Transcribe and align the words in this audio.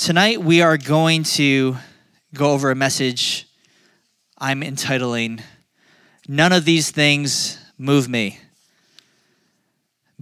tonight 0.00 0.42
we 0.42 0.62
are 0.62 0.78
going 0.78 1.22
to 1.22 1.76
go 2.32 2.52
over 2.52 2.70
a 2.70 2.74
message 2.74 3.46
I'm 4.38 4.62
entitling 4.62 5.42
None 6.26 6.54
of 6.54 6.64
These 6.64 6.90
Things 6.90 7.58
Move 7.76 8.08
Me, 8.08 8.38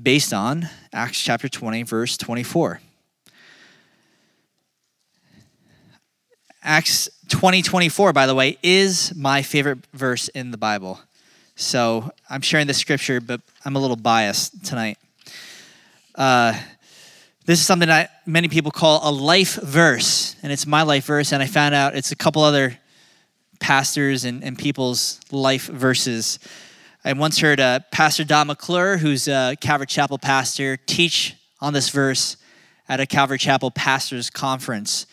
based 0.00 0.32
on 0.32 0.68
Acts 0.92 1.22
chapter 1.22 1.48
20, 1.48 1.84
verse 1.84 2.16
24. 2.16 2.80
Acts 6.64 7.08
20, 7.28 7.62
24, 7.62 8.12
by 8.12 8.26
the 8.26 8.34
way, 8.34 8.58
is 8.64 9.14
my 9.14 9.42
favorite 9.42 9.78
verse 9.94 10.26
in 10.26 10.50
the 10.50 10.58
Bible. 10.58 10.98
So 11.54 12.10
I'm 12.28 12.40
sharing 12.40 12.66
the 12.66 12.74
scripture, 12.74 13.20
but 13.20 13.42
I'm 13.64 13.76
a 13.76 13.78
little 13.78 13.94
biased 13.94 14.66
tonight. 14.66 14.98
Uh, 16.16 16.58
this 17.48 17.60
is 17.60 17.64
something 17.64 17.88
that 17.88 18.10
many 18.26 18.46
people 18.46 18.70
call 18.70 19.00
a 19.08 19.10
life 19.10 19.54
verse, 19.62 20.36
and 20.42 20.52
it's 20.52 20.66
my 20.66 20.82
life 20.82 21.06
verse. 21.06 21.32
And 21.32 21.42
I 21.42 21.46
found 21.46 21.74
out 21.74 21.96
it's 21.96 22.12
a 22.12 22.14
couple 22.14 22.42
other 22.42 22.78
pastors 23.58 24.26
and, 24.26 24.44
and 24.44 24.58
people's 24.58 25.18
life 25.30 25.64
verses. 25.64 26.38
I 27.06 27.14
once 27.14 27.38
heard 27.38 27.58
uh, 27.58 27.80
Pastor 27.90 28.24
Don 28.24 28.48
McClure, 28.48 28.98
who's 28.98 29.28
a 29.28 29.56
Calvary 29.62 29.86
Chapel 29.86 30.18
pastor, 30.18 30.76
teach 30.76 31.36
on 31.58 31.72
this 31.72 31.88
verse 31.88 32.36
at 32.86 33.00
a 33.00 33.06
Calvary 33.06 33.38
Chapel 33.38 33.70
pastors 33.70 34.28
conference. 34.28 35.06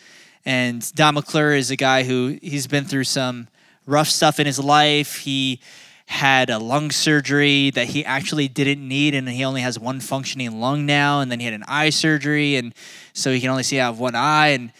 And 0.44 0.94
Don 0.94 1.14
McClure 1.14 1.54
is 1.54 1.70
a 1.70 1.76
guy 1.76 2.02
who 2.02 2.38
he's 2.42 2.66
been 2.66 2.84
through 2.84 3.04
some 3.04 3.48
rough 3.86 4.08
stuff 4.08 4.38
in 4.38 4.44
his 4.44 4.58
life. 4.58 5.20
He 5.20 5.62
had 6.06 6.50
a 6.50 6.58
lung 6.58 6.90
surgery 6.90 7.70
that 7.70 7.88
he 7.88 8.04
actually 8.04 8.48
didn't 8.48 8.86
need, 8.86 9.14
and 9.14 9.28
he 9.28 9.44
only 9.44 9.60
has 9.60 9.78
one 9.78 10.00
functioning 10.00 10.60
lung 10.60 10.86
now. 10.86 11.20
And 11.20 11.30
then 11.30 11.40
he 11.40 11.44
had 11.44 11.54
an 11.54 11.64
eye 11.66 11.90
surgery, 11.90 12.56
and 12.56 12.74
so 13.12 13.32
he 13.32 13.40
can 13.40 13.50
only 13.50 13.64
see 13.64 13.80
out 13.80 13.94
of 13.94 14.00
one 14.00 14.14
eye. 14.14 14.48
And 14.48 14.72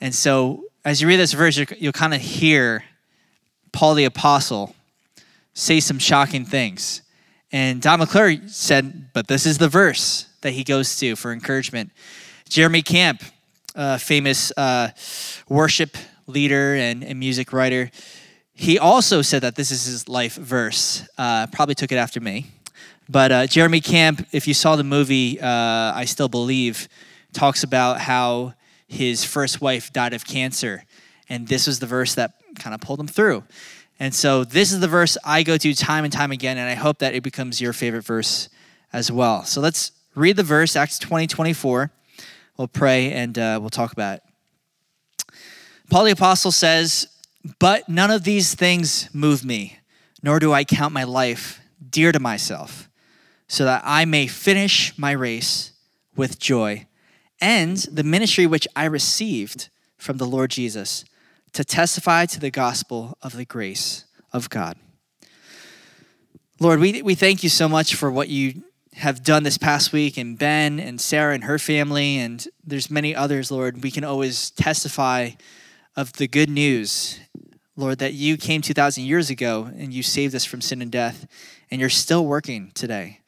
and 0.00 0.14
so 0.14 0.64
as 0.84 1.00
you 1.00 1.08
read 1.08 1.18
this 1.18 1.32
verse, 1.32 1.60
you'll 1.78 1.92
kind 1.92 2.14
of 2.14 2.20
hear 2.20 2.84
Paul 3.72 3.94
the 3.94 4.04
apostle 4.04 4.74
say 5.52 5.80
some 5.80 5.98
shocking 5.98 6.44
things. 6.44 7.02
And 7.52 7.82
Don 7.82 7.98
McClure 7.98 8.48
said, 8.48 9.12
but 9.12 9.26
this 9.26 9.44
is 9.44 9.58
the 9.58 9.68
verse 9.68 10.26
that 10.40 10.52
he 10.52 10.64
goes 10.64 10.96
to 10.98 11.16
for 11.16 11.32
encouragement. 11.32 11.90
Jeremy 12.48 12.82
Camp, 12.82 13.22
a 13.74 13.98
famous 13.98 14.52
uh, 14.56 14.90
worship 15.48 15.96
leader 16.26 16.74
and, 16.74 17.02
and 17.04 17.18
music 17.18 17.52
writer, 17.52 17.90
he 18.60 18.78
also 18.78 19.22
said 19.22 19.40
that 19.40 19.56
this 19.56 19.70
is 19.70 19.86
his 19.86 20.06
life 20.06 20.34
verse. 20.34 21.08
Uh, 21.16 21.46
probably 21.46 21.74
took 21.74 21.92
it 21.92 21.96
after 21.96 22.20
me. 22.20 22.48
But 23.08 23.32
uh, 23.32 23.46
Jeremy 23.46 23.80
Camp, 23.80 24.26
if 24.32 24.46
you 24.46 24.52
saw 24.52 24.76
the 24.76 24.84
movie, 24.84 25.40
uh, 25.40 25.46
I 25.48 26.04
Still 26.04 26.28
Believe, 26.28 26.86
talks 27.32 27.62
about 27.62 28.02
how 28.02 28.52
his 28.86 29.24
first 29.24 29.62
wife 29.62 29.94
died 29.94 30.12
of 30.12 30.26
cancer. 30.26 30.84
And 31.26 31.48
this 31.48 31.66
was 31.66 31.78
the 31.78 31.86
verse 31.86 32.14
that 32.16 32.34
kind 32.58 32.74
of 32.74 32.82
pulled 32.82 33.00
him 33.00 33.06
through. 33.06 33.44
And 33.98 34.14
so 34.14 34.44
this 34.44 34.72
is 34.72 34.80
the 34.80 34.88
verse 34.88 35.16
I 35.24 35.42
go 35.42 35.56
to 35.56 35.72
time 35.72 36.04
and 36.04 36.12
time 36.12 36.30
again, 36.30 36.58
and 36.58 36.68
I 36.68 36.74
hope 36.74 36.98
that 36.98 37.14
it 37.14 37.22
becomes 37.22 37.62
your 37.62 37.72
favorite 37.72 38.04
verse 38.04 38.50
as 38.92 39.10
well. 39.10 39.42
So 39.44 39.62
let's 39.62 39.92
read 40.14 40.36
the 40.36 40.42
verse, 40.42 40.76
Acts 40.76 40.98
20, 40.98 41.28
24. 41.28 41.90
We'll 42.58 42.68
pray 42.68 43.10
and 43.10 43.38
uh, 43.38 43.56
we'll 43.58 43.70
talk 43.70 43.92
about 43.92 44.18
it. 44.18 45.34
Paul 45.88 46.04
the 46.04 46.10
Apostle 46.10 46.52
says, 46.52 47.06
but 47.58 47.88
none 47.88 48.10
of 48.10 48.24
these 48.24 48.54
things 48.54 49.08
move 49.14 49.44
me, 49.44 49.78
nor 50.22 50.38
do 50.38 50.52
I 50.52 50.64
count 50.64 50.92
my 50.92 51.04
life 51.04 51.60
dear 51.90 52.12
to 52.12 52.20
myself, 52.20 52.88
so 53.48 53.64
that 53.64 53.82
I 53.84 54.04
may 54.04 54.26
finish 54.26 54.96
my 54.98 55.12
race 55.12 55.72
with 56.14 56.38
joy 56.38 56.86
and 57.40 57.78
the 57.78 58.04
ministry 58.04 58.46
which 58.46 58.68
I 58.76 58.84
received 58.84 59.70
from 59.96 60.18
the 60.18 60.26
Lord 60.26 60.50
Jesus 60.50 61.04
to 61.52 61.64
testify 61.64 62.26
to 62.26 62.40
the 62.40 62.50
gospel 62.50 63.16
of 63.22 63.36
the 63.36 63.44
grace 63.44 64.04
of 64.32 64.50
God. 64.50 64.76
Lord, 66.58 66.78
we, 66.78 67.00
we 67.02 67.14
thank 67.14 67.42
you 67.42 67.48
so 67.48 67.68
much 67.68 67.94
for 67.94 68.10
what 68.10 68.28
you 68.28 68.62
have 68.94 69.22
done 69.22 69.44
this 69.44 69.56
past 69.56 69.92
week 69.92 70.18
and 70.18 70.38
Ben 70.38 70.78
and 70.78 71.00
Sarah 71.00 71.34
and 71.34 71.44
her 71.44 71.58
family 71.58 72.18
and 72.18 72.46
there's 72.64 72.90
many 72.90 73.14
others, 73.14 73.50
Lord. 73.50 73.82
We 73.82 73.90
can 73.90 74.04
always 74.04 74.50
testify 74.50 75.30
of 76.00 76.14
the 76.14 76.26
good 76.26 76.48
news 76.48 77.20
Lord, 77.76 77.98
that 77.98 78.12
you 78.12 78.36
came 78.36 78.60
2,000 78.60 79.04
years 79.04 79.30
ago 79.30 79.70
and 79.76 79.92
you 79.92 80.02
saved 80.02 80.34
us 80.34 80.44
from 80.44 80.60
sin 80.60 80.82
and 80.82 80.90
death, 80.90 81.26
and 81.70 81.80
you're 81.80 81.88
still 81.88 82.26
working 82.26 82.72
today. 82.74 83.20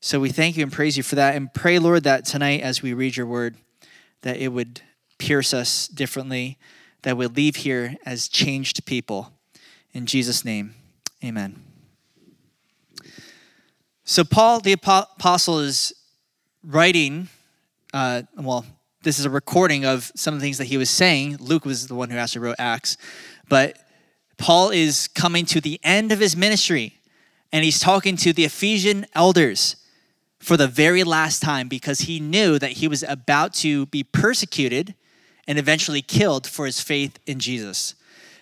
So 0.00 0.20
we 0.20 0.30
thank 0.30 0.56
you 0.56 0.62
and 0.62 0.70
praise 0.70 0.96
you 0.96 1.02
for 1.02 1.14
that, 1.14 1.34
and 1.34 1.52
pray, 1.52 1.78
Lord, 1.78 2.04
that 2.04 2.26
tonight 2.26 2.60
as 2.60 2.82
we 2.82 2.92
read 2.92 3.16
your 3.16 3.26
word, 3.26 3.56
that 4.22 4.36
it 4.36 4.48
would 4.48 4.82
pierce 5.16 5.54
us 5.54 5.88
differently, 5.88 6.58
that 7.02 7.16
we'd 7.16 7.34
leave 7.34 7.56
here 7.56 7.96
as 8.04 8.28
changed 8.28 8.84
people. 8.84 9.32
In 9.94 10.04
Jesus' 10.04 10.44
name, 10.44 10.74
amen. 11.24 11.62
So, 14.04 14.22
Paul 14.22 14.60
the 14.60 14.72
Apostle 14.72 15.60
is 15.60 15.94
writing, 16.62 17.28
uh, 17.94 18.22
well, 18.36 18.66
this 19.02 19.18
is 19.18 19.24
a 19.24 19.30
recording 19.30 19.84
of 19.84 20.10
some 20.16 20.34
of 20.34 20.40
the 20.40 20.44
things 20.44 20.58
that 20.58 20.66
he 20.66 20.76
was 20.76 20.90
saying. 20.90 21.36
Luke 21.38 21.64
was 21.64 21.86
the 21.86 21.94
one 21.94 22.10
who 22.10 22.16
actually 22.16 22.40
wrote 22.40 22.56
Acts. 22.58 22.96
But 23.48 23.78
Paul 24.38 24.70
is 24.70 25.08
coming 25.08 25.46
to 25.46 25.60
the 25.60 25.78
end 25.84 26.10
of 26.10 26.18
his 26.18 26.36
ministry 26.36 26.98
and 27.52 27.64
he's 27.64 27.80
talking 27.80 28.16
to 28.16 28.32
the 28.32 28.44
Ephesian 28.44 29.06
elders 29.14 29.76
for 30.40 30.56
the 30.56 30.66
very 30.66 31.04
last 31.04 31.40
time 31.42 31.68
because 31.68 32.00
he 32.00 32.20
knew 32.20 32.58
that 32.58 32.72
he 32.72 32.88
was 32.88 33.02
about 33.04 33.54
to 33.54 33.86
be 33.86 34.02
persecuted 34.02 34.94
and 35.46 35.58
eventually 35.58 36.02
killed 36.02 36.46
for 36.46 36.66
his 36.66 36.80
faith 36.80 37.18
in 37.26 37.38
Jesus. 37.38 37.94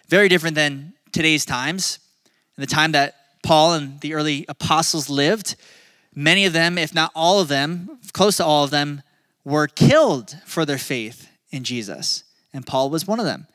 Very 0.08 0.28
different 0.28 0.56
than 0.56 0.94
today's 1.12 1.44
times. 1.44 1.98
In 2.56 2.62
the 2.62 2.66
time 2.66 2.92
that 2.92 3.14
Paul 3.42 3.74
and 3.74 4.00
the 4.00 4.14
early 4.14 4.44
apostles 4.48 5.08
lived, 5.08 5.54
many 6.14 6.46
of 6.46 6.52
them, 6.52 6.78
if 6.78 6.94
not 6.94 7.12
all 7.14 7.40
of 7.40 7.48
them, 7.48 7.98
close 8.12 8.38
to 8.38 8.44
all 8.44 8.64
of 8.64 8.70
them, 8.70 9.02
were 9.46 9.68
killed 9.68 10.36
for 10.44 10.66
their 10.66 10.76
faith 10.76 11.30
in 11.50 11.62
Jesus. 11.62 12.24
And 12.52 12.66
Paul 12.66 12.90
was 12.90 13.06
one 13.06 13.20
of 13.20 13.26
them. 13.26 13.46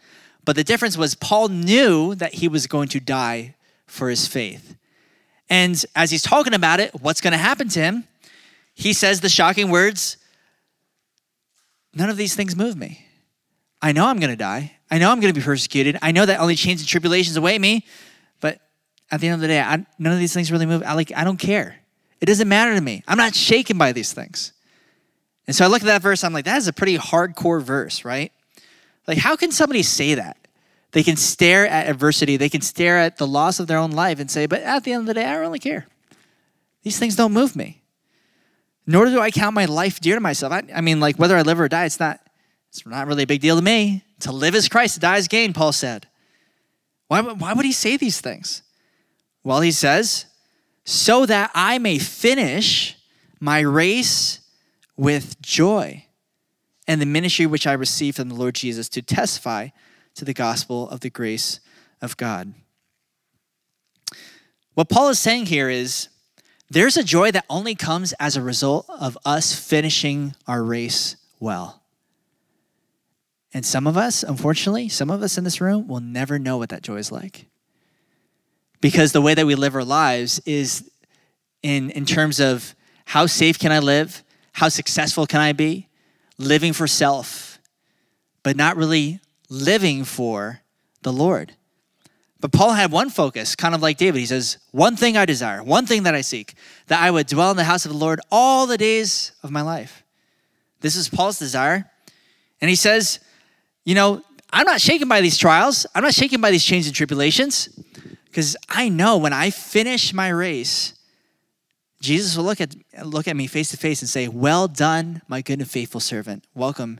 But 0.45 0.55
the 0.55 0.63
difference 0.63 0.97
was 0.97 1.15
Paul 1.15 1.49
knew 1.49 2.15
that 2.15 2.35
he 2.35 2.47
was 2.47 2.65
going 2.65 2.87
to 2.89 3.01
die 3.01 3.55
for 3.87 4.09
his 4.09 4.25
faith. 4.25 4.77
And 5.49 5.83
as 5.93 6.09
he's 6.09 6.21
talking 6.21 6.53
about 6.53 6.79
it, 6.79 6.93
what's 7.01 7.19
going 7.19 7.33
to 7.33 7.37
happen 7.37 7.67
to 7.69 7.79
him? 7.81 8.05
He 8.73 8.93
says 8.93 9.19
the 9.19 9.29
shocking 9.29 9.69
words 9.69 10.17
None 11.93 12.09
of 12.09 12.15
these 12.15 12.35
things 12.35 12.55
move 12.55 12.77
me. 12.77 13.05
I 13.81 13.91
know 13.91 14.05
I'm 14.05 14.17
going 14.17 14.29
to 14.29 14.37
die. 14.37 14.77
I 14.89 14.97
know 14.97 15.11
I'm 15.11 15.19
going 15.19 15.33
to 15.33 15.37
be 15.37 15.43
persecuted. 15.43 15.97
I 16.01 16.13
know 16.13 16.25
that 16.25 16.39
only 16.39 16.55
chains 16.55 16.79
and 16.79 16.87
tribulations 16.87 17.35
await 17.35 17.59
me. 17.59 17.85
But 18.39 18.61
at 19.11 19.19
the 19.19 19.27
end 19.27 19.33
of 19.35 19.41
the 19.41 19.47
day, 19.47 19.59
I, 19.59 19.85
none 19.99 20.13
of 20.13 20.19
these 20.19 20.33
things 20.33 20.53
really 20.53 20.65
move. 20.65 20.83
I 20.85 20.93
like. 20.93 21.11
I 21.13 21.25
don't 21.25 21.35
care. 21.35 21.75
It 22.21 22.27
doesn't 22.27 22.47
matter 22.47 22.73
to 22.75 22.79
me. 22.79 23.03
I'm 23.09 23.17
not 23.17 23.35
shaken 23.35 23.77
by 23.77 23.91
these 23.91 24.13
things. 24.13 24.53
And 25.47 25.55
so 25.55 25.65
I 25.65 25.67
look 25.67 25.81
at 25.81 25.87
that 25.87 26.01
verse. 26.01 26.23
I'm 26.23 26.33
like, 26.33 26.45
that 26.45 26.57
is 26.57 26.67
a 26.67 26.73
pretty 26.73 26.97
hardcore 26.97 27.61
verse, 27.61 28.05
right? 28.05 28.31
Like, 29.07 29.17
how 29.17 29.35
can 29.35 29.51
somebody 29.51 29.83
say 29.83 30.15
that? 30.15 30.37
They 30.91 31.03
can 31.03 31.15
stare 31.15 31.65
at 31.67 31.87
adversity, 31.87 32.35
they 32.37 32.49
can 32.49 32.61
stare 32.61 32.97
at 32.97 33.17
the 33.17 33.25
loss 33.25 33.59
of 33.59 33.67
their 33.67 33.77
own 33.77 33.91
life 33.91 34.19
and 34.19 34.29
say, 34.29 34.45
but 34.45 34.61
at 34.61 34.83
the 34.83 34.91
end 34.91 35.01
of 35.01 35.07
the 35.07 35.13
day, 35.13 35.25
I 35.25 35.33
don't 35.33 35.41
really 35.41 35.59
care. 35.59 35.87
These 36.83 36.99
things 36.99 37.15
don't 37.15 37.31
move 37.31 37.55
me. 37.55 37.81
Nor 38.85 39.05
do 39.05 39.21
I 39.21 39.31
count 39.31 39.55
my 39.55 39.65
life 39.65 40.01
dear 40.01 40.15
to 40.15 40.21
myself. 40.21 40.51
I, 40.51 40.63
I 40.75 40.81
mean, 40.81 40.99
like, 40.99 41.17
whether 41.17 41.37
I 41.37 41.43
live 41.43 41.59
or 41.59 41.69
die, 41.69 41.85
it's 41.85 41.99
not, 41.99 42.19
it's 42.69 42.85
not 42.85 43.07
really 43.07 43.23
a 43.23 43.27
big 43.27 43.39
deal 43.39 43.55
to 43.55 43.61
me. 43.61 44.03
To 44.21 44.33
live 44.33 44.53
is 44.53 44.67
Christ, 44.67 44.95
to 44.95 44.99
die 44.99 45.17
is 45.17 45.27
gain, 45.29 45.53
Paul 45.53 45.71
said. 45.71 46.07
Why, 47.07 47.21
why 47.21 47.53
would 47.53 47.65
he 47.65 47.71
say 47.71 47.95
these 47.95 48.19
things? 48.19 48.61
Well, 49.43 49.61
he 49.61 49.71
says, 49.71 50.25
so 50.83 51.25
that 51.25 51.51
I 51.53 51.77
may 51.77 51.99
finish 51.99 52.97
my 53.39 53.59
race 53.59 54.40
with 55.01 55.41
joy 55.41 56.05
and 56.87 57.01
the 57.01 57.07
ministry 57.07 57.47
which 57.47 57.65
I 57.65 57.73
received 57.73 58.17
from 58.17 58.29
the 58.29 58.35
Lord 58.35 58.53
Jesus 58.53 58.87
to 58.89 59.01
testify 59.01 59.69
to 60.13 60.23
the 60.23 60.33
gospel 60.33 60.87
of 60.91 60.99
the 60.99 61.09
grace 61.09 61.59
of 62.03 62.15
God. 62.17 62.53
What 64.75 64.89
Paul 64.89 65.09
is 65.09 65.17
saying 65.17 65.47
here 65.47 65.69
is 65.69 66.09
there's 66.69 66.97
a 66.97 67.03
joy 67.03 67.31
that 67.31 67.45
only 67.49 67.73
comes 67.73 68.13
as 68.19 68.37
a 68.37 68.43
result 68.43 68.85
of 68.89 69.17
us 69.25 69.55
finishing 69.55 70.35
our 70.45 70.63
race 70.63 71.15
well. 71.39 71.81
And 73.55 73.65
some 73.65 73.87
of 73.87 73.97
us, 73.97 74.21
unfortunately, 74.21 74.87
some 74.87 75.09
of 75.09 75.23
us 75.23 75.35
in 75.35 75.43
this 75.43 75.59
room 75.59 75.87
will 75.87 75.99
never 75.99 76.37
know 76.37 76.59
what 76.59 76.69
that 76.69 76.83
joy 76.83 76.97
is 76.97 77.11
like. 77.11 77.47
Because 78.81 79.13
the 79.13 79.21
way 79.21 79.33
that 79.33 79.47
we 79.47 79.55
live 79.55 79.73
our 79.73 79.83
lives 79.83 80.39
is 80.45 80.91
in, 81.63 81.89
in 81.89 82.05
terms 82.05 82.39
of 82.39 82.75
how 83.05 83.25
safe 83.25 83.57
can 83.57 83.71
I 83.71 83.79
live? 83.79 84.23
How 84.53 84.69
successful 84.69 85.25
can 85.25 85.41
I 85.41 85.53
be? 85.53 85.87
living 86.41 86.73
for 86.73 86.87
self, 86.87 87.59
but 88.43 88.55
not 88.55 88.75
really 88.75 89.19
living 89.49 90.03
for 90.03 90.61
the 91.03 91.13
Lord. 91.13 91.53
But 92.39 92.51
Paul 92.51 92.71
had 92.71 92.91
one 92.91 93.11
focus, 93.11 93.55
kind 93.55 93.75
of 93.75 93.81
like 93.81 93.97
David. 93.97 94.19
He 94.19 94.25
says, 94.25 94.57
One 94.71 94.95
thing 94.95 95.15
I 95.15 95.25
desire, 95.25 95.63
one 95.63 95.85
thing 95.85 96.03
that 96.03 96.15
I 96.15 96.21
seek, 96.21 96.55
that 96.87 97.01
I 97.01 97.11
would 97.11 97.27
dwell 97.27 97.51
in 97.51 97.57
the 97.57 97.63
house 97.63 97.85
of 97.85 97.91
the 97.91 97.97
Lord 97.97 98.19
all 98.31 98.65
the 98.65 98.77
days 98.77 99.31
of 99.43 99.51
my 99.51 99.61
life. 99.61 100.03
This 100.81 100.95
is 100.95 101.07
Paul's 101.07 101.37
desire. 101.37 101.89
And 102.59 102.69
he 102.69 102.75
says, 102.75 103.19
you 103.85 103.93
know, 103.93 104.23
I'm 104.51 104.65
not 104.65 104.81
shaken 104.81 105.07
by 105.07 105.21
these 105.21 105.37
trials. 105.37 105.85
I'm 105.93 106.03
not 106.03 106.13
shaken 106.13 106.41
by 106.41 106.51
these 106.51 106.63
chains 106.63 106.87
and 106.87 106.95
tribulations 106.95 107.69
because 108.25 108.55
I 108.67 108.89
know 108.89 109.17
when 109.17 109.33
I 109.33 109.51
finish 109.51 110.13
my 110.13 110.29
race, 110.29 110.93
Jesus 112.01 112.35
will 112.35 112.43
look 112.43 112.59
at, 112.59 112.75
look 113.03 113.27
at 113.27 113.35
me 113.35 113.47
face 113.47 113.69
to 113.69 113.77
face 113.77 114.01
and 114.01 114.09
say, 114.09 114.27
Well 114.27 114.67
done, 114.67 115.21
my 115.27 115.41
good 115.41 115.59
and 115.59 115.69
faithful 115.69 115.99
servant. 115.99 116.45
Welcome 116.55 116.99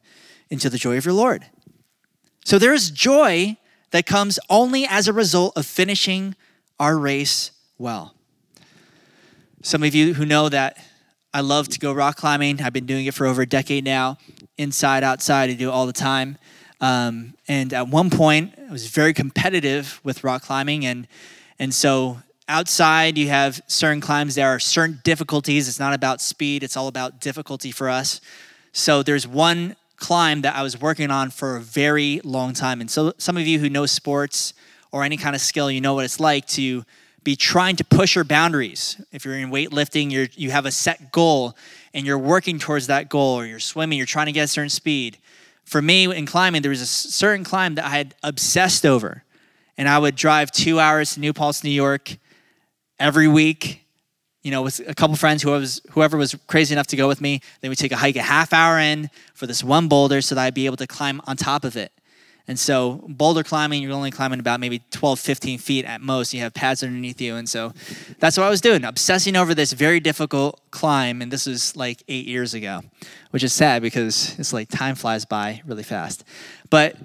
into 0.49 0.69
the 0.69 0.77
joy 0.77 0.97
of 0.97 1.05
your 1.05 1.15
Lord. 1.15 1.47
So 2.45 2.59
there 2.59 2.73
is 2.73 2.91
joy 2.91 3.57
that 3.89 4.05
comes 4.05 4.39
only 4.49 4.85
as 4.85 5.07
a 5.07 5.13
result 5.13 5.57
of 5.57 5.65
finishing 5.65 6.35
our 6.79 6.97
race 6.97 7.51
well. 7.77 8.15
Some 9.63 9.83
of 9.83 9.93
you 9.93 10.13
who 10.13 10.25
know 10.25 10.49
that 10.49 10.77
I 11.33 11.41
love 11.41 11.67
to 11.69 11.79
go 11.79 11.93
rock 11.93 12.17
climbing, 12.17 12.61
I've 12.61 12.73
been 12.73 12.85
doing 12.85 13.05
it 13.05 13.13
for 13.13 13.25
over 13.25 13.41
a 13.41 13.47
decade 13.47 13.83
now, 13.83 14.17
inside, 14.57 15.03
outside, 15.03 15.49
I 15.49 15.53
do 15.53 15.69
it 15.69 15.71
all 15.71 15.85
the 15.85 15.93
time. 15.93 16.37
Um, 16.79 17.35
and 17.47 17.73
at 17.73 17.87
one 17.87 18.09
point, 18.09 18.53
I 18.57 18.71
was 18.71 18.87
very 18.87 19.13
competitive 19.13 19.99
with 20.03 20.23
rock 20.23 20.41
climbing, 20.41 20.85
and 20.85 21.07
and 21.59 21.73
so 21.73 22.17
outside 22.47 23.17
you 23.17 23.29
have 23.29 23.61
certain 23.67 24.01
climbs. 24.01 24.35
There 24.35 24.47
are 24.47 24.59
certain 24.59 24.99
difficulties. 25.03 25.67
It's 25.67 25.79
not 25.79 25.93
about 25.93 26.21
speed; 26.21 26.63
it's 26.63 26.77
all 26.77 26.87
about 26.87 27.19
difficulty 27.19 27.71
for 27.71 27.89
us. 27.89 28.21
So 28.71 29.03
there's 29.03 29.27
one 29.27 29.75
climb 29.97 30.41
that 30.41 30.55
I 30.55 30.63
was 30.63 30.79
working 30.79 31.11
on 31.11 31.29
for 31.29 31.55
a 31.55 31.61
very 31.61 32.21
long 32.23 32.53
time, 32.53 32.81
and 32.81 32.89
so 32.89 33.13
some 33.17 33.37
of 33.37 33.47
you 33.47 33.59
who 33.59 33.69
know 33.69 33.85
sports 33.85 34.53
or 34.91 35.03
any 35.03 35.17
kind 35.17 35.35
of 35.35 35.41
skill, 35.41 35.71
you 35.71 35.81
know 35.81 35.93
what 35.93 36.05
it's 36.05 36.19
like 36.19 36.45
to 36.47 36.83
be 37.23 37.35
trying 37.35 37.75
to 37.75 37.83
push 37.83 38.15
your 38.15 38.23
boundaries. 38.23 38.99
If 39.11 39.25
you're 39.25 39.37
in 39.37 39.51
weightlifting, 39.51 40.11
you're 40.11 40.27
you 40.33 40.51
have 40.51 40.65
a 40.65 40.71
set 40.71 41.11
goal 41.11 41.55
and 41.93 42.05
you're 42.05 42.17
working 42.17 42.59
towards 42.59 42.87
that 42.87 43.09
goal, 43.09 43.39
or 43.39 43.45
you're 43.45 43.59
swimming, 43.59 43.97
you're 43.97 44.07
trying 44.07 44.25
to 44.27 44.31
get 44.31 44.45
a 44.45 44.47
certain 44.47 44.69
speed 44.69 45.17
for 45.71 45.81
me 45.81 46.13
in 46.13 46.25
climbing, 46.25 46.61
there 46.61 46.69
was 46.69 46.81
a 46.81 46.85
certain 46.85 47.45
climb 47.45 47.75
that 47.75 47.85
I 47.85 47.89
had 47.89 48.13
obsessed 48.23 48.85
over. 48.85 49.23
And 49.77 49.87
I 49.87 49.97
would 49.99 50.15
drive 50.17 50.51
two 50.51 50.81
hours 50.81 51.13
to 51.13 51.21
New 51.21 51.31
Paltz, 51.31 51.63
New 51.63 51.69
York 51.69 52.17
every 53.01 53.27
week, 53.27 53.83
you 54.43 54.51
know, 54.51 54.61
with 54.61 54.79
a 54.87 54.93
couple 54.93 55.15
friends, 55.15 55.43
who 55.43 55.51
was, 55.51 55.81
whoever 55.91 56.17
was 56.17 56.35
crazy 56.47 56.73
enough 56.73 56.87
to 56.87 56.95
go 56.95 57.07
with 57.07 57.19
me. 57.19 57.41
Then 57.61 57.69
we 57.69 57.75
take 57.75 57.91
a 57.91 57.97
hike 57.97 58.15
a 58.15 58.21
half 58.21 58.53
hour 58.53 58.79
in 58.79 59.09
for 59.33 59.47
this 59.47 59.63
one 59.63 59.87
boulder 59.87 60.21
so 60.21 60.35
that 60.35 60.41
I'd 60.41 60.53
be 60.53 60.65
able 60.65 60.77
to 60.77 60.87
climb 60.87 61.21
on 61.25 61.35
top 61.35 61.63
of 61.63 61.75
it. 61.75 61.91
And 62.47 62.59
so 62.59 63.03
boulder 63.07 63.43
climbing, 63.43 63.81
you're 63.81 63.91
only 63.91 64.11
climbing 64.11 64.39
about 64.39 64.59
maybe 64.59 64.81
12, 64.91 65.19
15 65.19 65.59
feet 65.59 65.85
at 65.85 66.01
most. 66.01 66.33
You 66.33 66.41
have 66.41 66.53
pads 66.53 66.83
underneath 66.83 67.21
you. 67.21 67.35
And 67.35 67.47
so 67.47 67.71
that's 68.19 68.35
what 68.35 68.45
I 68.45 68.49
was 68.49 68.61
doing, 68.61 68.83
obsessing 68.83 69.35
over 69.35 69.53
this 69.53 69.73
very 69.73 69.99
difficult 69.99 70.59
climb. 70.71 71.21
And 71.21 71.31
this 71.31 71.45
was 71.45 71.75
like 71.75 72.03
eight 72.07 72.27
years 72.27 72.53
ago, 72.53 72.81
which 73.29 73.43
is 73.43 73.53
sad 73.53 73.81
because 73.81 74.37
it's 74.39 74.53
like 74.53 74.69
time 74.69 74.95
flies 74.95 75.23
by 75.23 75.61
really 75.65 75.83
fast. 75.83 76.23
But 76.69 76.97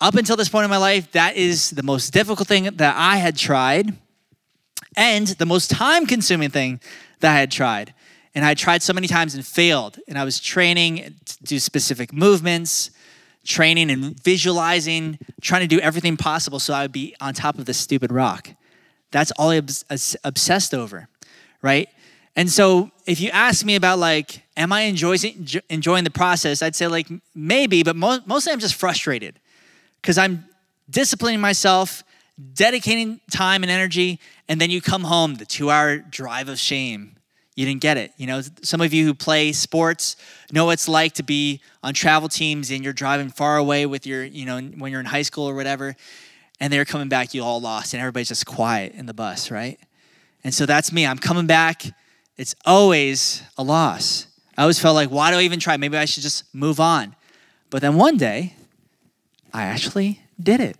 up 0.00 0.14
until 0.14 0.36
this 0.36 0.48
point 0.48 0.64
in 0.64 0.70
my 0.70 0.78
life, 0.78 1.10
that 1.12 1.36
is 1.36 1.70
the 1.70 1.82
most 1.82 2.12
difficult 2.12 2.48
thing 2.48 2.64
that 2.64 2.96
I 2.96 3.16
had 3.16 3.36
tried 3.36 3.96
and 4.96 5.26
the 5.26 5.46
most 5.46 5.70
time 5.70 6.06
consuming 6.06 6.50
thing 6.50 6.80
that 7.20 7.34
I 7.34 7.40
had 7.40 7.50
tried. 7.50 7.94
And 8.34 8.44
I 8.44 8.54
tried 8.54 8.82
so 8.82 8.92
many 8.92 9.08
times 9.08 9.34
and 9.34 9.44
failed. 9.44 9.98
And 10.06 10.16
I 10.16 10.24
was 10.24 10.38
training 10.38 11.16
to 11.24 11.44
do 11.44 11.58
specific 11.58 12.12
movements 12.12 12.90
training 13.44 13.90
and 13.90 14.20
visualizing, 14.22 15.18
trying 15.40 15.62
to 15.62 15.66
do 15.66 15.80
everything 15.80 16.16
possible 16.16 16.58
so 16.58 16.74
I 16.74 16.82
would 16.82 16.92
be 16.92 17.14
on 17.20 17.34
top 17.34 17.58
of 17.58 17.64
this 17.64 17.78
stupid 17.78 18.12
rock. 18.12 18.50
That's 19.10 19.32
all 19.32 19.50
I 19.50 19.60
was 19.60 20.16
obsessed 20.24 20.74
over, 20.74 21.08
right? 21.62 21.88
And 22.36 22.48
so 22.50 22.90
if 23.06 23.20
you 23.20 23.30
ask 23.30 23.64
me 23.64 23.74
about 23.74 23.98
like, 23.98 24.42
am 24.56 24.72
I 24.72 24.82
enjoying 24.82 25.48
enjoying 25.68 26.04
the 26.04 26.10
process? 26.10 26.62
I'd 26.62 26.76
say 26.76 26.86
like 26.86 27.08
maybe, 27.34 27.82
but 27.82 27.96
mostly 27.96 28.52
I'm 28.52 28.60
just 28.60 28.76
frustrated 28.76 29.40
because 30.00 30.16
I'm 30.16 30.44
disciplining 30.88 31.40
myself, 31.40 32.04
dedicating 32.54 33.20
time 33.30 33.62
and 33.62 33.70
energy, 33.70 34.20
and 34.48 34.60
then 34.60 34.70
you 34.70 34.80
come 34.80 35.04
home, 35.04 35.34
the 35.34 35.46
two 35.46 35.70
hour 35.70 35.98
drive 35.98 36.48
of 36.48 36.58
shame, 36.58 37.16
you 37.56 37.66
didn't 37.66 37.80
get 37.80 37.96
it. 37.96 38.12
You 38.16 38.26
know, 38.26 38.40
some 38.62 38.80
of 38.80 38.94
you 38.94 39.04
who 39.04 39.12
play 39.12 39.52
sports 39.52 40.16
know 40.52 40.66
what 40.66 40.72
it's 40.72 40.88
like 40.88 41.14
to 41.14 41.22
be 41.22 41.60
on 41.82 41.92
travel 41.94 42.28
teams 42.28 42.70
and 42.70 42.82
you're 42.82 42.92
driving 42.92 43.28
far 43.28 43.56
away 43.56 43.86
with 43.86 44.06
your, 44.06 44.24
you 44.24 44.46
know, 44.46 44.60
when 44.60 44.90
you're 44.90 45.00
in 45.00 45.06
high 45.06 45.22
school 45.22 45.48
or 45.48 45.54
whatever, 45.54 45.94
and 46.60 46.72
they're 46.72 46.84
coming 46.84 47.08
back, 47.08 47.34
you 47.34 47.42
all 47.42 47.60
lost, 47.60 47.94
and 47.94 48.00
everybody's 48.00 48.28
just 48.28 48.46
quiet 48.46 48.94
in 48.94 49.06
the 49.06 49.14
bus, 49.14 49.50
right? 49.50 49.78
And 50.44 50.54
so 50.54 50.66
that's 50.66 50.92
me. 50.92 51.06
I'm 51.06 51.18
coming 51.18 51.46
back. 51.46 51.82
It's 52.36 52.54
always 52.64 53.42
a 53.58 53.62
loss. 53.62 54.26
I 54.56 54.62
always 54.62 54.78
felt 54.78 54.94
like, 54.94 55.10
why 55.10 55.30
do 55.30 55.36
I 55.36 55.42
even 55.42 55.60
try? 55.60 55.76
Maybe 55.76 55.96
I 55.96 56.04
should 56.04 56.22
just 56.22 56.54
move 56.54 56.80
on. 56.80 57.14
But 57.68 57.82
then 57.82 57.96
one 57.96 58.16
day, 58.16 58.54
I 59.52 59.64
actually 59.64 60.22
did 60.40 60.60
it. 60.60 60.76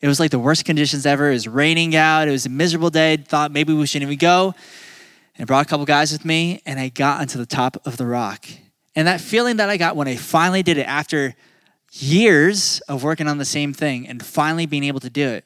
It 0.00 0.08
was 0.08 0.20
like 0.20 0.30
the 0.30 0.38
worst 0.38 0.64
conditions 0.64 1.06
ever. 1.06 1.30
It 1.30 1.34
was 1.34 1.48
raining 1.48 1.96
out. 1.96 2.28
It 2.28 2.32
was 2.32 2.46
a 2.46 2.50
miserable 2.50 2.90
day. 2.90 3.16
Thought 3.16 3.50
maybe 3.50 3.72
we 3.72 3.86
shouldn't 3.86 4.10
even 4.10 4.18
go 4.18 4.54
and 5.38 5.46
brought 5.46 5.66
a 5.66 5.68
couple 5.68 5.84
guys 5.86 6.12
with 6.12 6.24
me, 6.24 6.62
and 6.66 6.78
I 6.78 6.88
got 6.88 7.20
onto 7.20 7.38
the 7.38 7.46
top 7.46 7.86
of 7.86 7.96
the 7.96 8.06
rock. 8.06 8.46
And 8.94 9.06
that 9.06 9.20
feeling 9.20 9.56
that 9.56 9.68
I 9.68 9.76
got 9.76 9.96
when 9.96 10.08
I 10.08 10.16
finally 10.16 10.62
did 10.62 10.78
it 10.78 10.86
after 10.86 11.34
years 11.92 12.80
of 12.88 13.02
working 13.04 13.28
on 13.28 13.38
the 13.38 13.44
same 13.44 13.72
thing 13.72 14.08
and 14.08 14.24
finally 14.24 14.66
being 14.66 14.84
able 14.84 15.00
to 15.00 15.10
do 15.10 15.28
it, 15.28 15.44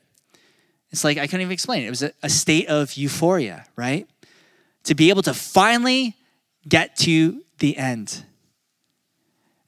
it's 0.91 1.05
like 1.05 1.19
I 1.19 1.27
couldn't 1.27 1.43
even 1.43 1.53
explain 1.53 1.83
it. 1.83 1.87
It 1.87 1.91
was 1.91 2.03
a, 2.03 2.13
a 2.23 2.29
state 2.29 2.69
of 2.69 2.95
euphoria, 2.95 3.65
right? 3.77 4.09
To 4.85 4.95
be 4.95 5.11
able 5.11 5.23
to 5.23 5.35
finally 5.35 6.17
get 6.69 6.97
to 6.99 7.43
the 7.59 7.77
end. 7.77 8.25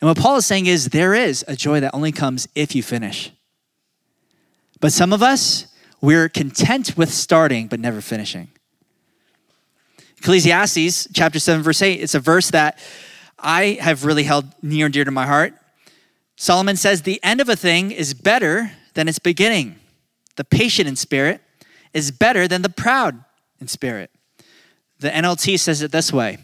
And 0.01 0.09
what 0.09 0.17
Paul 0.17 0.37
is 0.37 0.47
saying 0.47 0.67
is 0.67 0.89
there 0.89 1.15
is 1.15 1.45
a 1.47 1.55
joy 1.55 1.81
that 1.81 1.95
only 1.95 2.11
comes 2.11 2.49
if 2.55 2.75
you 2.75 2.83
finish. 2.83 3.31
But 4.83 4.93
some 4.93 5.13
of 5.13 5.23
us, 5.23 5.69
we're 6.01 6.29
content 6.29 6.97
with 6.97 7.15
starting 7.15 7.69
but 7.69 7.79
never 7.79 8.01
finishing. 8.01 8.49
Ecclesiastes 10.19 11.07
chapter 11.13 11.39
7, 11.39 11.63
verse 11.63 11.81
8, 11.81 12.01
it's 12.01 12.17
a 12.17 12.21
verse 12.21 12.51
that 12.51 12.81
I 13.39 13.79
have 13.81 14.05
really 14.05 14.25
held 14.25 14.47
near 14.61 14.87
and 14.87 14.93
dear 14.93 15.05
to 15.05 15.13
my 15.13 15.25
heart. 15.25 15.55
Solomon 16.35 16.77
says, 16.77 17.03
The 17.03 17.23
end 17.23 17.41
of 17.41 17.49
a 17.49 17.55
thing 17.55 17.93
is 17.93 18.13
better 18.13 18.73
than 18.95 19.07
its 19.07 19.21
beginning. 19.21 19.77
The 20.35 20.45
patient 20.45 20.89
in 20.89 20.97
spirit 20.97 21.41
is 21.95 22.11
better 22.11 22.49
than 22.49 22.63
the 22.63 22.69
proud 22.69 23.25
in 23.61 23.69
spirit. 23.69 24.11
The 24.99 25.11
NLT 25.11 25.61
says 25.61 25.81
it 25.83 25.93
this 25.93 26.13
way 26.13 26.39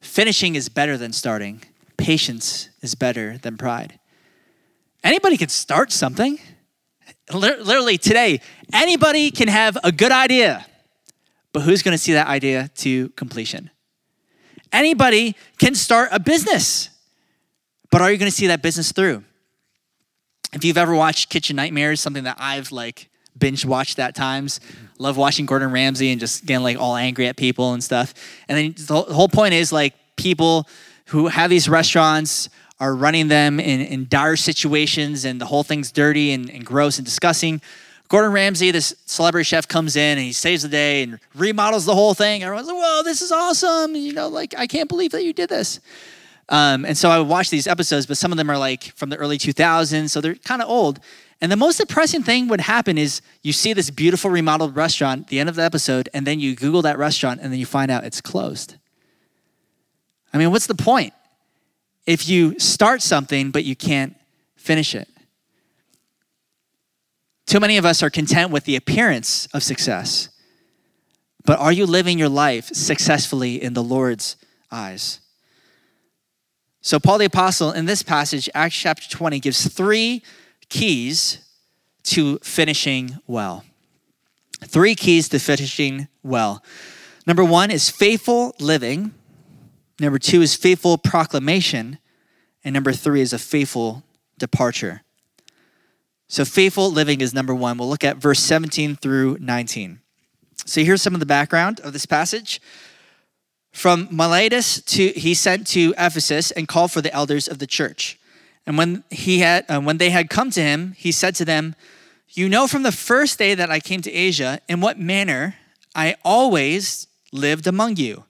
Finishing 0.00 0.56
is 0.56 0.68
better 0.68 0.98
than 0.98 1.12
starting, 1.12 1.62
patience 1.96 2.68
is 2.82 2.96
better 2.96 3.38
than 3.38 3.56
pride. 3.56 4.00
Anybody 5.04 5.36
can 5.36 5.50
start 5.50 5.92
something. 5.92 6.40
Literally 7.32 7.98
today, 7.98 8.40
anybody 8.72 9.30
can 9.30 9.48
have 9.48 9.76
a 9.82 9.90
good 9.90 10.12
idea 10.12 10.64
but 11.56 11.62
who's 11.62 11.82
going 11.82 11.92
to 11.92 11.98
see 11.98 12.12
that 12.12 12.26
idea 12.26 12.68
to 12.74 13.08
completion? 13.16 13.70
Anybody 14.74 15.34
can 15.56 15.74
start 15.74 16.10
a 16.12 16.20
business, 16.20 16.90
but 17.90 18.02
are 18.02 18.12
you 18.12 18.18
going 18.18 18.30
to 18.30 18.36
see 18.36 18.48
that 18.48 18.60
business 18.60 18.92
through? 18.92 19.24
If 20.52 20.66
you've 20.66 20.76
ever 20.76 20.94
watched 20.94 21.30
Kitchen 21.30 21.56
Nightmares, 21.56 21.98
something 21.98 22.24
that 22.24 22.36
I've 22.38 22.72
like 22.72 23.08
binge 23.38 23.64
watched 23.64 23.98
at 23.98 24.14
times, 24.14 24.60
love 24.98 25.16
watching 25.16 25.46
Gordon 25.46 25.72
Ramsay 25.72 26.10
and 26.10 26.20
just 26.20 26.44
getting 26.44 26.62
like 26.62 26.76
all 26.76 26.94
angry 26.94 27.26
at 27.26 27.38
people 27.38 27.72
and 27.72 27.82
stuff. 27.82 28.12
And 28.48 28.58
then 28.58 28.86
the 28.86 29.14
whole 29.14 29.30
point 29.30 29.54
is 29.54 29.72
like 29.72 29.94
people 30.16 30.68
who 31.06 31.28
have 31.28 31.48
these 31.48 31.70
restaurants 31.70 32.50
are 32.78 32.94
running 32.94 33.28
them 33.28 33.58
in, 33.58 33.80
in 33.80 34.06
dire 34.08 34.36
situations 34.36 35.24
and 35.24 35.40
the 35.40 35.46
whole 35.46 35.62
thing's 35.62 35.90
dirty 35.90 36.32
and, 36.32 36.50
and 36.50 36.64
gross 36.64 36.98
and 36.98 37.04
disgusting 37.04 37.60
Gordon 38.08 38.32
Ramsay, 38.32 38.70
this 38.70 38.94
celebrity 39.06 39.44
chef, 39.44 39.66
comes 39.66 39.96
in 39.96 40.18
and 40.18 40.20
he 40.20 40.32
saves 40.32 40.62
the 40.62 40.68
day 40.68 41.02
and 41.02 41.18
remodels 41.34 41.84
the 41.86 41.94
whole 41.94 42.14
thing. 42.14 42.42
Everyone's 42.42 42.68
like, 42.68 42.76
whoa, 42.76 43.02
this 43.02 43.20
is 43.20 43.32
awesome. 43.32 43.96
You 43.96 44.12
know, 44.12 44.28
like, 44.28 44.54
I 44.56 44.66
can't 44.66 44.88
believe 44.88 45.10
that 45.12 45.24
you 45.24 45.32
did 45.32 45.48
this. 45.48 45.80
Um, 46.48 46.84
and 46.84 46.96
so 46.96 47.10
I 47.10 47.18
would 47.18 47.26
watch 47.26 47.50
these 47.50 47.66
episodes, 47.66 48.06
but 48.06 48.16
some 48.16 48.30
of 48.30 48.38
them 48.38 48.48
are 48.48 48.58
like 48.58 48.84
from 48.94 49.10
the 49.10 49.16
early 49.16 49.38
2000s, 49.38 50.10
so 50.10 50.20
they're 50.20 50.36
kind 50.36 50.62
of 50.62 50.68
old. 50.68 51.00
And 51.40 51.50
the 51.50 51.56
most 51.56 51.78
depressing 51.78 52.22
thing 52.22 52.46
would 52.46 52.60
happen 52.60 52.96
is 52.96 53.20
you 53.42 53.52
see 53.52 53.72
this 53.72 53.90
beautiful 53.90 54.30
remodeled 54.30 54.76
restaurant 54.76 55.22
at 55.22 55.28
the 55.28 55.40
end 55.40 55.48
of 55.48 55.56
the 55.56 55.62
episode, 55.62 56.08
and 56.14 56.24
then 56.24 56.38
you 56.38 56.54
Google 56.54 56.82
that 56.82 56.98
restaurant, 56.98 57.40
and 57.42 57.52
then 57.52 57.58
you 57.58 57.66
find 57.66 57.90
out 57.90 58.04
it's 58.04 58.20
closed. 58.20 58.76
I 60.32 60.38
mean, 60.38 60.52
what's 60.52 60.68
the 60.68 60.76
point? 60.76 61.12
If 62.06 62.28
you 62.28 62.58
start 62.58 63.02
something, 63.02 63.50
but 63.50 63.64
you 63.64 63.74
can't 63.76 64.16
finish 64.56 64.94
it. 64.94 65.08
Too 67.46 67.60
many 67.60 67.76
of 67.76 67.84
us 67.84 68.02
are 68.02 68.10
content 68.10 68.50
with 68.50 68.64
the 68.64 68.76
appearance 68.76 69.46
of 69.54 69.62
success. 69.62 70.28
But 71.44 71.60
are 71.60 71.72
you 71.72 71.86
living 71.86 72.18
your 72.18 72.28
life 72.28 72.66
successfully 72.74 73.62
in 73.62 73.74
the 73.74 73.82
Lord's 73.82 74.36
eyes? 74.70 75.20
So, 76.80 77.00
Paul 77.00 77.18
the 77.18 77.24
Apostle 77.24 77.72
in 77.72 77.86
this 77.86 78.02
passage, 78.02 78.48
Acts 78.54 78.76
chapter 78.76 79.08
20, 79.08 79.40
gives 79.40 79.66
three 79.68 80.22
keys 80.68 81.38
to 82.04 82.38
finishing 82.38 83.18
well. 83.26 83.64
Three 84.64 84.94
keys 84.94 85.28
to 85.30 85.38
finishing 85.38 86.08
well. 86.22 86.62
Number 87.26 87.44
one 87.44 87.70
is 87.70 87.90
faithful 87.90 88.54
living. 88.60 89.14
Number 90.00 90.18
two 90.18 90.42
is 90.42 90.54
faithful 90.54 90.98
proclamation. 90.98 91.98
And 92.64 92.74
number 92.74 92.92
three 92.92 93.20
is 93.20 93.32
a 93.32 93.38
faithful 93.38 94.02
departure. 94.38 95.02
So 96.28 96.44
faithful 96.44 96.90
living 96.90 97.20
is 97.20 97.32
number 97.32 97.54
one. 97.54 97.78
We'll 97.78 97.88
look 97.88 98.04
at 98.04 98.16
verse 98.16 98.40
17 98.40 98.96
through 98.96 99.38
19. 99.40 100.00
So 100.64 100.82
here's 100.82 101.02
some 101.02 101.14
of 101.14 101.20
the 101.20 101.26
background 101.26 101.80
of 101.80 101.92
this 101.92 102.06
passage. 102.06 102.60
From 103.72 104.08
Miletus 104.10 104.80
to 104.82 105.08
he 105.08 105.34
sent 105.34 105.66
to 105.68 105.94
Ephesus 105.98 106.50
and 106.50 106.66
called 106.66 106.90
for 106.90 107.00
the 107.00 107.12
elders 107.12 107.46
of 107.46 107.58
the 107.58 107.66
church. 107.66 108.18
And 108.66 108.76
when 108.76 109.04
he 109.10 109.38
had 109.40 109.64
uh, 109.70 109.80
when 109.80 109.98
they 109.98 110.10
had 110.10 110.28
come 110.30 110.50
to 110.52 110.62
him, 110.62 110.94
he 110.96 111.12
said 111.12 111.34
to 111.36 111.44
them, 111.44 111.76
"You 112.30 112.48
know 112.48 112.66
from 112.66 112.82
the 112.82 112.90
first 112.90 113.38
day 113.38 113.54
that 113.54 113.70
I 113.70 113.78
came 113.78 114.00
to 114.02 114.12
Asia 114.12 114.60
in 114.66 114.80
what 114.80 114.98
manner 114.98 115.56
I 115.94 116.16
always 116.24 117.06
lived 117.32 117.66
among 117.66 117.96
you, 117.96 118.24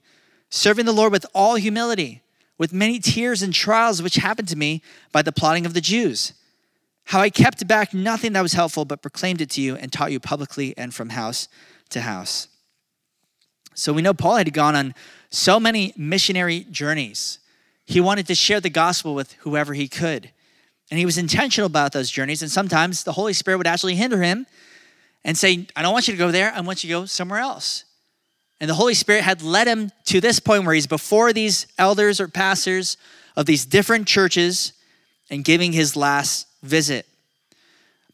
serving 0.57 0.87
the 0.87 0.93
Lord 0.93 1.13
with 1.13 1.27
all 1.35 1.57
humility, 1.57 2.23
with 2.59 2.73
many 2.73 2.99
tears 2.99 3.43
and 3.43 3.53
trials 3.53 4.03
which 4.03 4.17
happened 4.17 4.49
to 4.49 4.57
me 4.57 4.83
by 5.13 5.23
the 5.23 5.33
plotting 5.33 5.67
of 5.67 5.75
the 5.75 5.81
Jews." 5.81 6.33
how 7.07 7.21
I 7.21 7.31
kept 7.31 7.67
back 7.69 7.95
nothing 7.95 8.33
that 8.33 8.43
was 8.43 8.55
helpful, 8.55 8.85
but 8.85 9.01
proclaimed 9.01 9.41
it 9.41 9.51
to 9.51 9.61
you 9.61 9.77
and 9.77 9.93
taught 9.93 10.11
you 10.11 10.19
publicly 10.19 10.75
and 10.77 10.93
from 10.93 11.11
house 11.11 11.49
to 11.91 12.01
house. 12.01 12.49
So 13.75 13.93
we 13.93 14.03
know 14.03 14.13
Paul 14.13 14.37
had 14.37 14.53
gone 14.53 14.75
on 14.75 14.93
so 15.31 15.61
many 15.61 15.93
missionary 15.97 16.67
journeys. 16.71 17.39
He 17.85 18.01
wanted 18.01 18.27
to 18.27 18.35
share 18.35 18.61
the 18.61 18.71
gospel 18.71 19.15
with 19.15 19.35
whoever 19.41 19.73
he 19.73 19.87
could. 19.87 20.31
And 20.91 20.99
he 20.99 21.07
was 21.07 21.17
intentional 21.17 21.67
about 21.67 21.93
those 21.93 22.11
journeys. 22.11 22.43
And 22.43 22.51
sometimes 22.51 23.05
the 23.05 23.13
Holy 23.13 23.33
Spirit 23.33 23.59
would 23.59 23.67
actually 23.69 23.95
hinder 23.95 24.23
him 24.23 24.47
and 25.25 25.39
say, 25.39 25.69
I 25.77 25.83
don't 25.83 25.93
want 25.93 26.09
you 26.09 26.15
to 26.15 26.19
go 26.19 26.33
there. 26.33 26.53
I 26.53 26.61
want 26.61 26.83
you 26.83 26.89
to 26.89 27.01
go 27.03 27.07
somewhere 27.07 27.39
else. 27.39 27.85
And 28.61 28.71
the 28.71 28.75
Holy 28.75 28.95
Spirit 28.95 29.23
had 29.23 29.43
led 29.43 29.67
him 29.67 29.91
to 30.07 30.21
this 30.21 30.41
point 30.41 30.65
where 30.65 30.75
he's 30.75 30.87
before 30.87 31.33
these 31.33 31.67
elders 31.79 32.21
or 32.21 32.29
pastors 32.29 32.97
of 33.37 33.47
these 33.47 33.67
different 33.67 34.07
churches 34.07 34.73
and 35.31 35.45
giving 35.45 35.73
his 35.73 35.97
last 35.97 36.47
visit. 36.63 37.07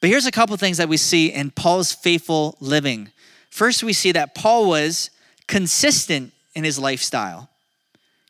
But 0.00 0.10
here's 0.10 0.26
a 0.26 0.32
couple 0.32 0.56
things 0.56 0.78
that 0.78 0.88
we 0.88 0.96
see 0.96 1.32
in 1.32 1.52
Paul's 1.52 1.92
faithful 1.92 2.56
living. 2.58 3.10
First, 3.50 3.84
we 3.84 3.92
see 3.92 4.10
that 4.12 4.34
Paul 4.34 4.68
was 4.68 5.10
consistent 5.46 6.32
in 6.54 6.64
his 6.64 6.78
lifestyle. 6.78 7.48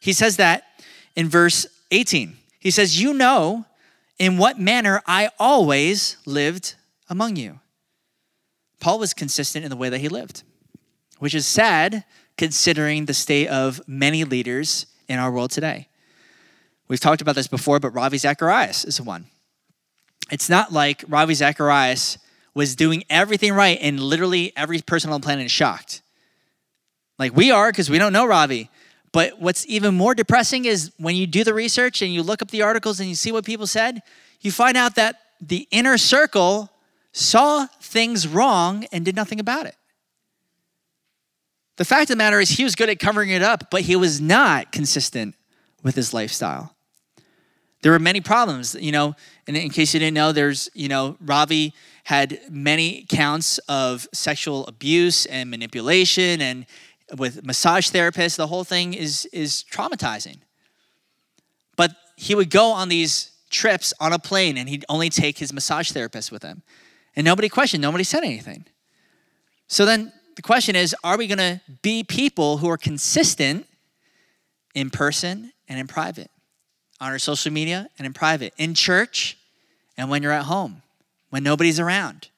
He 0.01 0.13
says 0.13 0.37
that 0.37 0.65
in 1.17 1.29
verse 1.29 1.67
18. 1.91 2.37
He 2.61 2.71
says, 2.71 3.01
You 3.01 3.15
know 3.15 3.65
in 4.19 4.37
what 4.37 4.59
manner 4.59 5.01
I 5.07 5.31
always 5.39 6.17
lived 6.27 6.75
among 7.09 7.37
you. 7.37 7.61
Paul 8.81 8.99
was 8.99 9.15
consistent 9.15 9.65
in 9.65 9.71
the 9.71 9.77
way 9.77 9.89
that 9.89 9.99
he 9.99 10.09
lived, 10.09 10.43
which 11.23 11.37
is 11.37 11.47
sad 11.47 12.03
considering 12.37 13.07
the 13.07 13.15
state 13.15 13.47
of 13.47 13.81
many 13.87 14.25
leaders 14.25 14.87
in 15.07 15.21
our 15.21 15.31
world 15.31 15.53
today. 15.53 15.87
We've 16.89 16.99
talked 16.99 17.23
about 17.23 17.37
this 17.37 17.47
before, 17.47 17.79
but 17.79 17.91
Ravi 17.91 18.19
Zacharias 18.19 18.85
is 18.85 18.97
the 18.97 19.05
one. 19.05 19.27
It's 20.33 20.51
not 20.51 20.73
like 20.73 21.05
Ravi 21.07 21.35
Zacharias 21.35 22.19
was 22.55 22.75
doing 22.75 23.05
everything 23.09 23.53
right 23.53 23.79
and 23.81 24.01
literally 24.01 24.53
every 24.57 24.81
person 24.81 25.13
on 25.13 25.21
the 25.21 25.25
planet 25.25 25.47
is 25.47 25.53
shocked. 25.53 26.03
Like 27.21 27.37
we 27.37 27.53
are 27.53 27.71
because 27.71 27.89
we 27.89 27.99
don't 27.99 28.13
know 28.13 28.27
Ravi. 28.27 28.69
But 29.13 29.39
what's 29.39 29.65
even 29.69 29.95
more 29.95 30.17
depressing 30.17 30.65
is 30.65 30.91
when 30.97 31.15
you 31.15 31.29
do 31.29 31.45
the 31.45 31.55
research 31.55 32.03
and 32.03 32.13
you 32.13 32.25
look 32.25 32.43
up 32.43 32.51
the 32.51 32.63
articles 32.63 32.99
and 32.99 33.09
you 33.09 33.15
see 33.15 33.31
what 33.31 33.45
people 33.45 33.69
said, 33.69 34.03
you 34.41 34.51
find 34.51 34.77
out 34.77 34.97
that 34.97 35.21
the 35.41 35.69
inner 35.71 35.99
circle 35.99 36.69
saw 37.13 37.69
things 37.81 38.27
wrong 38.27 38.87
and 38.91 39.05
did 39.05 39.15
nothing 39.15 39.39
about 39.39 39.67
it. 39.67 39.77
The 41.77 41.85
fact 41.85 42.03
of 42.03 42.09
the 42.09 42.17
matter 42.17 42.39
is, 42.41 42.51
he 42.51 42.65
was 42.65 42.75
good 42.75 42.91
at 42.91 42.99
covering 42.99 43.31
it 43.31 43.43
up, 43.43 43.71
but 43.71 43.83
he 43.83 43.97
was 43.97 44.21
not 44.21 44.73
consistent 44.73 45.35
with 45.83 45.95
his 45.95 46.13
lifestyle 46.13 46.75
there 47.83 47.93
were 47.93 47.99
many 47.99 48.21
problems. 48.21 48.75
You 48.75 48.93
know, 48.93 49.15
and 49.47 49.57
in 49.57 49.71
case 49.71 49.93
you 49.93 50.01
didn't 50.01 50.15
know, 50.15 50.33
there's, 50.33 50.71
you 50.75 50.89
know, 50.89 51.17
Ravi 51.21 51.75
had 52.05 52.41
many 52.49 53.05
counts 53.09 53.59
of 53.69 54.09
sexual 54.13 54.67
abuse 54.67 55.27
and 55.27 55.51
manipulation 55.51 56.41
and 56.41 56.67
with 57.19 57.45
massage 57.45 57.91
therapists, 57.91 58.37
the 58.37 58.47
whole 58.47 58.65
thing 58.65 58.95
is 58.95 59.27
is 59.27 59.65
traumatizing. 59.71 60.39
But 61.77 61.93
he 62.17 62.35
would 62.35 62.49
go 62.49 62.71
on 62.71 62.89
these 62.89 63.33
trips 63.51 63.93
on 64.01 64.13
a 64.13 64.19
plane 64.19 64.57
and 64.57 64.69
he'd 64.69 64.87
only 64.89 65.11
take 65.11 65.37
his 65.39 65.53
massage 65.53 65.91
therapist 65.91 66.33
with 66.33 66.43
him. 66.43 66.63
And 67.15 67.25
nobody 67.25 67.51
questioned, 67.51 67.83
nobody 67.83 68.05
said 68.05 68.25
anything. 68.25 68.65
So 69.67 69.85
then 69.85 70.13
the 70.37 70.43
question 70.43 70.77
is, 70.77 70.95
are 71.05 71.19
we 71.19 71.27
going 71.27 71.39
to 71.39 71.61
be 71.83 72.05
people 72.05 72.59
who 72.59 72.69
are 72.69 72.79
consistent 72.79 73.67
in 74.75 74.91
person 74.91 75.53
and 75.69 75.79
in 75.79 75.87
private? 75.87 76.31
on 77.03 77.11
our 77.11 77.19
social 77.19 77.53
media 77.53 77.89
and 77.99 78.07
in 78.07 78.13
private, 78.13 78.55
in 78.57 78.75
church 78.75 79.37
and 79.97 80.09
when 80.09 80.23
you're 80.23 80.31
at 80.31 80.45
home, 80.45 80.83
when 81.31 81.43
nobody's 81.43 81.81
around. 81.81 82.29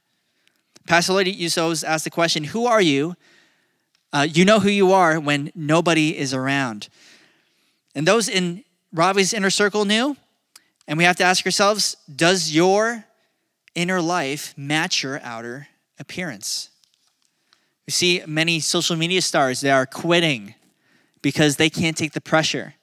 Pastor 0.87 1.13
Lloyd 1.13 1.27
used 1.27 1.57
to 1.57 1.63
always 1.63 1.85
ask 1.85 2.05
the 2.05 2.11
question, 2.11 2.45
Who 2.45 2.65
are 2.65 2.81
you? 2.81 3.15
Uh, 4.11 4.27
you 4.29 4.47
know 4.47 4.61
who 4.61 4.71
you 4.71 4.93
are 4.93 5.21
when 5.21 5.53
nobody 5.55 6.17
is 6.17 6.33
around. 6.33 6.89
And 7.95 8.09
those 8.09 8.27
in 8.27 8.65
Ravi's 8.91 9.35
inner 9.35 9.51
circle 9.51 9.85
knew. 9.85 10.17
And 10.89 10.97
we 10.97 11.05
have 11.05 11.17
to 11.17 11.25
ask 11.25 11.45
ourselves 11.45 11.97
Does 12.15 12.55
your 12.55 13.05
inner 13.75 14.01
life 14.01 14.55
match 14.57 15.03
your 15.03 15.21
outer 15.23 15.69
appearance? 15.99 16.71
We 17.87 17.91
see 17.93 18.23
many 18.27 18.61
social 18.61 18.97
media 18.97 19.21
stars 19.23 19.61
that 19.61 19.73
are 19.73 19.87
quitting 19.87 20.55
because 21.23 21.57
they 21.57 21.71
can't 21.71 21.97
take 21.97 22.13
the 22.13 22.21
pressure. 22.21 22.75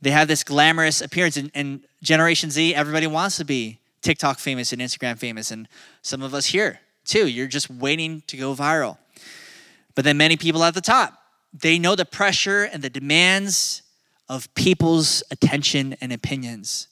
They 0.00 0.10
have 0.10 0.28
this 0.28 0.44
glamorous 0.44 1.00
appearance, 1.00 1.36
and, 1.36 1.50
and 1.54 1.80
Generation 2.02 2.50
Z, 2.50 2.74
everybody 2.74 3.06
wants 3.06 3.36
to 3.38 3.44
be 3.44 3.78
TikTok 4.00 4.38
famous 4.38 4.72
and 4.72 4.80
Instagram 4.80 5.18
famous, 5.18 5.50
and 5.50 5.68
some 6.02 6.22
of 6.22 6.34
us 6.34 6.46
here 6.46 6.80
too. 7.04 7.26
You're 7.26 7.48
just 7.48 7.68
waiting 7.70 8.22
to 8.28 8.36
go 8.36 8.54
viral. 8.54 8.98
But 9.94 10.04
then 10.04 10.16
many 10.16 10.36
people 10.36 10.62
at 10.62 10.74
the 10.74 10.80
top, 10.80 11.14
they 11.52 11.78
know 11.78 11.96
the 11.96 12.04
pressure 12.04 12.64
and 12.64 12.82
the 12.82 12.90
demands 12.90 13.82
of 14.28 14.52
people's 14.54 15.22
attention 15.30 15.96
and 16.00 16.12
opinions. 16.12 16.86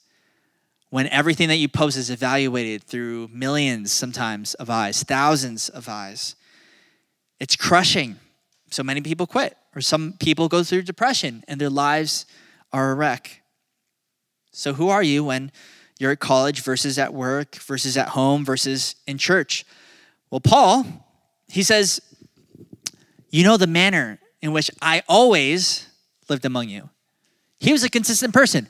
When 0.89 1.07
everything 1.07 1.47
that 1.49 1.57
you 1.57 1.69
post 1.69 1.97
is 1.97 2.09
evaluated 2.09 2.83
through 2.83 3.29
millions 3.31 3.91
sometimes 3.91 4.53
of 4.55 4.69
eyes, 4.69 5.03
thousands 5.03 5.69
of 5.69 5.87
eyes, 5.87 6.35
it's 7.39 7.55
crushing. 7.55 8.17
So 8.69 8.83
many 8.83 9.01
people 9.01 9.27
quit, 9.27 9.57
or 9.75 9.81
some 9.81 10.13
people 10.19 10.47
go 10.49 10.63
through 10.63 10.83
depression 10.83 11.43
and 11.47 11.61
their 11.61 11.69
lives 11.69 12.25
are 12.73 12.91
a 12.91 12.95
wreck. 12.95 13.41
So, 14.51 14.73
who 14.73 14.89
are 14.89 15.03
you 15.03 15.23
when 15.23 15.51
you're 15.99 16.11
at 16.11 16.19
college 16.19 16.61
versus 16.61 16.97
at 16.97 17.13
work 17.13 17.55
versus 17.55 17.95
at 17.95 18.09
home 18.09 18.43
versus 18.43 18.95
in 19.05 19.17
church? 19.17 19.65
Well, 20.29 20.41
Paul, 20.41 20.85
he 21.47 21.63
says, 21.63 22.01
You 23.29 23.43
know 23.43 23.57
the 23.57 23.67
manner 23.67 24.19
in 24.41 24.51
which 24.51 24.69
I 24.81 25.03
always 25.07 25.87
lived 26.29 26.45
among 26.45 26.69
you. 26.69 26.89
He 27.59 27.71
was 27.71 27.83
a 27.83 27.89
consistent 27.89 28.33
person. 28.33 28.67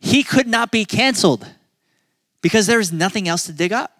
He 0.00 0.22
could 0.22 0.46
not 0.46 0.70
be 0.70 0.84
canceled 0.84 1.46
because 2.40 2.66
there 2.66 2.78
was 2.78 2.92
nothing 2.92 3.28
else 3.28 3.44
to 3.46 3.52
dig 3.52 3.72
up. 3.72 3.97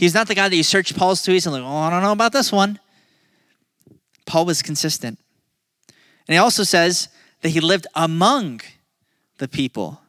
He's 0.00 0.14
not 0.14 0.28
the 0.28 0.34
guy 0.34 0.48
that 0.48 0.56
you 0.56 0.62
search 0.62 0.96
Paul's 0.96 1.20
tweets 1.20 1.44
and 1.44 1.52
like, 1.52 1.62
oh, 1.62 1.76
I 1.76 1.90
don't 1.90 2.02
know 2.02 2.12
about 2.12 2.32
this 2.32 2.50
one. 2.50 2.80
Paul 4.24 4.46
was 4.46 4.62
consistent. 4.62 5.18
And 6.26 6.32
he 6.32 6.38
also 6.38 6.62
says 6.62 7.10
that 7.42 7.50
he 7.50 7.60
lived 7.60 7.86
among 7.94 8.62
the 9.36 9.46
people. 9.46 10.00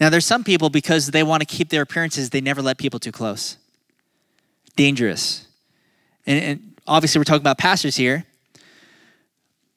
Now, 0.00 0.08
there's 0.08 0.24
some 0.24 0.44
people, 0.44 0.70
because 0.70 1.10
they 1.10 1.22
want 1.22 1.42
to 1.42 1.46
keep 1.46 1.68
their 1.68 1.82
appearances, 1.82 2.30
they 2.30 2.40
never 2.40 2.62
let 2.62 2.78
people 2.78 2.98
too 2.98 3.12
close. 3.12 3.58
Dangerous. 4.76 5.46
And, 6.26 6.42
and 6.42 6.80
obviously, 6.86 7.18
we're 7.18 7.24
talking 7.24 7.42
about 7.42 7.58
pastors 7.58 7.96
here, 7.96 8.24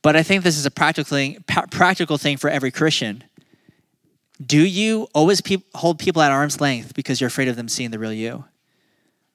but 0.01 0.15
I 0.15 0.23
think 0.23 0.45
this 0.45 0.57
is 0.57 0.65
a 0.65 0.71
practical 0.71 1.17
thing, 1.17 1.43
practical 1.71 2.17
thing 2.17 2.37
for 2.37 2.49
every 2.49 2.71
Christian. 2.71 3.25
Do 4.45 4.65
you 4.65 5.09
always 5.13 5.41
pe- 5.41 5.63
hold 5.75 5.99
people 5.99 6.21
at 6.21 6.31
arm's 6.31 6.61
length 6.61 6.93
because 6.93 7.19
you're 7.19 7.27
afraid 7.27 7.49
of 7.49 7.57
them 7.57 7.67
seeing 7.67 7.91
the 7.91 7.99
real 7.99 8.13
you? 8.13 8.45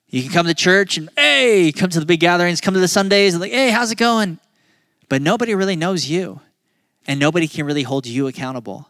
You 0.08 0.22
can 0.22 0.30
come 0.30 0.46
to 0.46 0.54
church 0.54 0.96
and, 0.96 1.08
hey, 1.16 1.72
come 1.72 1.90
to 1.90 2.00
the 2.00 2.06
big 2.06 2.20
gatherings, 2.20 2.60
come 2.60 2.74
to 2.74 2.80
the 2.80 2.88
Sundays, 2.88 3.34
and 3.34 3.40
like, 3.40 3.52
hey, 3.52 3.70
how's 3.70 3.90
it 3.90 3.98
going? 3.98 4.38
But 5.08 5.22
nobody 5.22 5.54
really 5.54 5.76
knows 5.76 6.08
you 6.08 6.40
and 7.06 7.20
nobody 7.20 7.48
can 7.48 7.66
really 7.66 7.82
hold 7.82 8.06
you 8.06 8.26
accountable. 8.26 8.88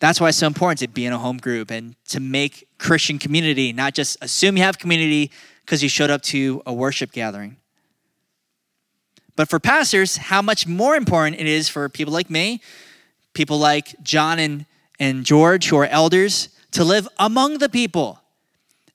That's 0.00 0.20
why 0.20 0.28
it's 0.28 0.38
so 0.38 0.46
important 0.46 0.80
to 0.80 0.88
be 0.88 1.06
in 1.06 1.12
a 1.12 1.18
home 1.18 1.38
group 1.38 1.70
and 1.70 1.96
to 2.08 2.20
make 2.20 2.68
Christian 2.78 3.18
community, 3.18 3.72
not 3.72 3.94
just 3.94 4.18
assume 4.20 4.56
you 4.56 4.62
have 4.62 4.78
community 4.78 5.30
because 5.64 5.82
you 5.82 5.88
showed 5.88 6.10
up 6.10 6.22
to 6.22 6.62
a 6.66 6.72
worship 6.72 7.12
gathering. 7.12 7.56
But 9.36 9.48
for 9.48 9.58
pastors, 9.58 10.16
how 10.16 10.42
much 10.42 10.66
more 10.66 10.94
important 10.94 11.40
it 11.40 11.46
is 11.46 11.68
for 11.68 11.88
people 11.88 12.12
like 12.12 12.30
me, 12.30 12.60
people 13.32 13.58
like 13.58 13.94
John 14.02 14.38
and, 14.38 14.66
and 15.00 15.24
George, 15.24 15.66
who 15.68 15.76
are 15.76 15.86
elders, 15.86 16.50
to 16.72 16.84
live 16.84 17.08
among 17.18 17.58
the 17.58 17.68
people. 17.68 18.20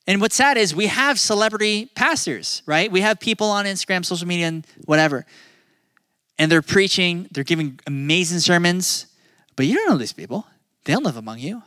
And 0.10 0.20
what's 0.20 0.36
sad 0.36 0.58
is 0.58 0.76
we 0.76 0.88
have 0.88 1.18
celebrity 1.20 1.86
pastors, 1.96 2.64
right? 2.66 2.92
We 2.92 3.00
have 3.02 3.20
people 3.20 3.48
on 3.48 3.64
Instagram, 3.66 4.04
social 4.04 4.28
media, 4.28 4.48
and 4.48 4.68
whatever 4.86 5.26
and 6.40 6.50
they're 6.50 6.64
preaching, 6.64 7.28
they're 7.32 7.44
giving 7.44 7.80
amazing 7.86 8.40
sermons, 8.40 9.08
but 9.58 9.66
you 9.66 9.76
don't 9.76 9.90
know 9.90 9.98
these 9.98 10.14
people. 10.14 10.48
They 10.86 10.94
don't 10.94 11.04
live 11.04 11.18
among 11.18 11.40
you. 11.40 11.62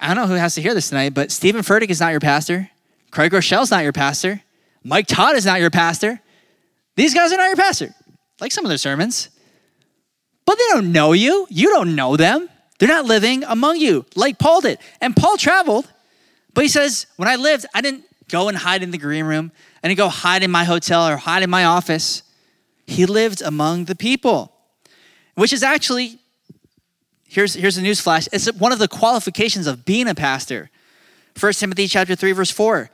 I 0.00 0.08
don't 0.08 0.16
know 0.16 0.26
who 0.26 0.40
has 0.40 0.54
to 0.54 0.62
hear 0.62 0.74
this 0.74 0.88
tonight, 0.88 1.12
but 1.12 1.30
Steven 1.30 1.60
Furtick 1.60 1.90
is 1.90 2.00
not 2.00 2.12
your 2.12 2.20
pastor. 2.20 2.70
Craig 3.10 3.30
Groeschel's 3.30 3.70
not 3.70 3.84
your 3.84 3.92
pastor. 3.92 4.42
Mike 4.82 5.06
Todd 5.06 5.36
is 5.36 5.44
not 5.44 5.60
your 5.60 5.70
pastor. 5.70 6.18
These 6.96 7.14
guys 7.14 7.30
are 7.30 7.36
not 7.36 7.46
your 7.46 7.56
pastor. 7.56 7.94
Like 8.40 8.52
some 8.52 8.64
of 8.64 8.70
their 8.70 8.78
sermons. 8.78 9.28
But 10.46 10.56
they 10.56 10.64
don't 10.70 10.90
know 10.90 11.12
you. 11.12 11.46
You 11.50 11.68
don't 11.68 11.94
know 11.94 12.16
them. 12.16 12.48
They're 12.78 12.88
not 12.88 13.04
living 13.04 13.44
among 13.44 13.76
you 13.76 14.06
like 14.16 14.38
Paul 14.38 14.62
did. 14.62 14.78
And 15.00 15.14
Paul 15.14 15.36
traveled, 15.36 15.92
but 16.54 16.62
he 16.64 16.68
says, 16.68 17.06
when 17.16 17.28
I 17.28 17.36
lived, 17.36 17.66
I 17.74 17.80
didn't 17.80 18.04
go 18.28 18.48
and 18.48 18.56
hide 18.56 18.82
in 18.82 18.90
the 18.90 18.98
green 18.98 19.24
room. 19.24 19.52
I 19.82 19.88
didn't 19.88 19.98
go 19.98 20.08
hide 20.08 20.42
in 20.42 20.50
my 20.50 20.64
hotel 20.64 21.08
or 21.08 21.16
hide 21.16 21.42
in 21.42 21.50
my 21.50 21.64
office. 21.64 22.22
He 22.86 23.06
lived 23.06 23.42
among 23.42 23.86
the 23.86 23.94
people, 23.94 24.52
which 25.34 25.52
is 25.52 25.62
actually, 25.62 26.18
here's, 27.26 27.54
here's 27.54 27.76
a 27.76 27.82
news 27.82 28.00
flash. 28.00 28.28
It's 28.32 28.52
one 28.52 28.72
of 28.72 28.78
the 28.78 28.88
qualifications 28.88 29.66
of 29.66 29.84
being 29.84 30.08
a 30.08 30.14
pastor. 30.14 30.70
1 31.38 31.52
Timothy 31.54 31.86
chapter 31.86 32.14
3, 32.14 32.32
verse 32.32 32.50
4 32.50 32.90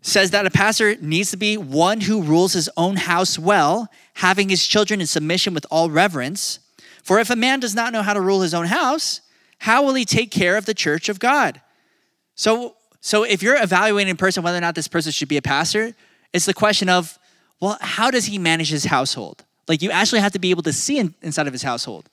says 0.00 0.30
that 0.30 0.46
a 0.46 0.50
pastor 0.50 0.96
needs 0.96 1.30
to 1.30 1.36
be 1.36 1.56
one 1.56 2.00
who 2.00 2.22
rules 2.22 2.52
his 2.52 2.70
own 2.76 2.96
house 2.96 3.38
well, 3.38 3.88
having 4.14 4.48
his 4.48 4.66
children 4.66 5.00
in 5.00 5.06
submission 5.06 5.54
with 5.54 5.66
all 5.70 5.90
reverence. 5.90 6.60
For 7.02 7.18
if 7.18 7.30
a 7.30 7.36
man 7.36 7.60
does 7.60 7.74
not 7.74 7.92
know 7.92 8.02
how 8.02 8.14
to 8.14 8.20
rule 8.20 8.40
his 8.40 8.54
own 8.54 8.66
house, 8.66 9.20
how 9.58 9.82
will 9.82 9.94
he 9.94 10.04
take 10.04 10.30
care 10.30 10.56
of 10.56 10.66
the 10.66 10.74
church 10.74 11.08
of 11.08 11.18
God? 11.18 11.60
So, 12.36 12.76
so 13.00 13.22
if 13.22 13.42
you're 13.42 13.60
evaluating 13.62 14.12
a 14.12 14.16
person 14.16 14.42
whether 14.42 14.58
or 14.58 14.60
not 14.60 14.74
this 14.74 14.88
person 14.88 15.12
should 15.12 15.28
be 15.28 15.36
a 15.36 15.42
pastor, 15.42 15.94
it's 16.32 16.46
the 16.46 16.54
question 16.54 16.88
of, 16.88 17.18
well, 17.60 17.78
how 17.80 18.10
does 18.10 18.26
he 18.26 18.38
manage 18.38 18.70
his 18.70 18.84
household? 18.84 19.44
Like 19.68 19.82
you 19.82 19.90
actually 19.90 20.20
have 20.20 20.32
to 20.32 20.38
be 20.38 20.50
able 20.50 20.62
to 20.64 20.72
see 20.72 20.98
in, 20.98 21.14
inside 21.22 21.46
of 21.46 21.52
his 21.52 21.62
household. 21.62 22.08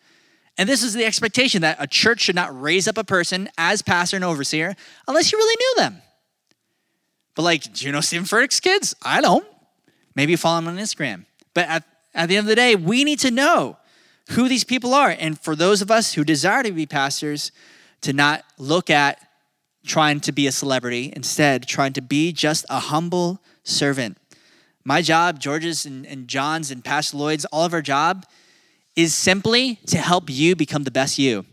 And 0.57 0.69
this 0.69 0.83
is 0.83 0.93
the 0.93 1.05
expectation 1.05 1.61
that 1.61 1.77
a 1.79 1.87
church 1.87 2.21
should 2.21 2.35
not 2.35 2.59
raise 2.59 2.87
up 2.87 2.97
a 2.97 3.03
person 3.03 3.49
as 3.57 3.81
pastor 3.81 4.15
and 4.15 4.23
overseer 4.23 4.75
unless 5.07 5.31
you 5.31 5.37
really 5.37 5.55
knew 5.59 5.83
them. 5.83 6.01
But 7.35 7.43
like, 7.43 7.73
do 7.73 7.85
you 7.85 7.91
know 7.91 8.01
Steven 8.01 8.25
Furtick's 8.25 8.59
kids? 8.59 8.95
I 9.01 9.19
don't. 9.19 9.45
Maybe 10.15 10.35
follow 10.37 10.59
him 10.59 10.67
on 10.69 10.77
Instagram. 10.77 11.25
But 11.53 11.67
at, 11.67 11.83
at 12.13 12.29
the 12.29 12.37
end 12.37 12.45
of 12.45 12.49
the 12.49 12.55
day, 12.55 12.75
we 12.75 13.03
need 13.03 13.19
to 13.19 13.31
know 13.31 13.77
who 14.29 14.47
these 14.47 14.63
people 14.63 14.93
are. 14.93 15.13
And 15.19 15.37
for 15.37 15.55
those 15.55 15.81
of 15.81 15.91
us 15.91 16.13
who 16.13 16.23
desire 16.23 16.63
to 16.63 16.71
be 16.71 16.85
pastors, 16.85 17.51
to 18.01 18.13
not 18.13 18.43
look 18.57 18.89
at 18.89 19.19
trying 19.85 20.19
to 20.21 20.31
be 20.31 20.47
a 20.47 20.51
celebrity, 20.51 21.13
instead, 21.15 21.67
trying 21.67 21.93
to 21.93 22.01
be 22.01 22.31
just 22.31 22.65
a 22.69 22.79
humble 22.79 23.41
servant. 23.63 24.17
My 24.83 25.01
job, 25.01 25.39
George's 25.39 25.85
and, 25.85 26.05
and 26.05 26.27
John's 26.27 26.71
and 26.71 26.83
Pastor 26.83 27.17
Lloyd's, 27.17 27.45
all 27.45 27.65
of 27.65 27.73
our 27.73 27.81
job 27.81 28.25
is 28.95 29.13
simply 29.13 29.79
to 29.87 29.97
help 29.97 30.29
you 30.29 30.55
become 30.55 30.83
the 30.83 30.91
best 30.91 31.17
you 31.17 31.45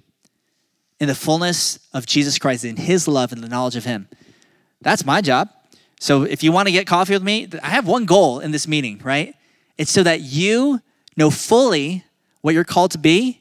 in 1.00 1.08
the 1.08 1.14
fullness 1.14 1.78
of 1.92 2.06
Jesus 2.06 2.38
Christ, 2.38 2.64
in 2.64 2.76
his 2.76 3.08
love 3.08 3.32
and 3.32 3.42
the 3.42 3.48
knowledge 3.48 3.74
of 3.76 3.84
him. 3.84 4.08
That's 4.80 5.04
my 5.04 5.20
job. 5.20 5.48
So 5.98 6.22
if 6.22 6.42
you 6.42 6.52
want 6.52 6.68
to 6.68 6.72
get 6.72 6.86
coffee 6.86 7.12
with 7.12 7.22
me, 7.22 7.48
I 7.62 7.70
have 7.70 7.86
one 7.86 8.04
goal 8.04 8.40
in 8.40 8.50
this 8.50 8.68
meeting, 8.68 9.00
right? 9.02 9.34
It's 9.78 9.90
so 9.90 10.02
that 10.02 10.20
you 10.20 10.80
know 11.16 11.30
fully 11.30 12.04
what 12.40 12.54
you're 12.54 12.64
called 12.64 12.90
to 12.92 12.98
be 12.98 13.40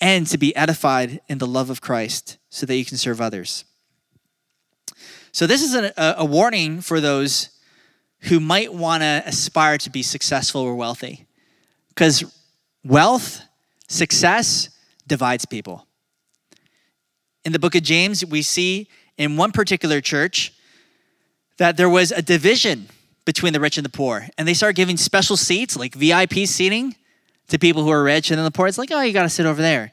and 0.00 0.26
to 0.26 0.36
be 0.36 0.54
edified 0.56 1.20
in 1.28 1.38
the 1.38 1.46
love 1.46 1.70
of 1.70 1.80
Christ 1.80 2.38
so 2.50 2.66
that 2.66 2.74
you 2.74 2.84
can 2.84 2.96
serve 2.96 3.20
others. 3.20 3.64
So, 5.32 5.46
this 5.46 5.62
is 5.62 5.74
a, 5.74 5.92
a 6.18 6.24
warning 6.24 6.82
for 6.82 7.00
those 7.00 7.48
who 8.20 8.38
might 8.38 8.72
want 8.72 9.02
to 9.02 9.22
aspire 9.26 9.78
to 9.78 9.90
be 9.90 10.02
successful 10.02 10.60
or 10.60 10.74
wealthy 10.74 11.26
because 11.88 12.24
wealth, 12.84 13.42
success 13.88 14.68
divides 15.06 15.44
people. 15.44 15.86
In 17.44 17.52
the 17.52 17.58
book 17.58 17.74
of 17.74 17.82
James, 17.82 18.24
we 18.24 18.42
see 18.42 18.88
in 19.18 19.36
one 19.36 19.52
particular 19.52 20.00
church 20.00 20.52
that 21.56 21.76
there 21.76 21.88
was 21.88 22.12
a 22.12 22.22
division 22.22 22.88
between 23.24 23.52
the 23.52 23.60
rich 23.60 23.78
and 23.78 23.84
the 23.84 23.90
poor, 23.90 24.26
and 24.36 24.46
they 24.46 24.54
started 24.54 24.76
giving 24.76 24.96
special 24.96 25.36
seats, 25.36 25.76
like 25.76 25.94
VIP 25.94 26.46
seating, 26.46 26.94
to 27.48 27.58
people 27.58 27.82
who 27.82 27.90
are 27.90 28.02
rich, 28.02 28.30
and 28.30 28.38
then 28.38 28.44
the 28.44 28.50
poor, 28.50 28.66
it's 28.66 28.78
like, 28.78 28.90
oh, 28.92 29.00
you 29.00 29.12
got 29.12 29.22
to 29.22 29.28
sit 29.28 29.46
over 29.46 29.60
there. 29.60 29.92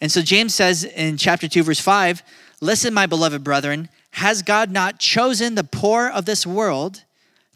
And 0.00 0.10
so 0.10 0.22
James 0.22 0.54
says 0.54 0.84
in 0.84 1.16
chapter 1.16 1.48
2, 1.48 1.62
verse 1.62 1.80
5 1.80 2.22
Listen, 2.60 2.92
my 2.92 3.06
beloved 3.06 3.42
brethren, 3.42 3.88
has 4.12 4.42
God 4.42 4.70
not 4.70 4.98
chosen 4.98 5.54
the 5.54 5.64
poor 5.64 6.08
of 6.08 6.24
this 6.24 6.46
world 6.46 7.04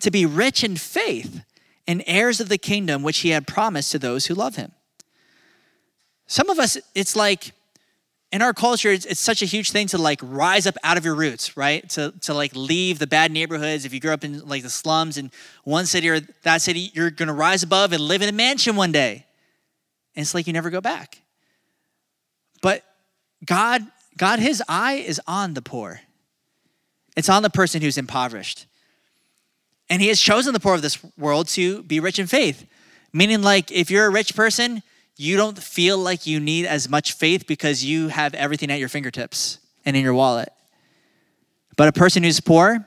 to 0.00 0.10
be 0.10 0.26
rich 0.26 0.62
in 0.62 0.76
faith 0.76 1.44
and 1.86 2.02
heirs 2.06 2.40
of 2.40 2.48
the 2.48 2.58
kingdom 2.58 3.02
which 3.02 3.18
he 3.18 3.30
had 3.30 3.46
promised 3.46 3.92
to 3.92 3.98
those 3.98 4.26
who 4.26 4.34
love 4.34 4.56
him? 4.56 4.72
Some 6.26 6.48
of 6.48 6.58
us, 6.58 6.78
it's 6.94 7.16
like, 7.16 7.52
in 8.32 8.42
our 8.42 8.54
culture, 8.54 8.90
it's, 8.90 9.04
it's, 9.04 9.20
such 9.20 9.42
a 9.42 9.46
huge 9.46 9.70
thing 9.70 9.86
to 9.88 9.98
like 9.98 10.18
rise 10.22 10.66
up 10.66 10.76
out 10.82 10.96
of 10.96 11.04
your 11.04 11.14
roots, 11.14 11.56
right? 11.56 11.88
To, 11.90 12.12
to 12.22 12.34
like 12.34 12.56
leave 12.56 12.98
the 12.98 13.06
bad 13.06 13.30
neighborhoods. 13.30 13.84
If 13.84 13.94
you 13.94 14.00
grew 14.00 14.12
up 14.12 14.24
in 14.24 14.40
like 14.48 14.62
the 14.62 14.70
slums 14.70 15.18
in 15.18 15.30
one 15.62 15.86
city 15.86 16.08
or 16.08 16.20
that 16.42 16.62
city, 16.62 16.90
you're 16.94 17.10
gonna 17.10 17.34
rise 17.34 17.62
above 17.62 17.92
and 17.92 18.02
live 18.02 18.22
in 18.22 18.28
a 18.28 18.32
mansion 18.32 18.74
one 18.74 18.90
day 18.90 19.24
and 20.14 20.22
it's 20.22 20.34
like 20.34 20.46
you 20.46 20.52
never 20.52 20.70
go 20.70 20.80
back. 20.80 21.20
But 22.62 22.84
God, 23.44 23.82
God, 24.16 24.38
his 24.38 24.62
eye 24.68 24.94
is 24.94 25.20
on 25.26 25.54
the 25.54 25.62
poor. 25.62 26.00
It's 27.16 27.28
on 27.28 27.42
the 27.42 27.50
person 27.50 27.82
who's 27.82 27.98
impoverished. 27.98 28.66
And 29.88 30.00
he 30.00 30.08
has 30.08 30.20
chosen 30.20 30.52
the 30.52 30.60
poor 30.60 30.74
of 30.74 30.82
this 30.82 30.98
world 31.16 31.48
to 31.48 31.82
be 31.82 32.00
rich 32.00 32.18
in 32.18 32.26
faith. 32.26 32.66
Meaning, 33.12 33.42
like, 33.42 33.70
if 33.70 33.90
you're 33.90 34.06
a 34.06 34.10
rich 34.10 34.34
person, 34.34 34.82
you 35.16 35.36
don't 35.36 35.58
feel 35.58 35.98
like 35.98 36.26
you 36.26 36.40
need 36.40 36.66
as 36.66 36.88
much 36.88 37.12
faith 37.12 37.46
because 37.46 37.84
you 37.84 38.08
have 38.08 38.34
everything 38.34 38.70
at 38.70 38.78
your 38.78 38.88
fingertips 38.88 39.58
and 39.84 39.96
in 39.96 40.02
your 40.02 40.14
wallet. 40.14 40.48
But 41.76 41.88
a 41.88 41.92
person 41.92 42.22
who's 42.22 42.40
poor, 42.40 42.84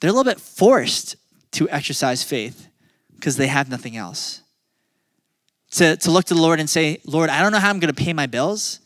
they're 0.00 0.10
a 0.10 0.12
little 0.12 0.30
bit 0.30 0.40
forced 0.40 1.16
to 1.52 1.68
exercise 1.70 2.22
faith 2.22 2.68
because 3.14 3.36
they 3.36 3.46
have 3.46 3.68
nothing 3.68 3.96
else 3.96 4.42
to, 5.72 5.96
to 5.96 6.10
look 6.10 6.24
to 6.26 6.34
the 6.34 6.40
Lord 6.40 6.60
and 6.60 6.68
say, 6.68 7.00
Lord, 7.04 7.30
I 7.30 7.42
don't 7.42 7.52
know 7.52 7.58
how 7.58 7.70
I'm 7.70 7.80
going 7.80 7.94
to 7.94 8.04
pay 8.04 8.12
my 8.12 8.26
bills 8.26 8.80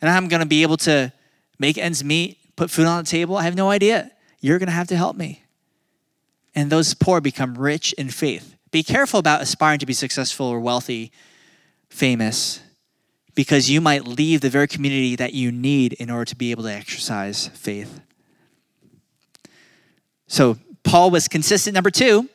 and 0.00 0.10
how 0.10 0.16
I'm 0.16 0.28
going 0.28 0.40
to 0.40 0.46
be 0.46 0.62
able 0.62 0.76
to 0.78 1.12
make 1.58 1.78
ends 1.78 2.02
meet, 2.02 2.38
put 2.62 2.70
food 2.70 2.86
on 2.86 3.02
the 3.02 3.10
table. 3.10 3.36
I 3.36 3.42
have 3.42 3.56
no 3.56 3.70
idea. 3.70 4.12
You're 4.40 4.60
going 4.60 4.68
to 4.68 4.72
have 4.72 4.86
to 4.88 4.96
help 4.96 5.16
me. 5.16 5.42
And 6.54 6.70
those 6.70 6.94
poor 6.94 7.20
become 7.20 7.56
rich 7.56 7.92
in 7.94 8.08
faith. 8.08 8.56
Be 8.70 8.84
careful 8.84 9.18
about 9.18 9.42
aspiring 9.42 9.80
to 9.80 9.86
be 9.86 9.92
successful 9.92 10.46
or 10.46 10.60
wealthy, 10.60 11.10
famous, 11.88 12.60
because 13.34 13.68
you 13.68 13.80
might 13.80 14.06
leave 14.06 14.42
the 14.42 14.48
very 14.48 14.68
community 14.68 15.16
that 15.16 15.32
you 15.32 15.50
need 15.50 15.94
in 15.94 16.08
order 16.08 16.24
to 16.26 16.36
be 16.36 16.52
able 16.52 16.62
to 16.62 16.72
exercise 16.72 17.48
faith. 17.48 18.00
So, 20.28 20.56
Paul 20.84 21.10
was 21.10 21.26
consistent. 21.26 21.74
Number 21.74 21.90
two, 21.90 22.28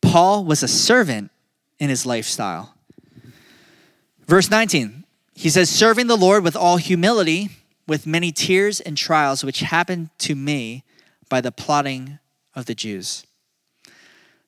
Paul 0.00 0.46
was 0.46 0.62
a 0.62 0.68
servant 0.68 1.30
in 1.78 1.90
his 1.90 2.06
lifestyle. 2.06 2.74
Verse 4.26 4.50
19, 4.50 5.04
he 5.34 5.50
says, 5.50 5.68
Serving 5.68 6.06
the 6.06 6.16
Lord 6.16 6.42
with 6.42 6.56
all 6.56 6.78
humility, 6.78 7.50
with 7.86 8.06
many 8.06 8.32
tears 8.32 8.80
and 8.80 8.96
trials, 8.96 9.44
which 9.44 9.60
happened 9.60 10.10
to 10.18 10.34
me 10.34 10.84
by 11.28 11.40
the 11.40 11.52
plotting 11.52 12.18
of 12.54 12.66
the 12.66 12.74
Jews. 12.74 13.24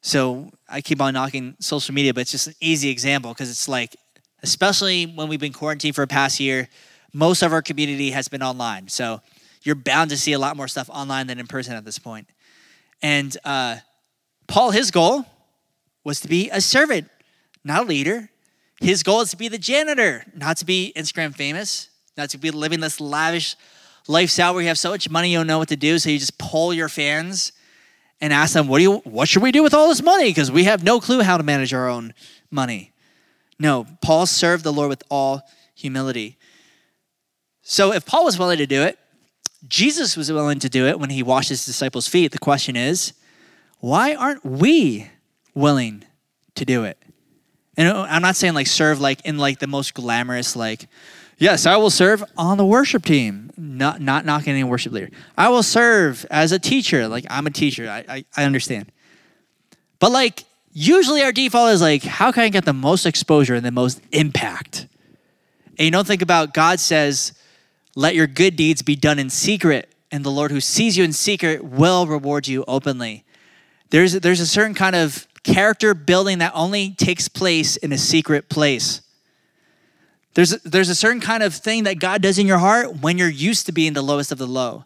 So 0.01 0.51
I 0.69 0.81
keep 0.81 1.01
on 1.01 1.15
knocking 1.15 1.57
social 1.61 1.95
media, 1.95 2.15
but 2.15 2.23
it's 2.23 2.31
just 2.31 2.49
an 2.49 2.55
easy 2.61 2.91
example 2.91 3.33
because 3.33 3.51
it's 3.51 3.69
like, 3.69 3.97
especially 4.43 5.05
when 5.05 5.29
we've 5.29 5.41
been 5.41 5.53
quarantined 5.53 5.95
for 5.95 6.03
a 6.03 6.07
past 6.07 6.41
year, 6.41 6.69
most 7.13 7.43
of 7.43 7.53
our 7.53 7.63
community 7.63 8.11
has 8.11 8.29
been 8.29 8.43
online. 8.43 8.89
So 8.89 9.21
you're 9.63 9.75
bound 9.75 10.11
to 10.11 10.17
see 10.17 10.33
a 10.33 10.39
lot 10.39 10.57
more 10.57 10.69
stuff 10.69 10.89
online 10.91 11.27
than 11.27 11.39
in 11.39 11.47
person 11.47 11.75
at 11.75 11.85
this 11.85 11.99
point. 11.99 12.29
And 13.03 13.37
uh, 13.45 13.77
Paul, 14.47 14.71
his 14.71 14.91
goal 14.91 15.25
was 16.05 16.21
to 16.21 16.29
be 16.29 16.49
a 16.51 16.61
servant 16.61 17.09
not 17.69 17.83
a 17.83 17.87
leader. 17.87 18.31
His 18.81 19.03
goal 19.03 19.21
is 19.21 19.31
to 19.31 19.37
be 19.37 19.49
the 19.49 19.59
janitor, 19.59 20.25
not 20.35 20.57
to 20.59 20.65
be 20.65 20.93
Instagram 20.97 21.35
famous, 21.35 21.91
not 22.19 22.31
to 22.31 22.39
be 22.39 22.51
living 22.51 22.81
this 22.81 23.01
lavish 23.01 23.57
lifestyle 24.09 24.53
where 24.53 24.63
you 24.63 24.69
have 24.69 24.79
so 24.79 24.91
much 24.91 25.09
money 25.09 25.31
you 25.31 25.39
don't 25.39 25.47
know 25.47 25.59
what 25.59 25.69
to 25.69 25.77
do, 25.77 25.99
so 25.99 26.11
you 26.11 26.19
just 26.19 26.37
pull 26.37 26.75
your 26.75 26.89
fans 26.89 27.53
and 28.21 28.33
ask 28.33 28.53
them, 28.53 28.69
"What 28.69 28.79
do 28.79 28.83
you? 28.83 28.93
What 29.05 29.29
should 29.29 29.43
we 29.43 29.53
do 29.53 29.63
with 29.63 29.73
all 29.73 29.89
this 29.89 30.03
money?" 30.03 30.29
Because 30.29 30.51
we 30.51 30.65
have 30.65 30.83
no 30.83 31.01
clue 31.01 31.23
how 31.23 31.37
to 31.37 31.43
manage 31.43 31.73
our 31.73 31.89
own 31.89 32.13
money. 32.51 32.93
No, 33.59 33.87
Paul 34.03 34.27
served 34.27 34.65
the 34.65 34.73
Lord 34.73 34.89
with 34.89 35.03
all 35.09 35.43
humility. 35.75 36.37
So 37.63 37.93
if 37.93 38.05
Paul 38.05 38.25
was 38.25 38.39
willing 38.39 38.59
to 38.59 38.67
do 38.67 38.83
it, 38.83 38.99
Jesus 39.67 40.17
was 40.17 40.31
willing 40.33 40.59
to 40.61 40.69
do 40.69 40.87
it 40.87 40.99
when 40.99 41.11
he 41.11 41.23
washed 41.23 41.49
his 41.49 41.65
disciples' 41.65 42.09
feet. 42.09 42.33
The 42.33 42.39
question 42.39 42.77
is, 42.77 43.13
why 43.81 44.15
aren't 44.15 44.45
we 44.45 45.11
willing 45.55 46.05
to 46.55 46.65
do 46.65 46.85
it? 46.85 46.99
And 47.77 47.89
I'm 47.89 48.23
not 48.23 48.35
saying 48.37 48.55
like 48.55 48.67
serve 48.67 49.01
like 49.01 49.25
in 49.25 49.39
like 49.39 49.61
the 49.61 49.67
most 49.67 49.95
glamorous 49.95 50.57
like, 50.57 50.89
yes, 51.39 51.67
I 51.67 51.77
will 51.77 51.91
serve 51.91 52.23
on 52.37 52.59
the 52.59 52.65
worship 52.65 53.05
team. 53.05 53.51
Not 53.57 54.01
not 54.01 54.25
knocking 54.25 54.53
any 54.53 54.65
worship 54.65 54.93
leader. 54.93 55.11
I 55.37 55.49
will 55.49 55.63
serve 55.63 56.27
as 56.31 56.53
a 56.53 56.59
teacher. 56.59 57.09
Like 57.09 57.25
I'm 57.29 57.47
a 57.47 57.51
teacher. 57.51 57.89
I, 57.89 58.05
I, 58.09 58.25
I 58.37 58.45
understand. 58.45 58.93
But 59.99 60.13
like 60.13 60.45
usually 60.73 61.23
our 61.23 61.33
default 61.33 61.71
is 61.71 61.81
like, 61.81 62.05
how 62.05 62.31
can 62.31 62.45
I 62.45 62.49
get 62.49 62.65
the 62.65 62.73
most 62.73 63.05
exposure 63.07 63.55
and 63.55 63.65
the 63.65 63.73
most 63.73 64.01
impact? 64.13 64.87
And 65.79 65.85
you 65.85 65.91
don't 65.91 66.07
think 66.07 66.23
about 66.23 66.55
God 66.55 66.81
says, 66.81 67.33
Let 67.95 68.15
your 68.15 68.27
good 68.27 68.57
deeds 68.57 68.83
be 68.83 68.97
done 68.97 69.19
in 69.19 69.31
secret, 69.31 69.93
and 70.11 70.25
the 70.25 70.31
Lord 70.31 70.51
who 70.51 70.61
sees 70.61 70.97
you 70.97 71.05
in 71.05 71.13
secret 71.13 71.65
will 71.65 72.07
reward 72.07 72.49
you 72.49 72.65
openly. 72.67 73.25
There's, 73.91 74.13
there's 74.13 74.41
a 74.41 74.47
certain 74.47 74.75
kind 74.75 74.95
of 74.95 75.27
character 75.45 75.95
building 75.95 76.39
that 76.39 76.53
only 76.55 76.91
takes 76.91 77.29
place 77.29 77.77
in 77.77 77.93
a 77.93 77.99
secret 77.99 78.49
place. 78.49 79.01
There's, 80.35 80.51
there's 80.63 80.89
a 80.89 80.95
certain 80.95 81.21
kind 81.21 81.43
of 81.43 81.55
thing 81.55 81.85
that 81.85 81.99
God 81.99 82.23
does 82.23 82.39
in 82.39 82.47
your 82.47 82.59
heart 82.59 82.99
when 83.01 83.19
you're 83.19 83.29
used 83.29 83.67
to 83.67 83.73
being 83.73 83.93
the 83.93 84.03
lowest 84.03 84.31
of 84.31 84.39
the 84.39 84.47
low. 84.47 84.85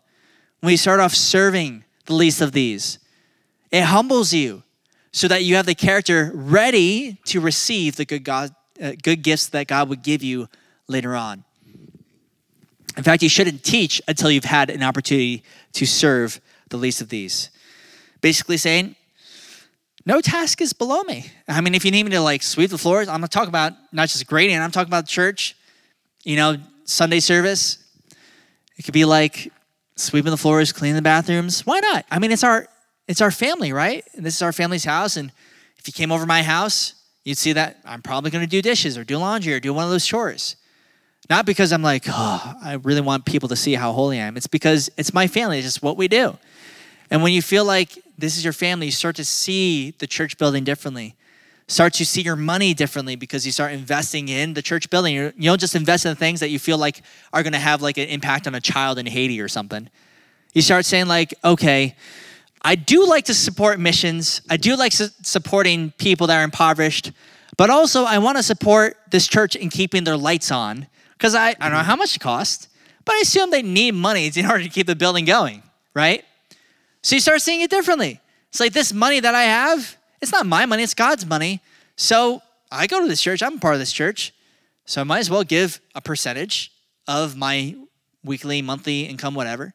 When 0.61 0.71
you 0.71 0.77
start 0.77 1.01
off 1.01 1.15
serving 1.15 1.85
the 2.07 2.15
least 2.15 2.41
of 2.41 2.53
these, 2.53 2.99
it 3.71 3.83
humbles 3.83 4.33
you 4.33 4.63
so 5.13 5.29
that 5.29 5.45
you 5.45 5.57
have 5.57 5.67
the 5.67 5.75
character 5.75 6.31
ready 6.35 7.19
to 7.27 7.41
receive 7.41 7.97
the 7.97 8.05
good, 8.05 8.25
God, 8.25 8.55
uh, 8.81 8.93
good 9.03 9.23
gifts 9.23 9.49
that 9.49 9.67
God 9.67 9.89
would 9.89 10.03
give 10.03 10.23
you 10.23 10.49
later 10.89 11.15
on. 11.15 11.45
In 12.97 13.03
fact, 13.03 13.23
you 13.23 13.29
shouldn't 13.29 13.65
teach 13.65 14.01
until 14.07 14.31
you've 14.31 14.45
had 14.45 14.71
an 14.71 14.83
opportunity 14.83 15.43
to 15.73 15.87
serve 15.87 16.41
the 16.69 16.77
least 16.77 17.01
of 17.01 17.09
these. 17.09 17.51
Basically, 18.21 18.57
saying, 18.57 18.97
no 20.05 20.21
task 20.21 20.61
is 20.61 20.73
below 20.73 21.03
me. 21.03 21.27
I 21.47 21.61
mean, 21.61 21.75
if 21.75 21.85
you 21.85 21.91
need 21.91 22.05
me 22.05 22.11
to 22.11 22.21
like 22.21 22.43
sweep 22.43 22.71
the 22.71 22.79
floors, 22.79 23.09
I'm 23.09 23.17
gonna 23.17 23.29
talk 23.29 23.49
about 23.49 23.73
not 23.93 24.09
just 24.09 24.27
grading, 24.27 24.59
I'm 24.59 24.71
talking 24.71 24.91
about 24.91 25.07
church, 25.07 25.57
you 26.25 26.37
know, 26.37 26.57
Sunday 26.85 27.21
service. 27.21 27.79
It 28.77 28.85
could 28.85 28.95
be 28.95 29.05
like 29.05 29.53
sweeping 29.97 30.31
the 30.31 30.37
floors, 30.37 30.73
cleaning 30.73 30.97
the 30.97 31.03
bathrooms. 31.03 31.65
Why 31.67 31.81
not? 31.81 32.05
I 32.11 32.19
mean, 32.19 32.33
it's 32.33 32.45
our 32.45 32.69
it's 33.07 33.21
our 33.21 33.31
family, 33.31 33.73
right? 33.73 34.05
And 34.15 34.25
this 34.25 34.37
is 34.37 34.43
our 34.43 34.53
family's 34.53 34.85
house. 34.85 35.17
And 35.17 35.31
if 35.79 35.87
you 35.87 35.93
came 35.93 36.11
over 36.11 36.27
my 36.27 36.43
house, 36.43 36.95
you'd 37.25 37.39
see 37.39 37.53
that 37.53 37.79
I'm 37.85 38.03
probably 38.03 38.31
gonna 38.31 38.47
do 38.47 38.63
dishes 38.63 38.99
or 38.99 39.05
do 39.05 39.19
laundry 39.19 39.55
or 39.55 39.61
do 39.61 39.73
one 39.73 39.85
of 39.85 39.91
those 39.91 40.07
chores. 40.07 40.57
Not 41.31 41.47
because 41.47 41.73
I'm 41.73 41.83
like, 41.83 42.05
oh, 42.09 42.55
I 42.63 42.75
really 42.83 43.01
want 43.01 43.25
people 43.25 43.49
to 43.51 43.57
see 43.57 43.75
how 43.75 43.93
holy 43.93 44.21
I 44.21 44.25
am. 44.25 44.37
It's 44.37 44.49
because 44.49 44.91
it's 44.97 45.15
my 45.15 45.29
family, 45.29 45.59
it's 45.59 45.67
just 45.67 45.83
what 45.83 45.97
we 45.97 46.09
do. 46.09 46.37
And 47.11 47.23
when 47.23 47.33
you 47.33 47.43
feel 47.43 47.65
like 47.65 48.02
this 48.23 48.37
is 48.37 48.45
your 48.45 48.53
family, 48.53 48.87
you 48.87 48.93
start 48.93 49.17
to 49.17 49.25
see 49.25 49.91
the 49.99 50.07
church 50.07 50.39
building 50.39 50.63
differently. 50.63 51.17
Start 51.67 51.93
to 51.95 52.07
see 52.07 52.23
your 52.23 52.37
money 52.37 52.73
differently 52.73 53.17
because 53.17 53.45
you 53.45 53.51
start 53.51 53.73
investing 53.73 54.29
in 54.29 54.55
the 54.55 54.63
church 54.63 54.89
building. 54.91 55.15
You 55.15 55.33
don't 55.37 55.61
just 55.61 55.75
invest 55.75 56.07
in 56.07 56.15
things 56.15 56.39
that 56.39 56.49
you 56.49 56.61
feel 56.61 56.79
like 56.79 57.03
are 57.33 57.43
going 57.43 57.53
to 57.53 57.59
have 57.59 57.83
like 57.83 57.99
an 57.99 58.07
impact 58.09 58.47
on 58.47 58.55
a 58.55 58.61
child 58.61 59.01
in 59.01 59.07
Haiti 59.07 59.41
or 59.41 59.49
something. 59.49 59.91
You 60.53 60.63
start 60.63 60.85
saying 60.85 61.09
like, 61.09 61.35
okay, 61.43 61.97
I 62.63 62.77
do 62.77 63.09
like 63.09 63.25
to 63.25 63.35
support 63.35 63.81
missions. 63.81 64.41
I 64.49 64.57
do 64.57 64.77
like 64.77 64.93
su- 64.93 65.09
supporting 65.23 65.91
people 65.99 66.29
that 66.29 66.39
are 66.39 66.45
impoverished, 66.45 67.11
but 67.57 67.71
also 67.71 68.05
I 68.05 68.19
want 68.19 68.37
to 68.37 68.45
support 68.45 68.99
this 69.11 69.27
church 69.27 69.57
in 69.57 69.69
keeping 69.69 70.05
their 70.05 70.17
lights 70.17 70.53
on 70.53 70.87
because 71.19 71.35
I, 71.35 71.57
I 71.61 71.69
don't 71.69 71.73
know 71.73 71.79
how 71.79 71.97
much 71.97 72.15
it 72.15 72.21
costs, 72.21 72.69
but 73.05 73.17
I 73.17 73.21
assume 73.23 73.51
they 73.51 73.63
need 73.63 73.95
money 73.95 74.31
in 74.33 74.47
order 74.47 74.63
to 74.63 74.71
keep 74.71 74.87
the 74.87 74.95
building 74.95 75.25
going, 75.25 75.65
right? 75.93 76.25
So 77.03 77.17
you 77.17 77.21
start 77.21 77.43
seeing 77.43 77.61
it 77.61 77.71
differently. 77.71 78.21
It's 78.49 78.61
like 78.61 78.73
this 78.73 78.93
money 78.93 79.21
that 79.21 79.35
I 79.35 79.45
have, 79.45 79.97
it's 80.21 80.33
not 80.33 80.47
my 80.47 80.67
money, 80.67 80.83
it's 80.83 80.95
God's 80.95 81.27
money. 81.27 81.61
So 81.97 82.43
I 82.71 82.87
go 82.87 83.01
to 83.01 83.09
this 83.09 83.21
church, 83.21 83.43
I'm 83.43 83.59
part 83.59 83.75
of 83.75 83.81
this 83.81 83.93
church. 83.93 84.33
So 84.85 85.01
I 85.01 85.05
might 85.05 85.21
as 85.21 85.31
well 85.31 85.45
give 85.45 85.81
a 85.95 86.01
percentage 86.01 86.73
of 87.09 87.37
my 87.37 87.77
weekly, 88.25 88.63
monthly 88.63 89.03
income, 89.03 89.35
whatever, 89.35 89.75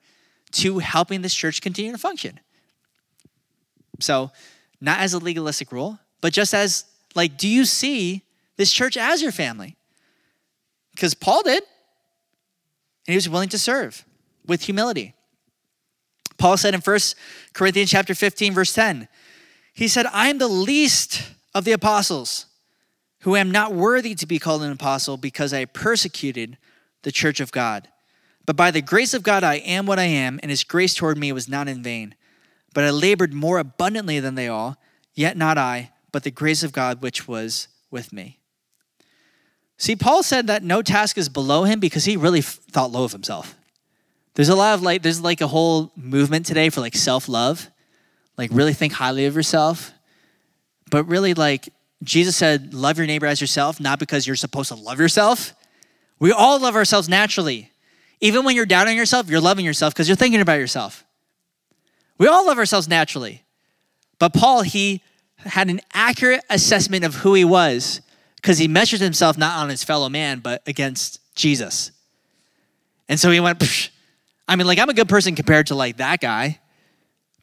to 0.52 0.80
helping 0.80 1.22
this 1.22 1.34
church 1.34 1.62
continue 1.62 1.92
to 1.92 1.98
function. 1.98 2.40
So, 4.00 4.32
not 4.80 5.00
as 5.00 5.14
a 5.14 5.20
legalistic 5.20 5.72
rule, 5.72 6.00
but 6.22 6.34
just 6.34 6.54
as 6.54 6.86
like, 7.16 7.38
do 7.38 7.48
you 7.48 7.66
see 7.66 8.24
this 8.58 8.72
church 8.72 8.96
as 8.96 9.22
your 9.22 9.32
family? 9.32 9.76
Because 10.92 11.14
Paul 11.14 11.42
did, 11.44 11.64
and 13.08 13.14
he 13.14 13.16
was 13.16 13.28
willing 13.28 13.50
to 13.50 13.60
serve 13.60 14.06
with 14.46 14.64
humility. 14.64 15.14
Paul 16.38 16.58
said 16.58 16.74
in 16.74 16.82
1 16.82 17.00
Corinthians 17.54 17.90
chapter 17.90 18.14
15 18.14 18.54
verse 18.54 18.74
10, 18.74 19.08
he 19.74 19.88
said, 19.88 20.06
"I 20.08 20.30
am 20.30 20.38
the 20.38 20.48
least 20.48 21.24
of 21.54 21.66
the 21.66 21.72
apostles, 21.72 22.46
who 23.22 23.36
am 23.36 23.52
not 23.52 23.74
worthy 23.74 24.16
to 24.16 24.26
be 24.26 24.40
called 24.40 24.64
an 24.64 24.72
apostle 24.72 25.18
because 25.18 25.54
I 25.54 25.66
persecuted 25.66 26.58
the 27.04 27.12
church 27.12 27.40
of 27.40 27.52
God. 27.52 27.90
But 28.46 28.56
by 28.56 28.72
the 28.72 28.82
grace 28.82 29.14
of 29.14 29.24
God 29.24 29.44
I 29.44 29.56
am 29.56 29.86
what 29.86 30.00
I 30.00 30.06
am, 30.06 30.40
and 30.42 30.50
his 30.50 30.64
grace 30.64 30.94
toward 30.94 31.18
me 31.18 31.32
was 31.32 31.50
not 31.50 31.68
in 31.68 31.84
vain. 31.84 32.16
But 32.74 32.84
I 32.84 32.90
labored 32.92 33.34
more 33.34 33.60
abundantly 33.60 34.20
than 34.20 34.36
they 34.36 34.48
all, 34.48 34.78
yet 35.14 35.36
not 35.36 35.58
I, 35.58 35.92
but 36.12 36.24
the 36.24 36.32
grace 36.32 36.64
of 36.64 36.72
God 36.72 37.02
which 37.02 37.28
was 37.28 37.68
with 37.92 38.14
me." 38.14 38.40
See, 39.78 39.96
Paul 39.96 40.24
said 40.24 40.48
that 40.48 40.64
no 40.64 40.82
task 40.82 41.18
is 41.18 41.30
below 41.30 41.64
him 41.64 41.80
because 41.80 42.06
he 42.06 42.18
really 42.18 42.42
thought 42.42 42.92
low 42.92 43.04
of 43.04 43.12
himself. 43.12 43.56
There's 44.38 44.50
a 44.50 44.56
lot 44.56 44.76
of 44.76 44.84
like, 44.84 45.02
there's 45.02 45.20
like 45.20 45.42
a 45.42 45.48
whole 45.48 45.92
movement 45.96 46.46
today 46.46 46.70
for 46.70 46.80
like 46.80 46.94
self 46.94 47.28
love, 47.28 47.72
like 48.38 48.52
really 48.54 48.74
think 48.74 48.94
highly 48.94 49.26
of 49.26 49.36
yourself. 49.36 49.92
But 50.92 51.06
really, 51.06 51.34
like, 51.34 51.70
Jesus 52.04 52.36
said, 52.36 52.72
love 52.72 53.00
your 53.00 53.08
neighbor 53.08 53.26
as 53.26 53.42
yourself, 53.42 53.80
not 53.80 53.98
because 53.98 54.28
you're 54.28 54.36
supposed 54.36 54.70
to 54.70 54.76
love 54.76 55.00
yourself. 55.00 55.56
We 56.20 56.32
all 56.32 56.60
love 56.60 56.76
ourselves 56.76 57.10
naturally. 57.10 57.72
Even 58.22 58.46
when 58.46 58.56
you're 58.56 58.68
doubting 58.68 58.96
yourself, 58.96 59.28
you're 59.28 59.42
loving 59.42 59.66
yourself 59.66 59.96
because 59.96 60.08
you're 60.08 60.16
thinking 60.16 60.40
about 60.42 60.60
yourself. 60.60 61.04
We 62.20 62.28
all 62.28 62.46
love 62.46 62.60
ourselves 62.60 62.88
naturally. 62.88 63.42
But 64.20 64.36
Paul, 64.36 64.62
he 64.62 65.02
had 65.38 65.68
an 65.68 65.82
accurate 65.96 66.44
assessment 66.48 67.04
of 67.04 67.16
who 67.16 67.34
he 67.34 67.44
was 67.44 68.02
because 68.36 68.60
he 68.60 68.68
measured 68.68 69.00
himself 69.00 69.36
not 69.36 69.58
on 69.58 69.70
his 69.70 69.84
fellow 69.84 70.10
man, 70.10 70.42
but 70.42 70.62
against 70.68 71.22
Jesus. 71.36 71.92
And 73.10 73.20
so 73.20 73.32
he 73.32 73.40
went, 73.40 73.58
Psh, 73.58 73.90
I 74.48 74.56
mean, 74.56 74.68
like, 74.68 74.80
I'm 74.80 74.90
a 74.90 74.94
good 74.94 75.10
person 75.10 75.36
compared 75.36 75.68
to 75.68 75.76
like 75.76 75.98
that 75.98 76.22
guy, 76.22 76.60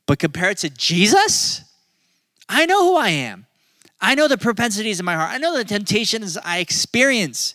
but 0.06 0.18
compared 0.18 0.58
to 0.58 0.70
Jesus, 0.70 1.62
I 2.48 2.66
know 2.66 2.84
who 2.84 2.96
I 2.96 3.10
am. 3.10 3.46
I 4.00 4.14
know 4.14 4.28
the 4.28 4.38
propensities 4.38 5.00
in 5.00 5.06
my 5.06 5.14
heart. 5.14 5.30
I 5.30 5.38
know 5.38 5.56
the 5.56 5.64
temptations 5.64 6.36
I 6.36 6.58
experience. 6.58 7.54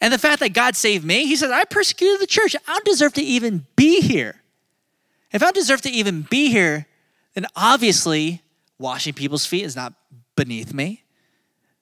And 0.00 0.12
the 0.12 0.18
fact 0.18 0.40
that 0.40 0.50
God 0.50 0.76
saved 0.76 1.04
me, 1.04 1.26
He 1.26 1.36
says, 1.36 1.50
I 1.50 1.64
persecuted 1.64 2.20
the 2.20 2.26
church. 2.26 2.56
I 2.56 2.72
don't 2.72 2.84
deserve 2.84 3.12
to 3.14 3.22
even 3.22 3.66
be 3.76 4.00
here. 4.00 4.42
If 5.32 5.42
I 5.42 5.46
don't 5.46 5.54
deserve 5.54 5.82
to 5.82 5.90
even 5.90 6.22
be 6.22 6.50
here, 6.50 6.86
then 7.34 7.46
obviously 7.54 8.42
washing 8.78 9.14
people's 9.14 9.46
feet 9.46 9.64
is 9.64 9.76
not 9.76 9.92
beneath 10.36 10.72
me. 10.72 11.04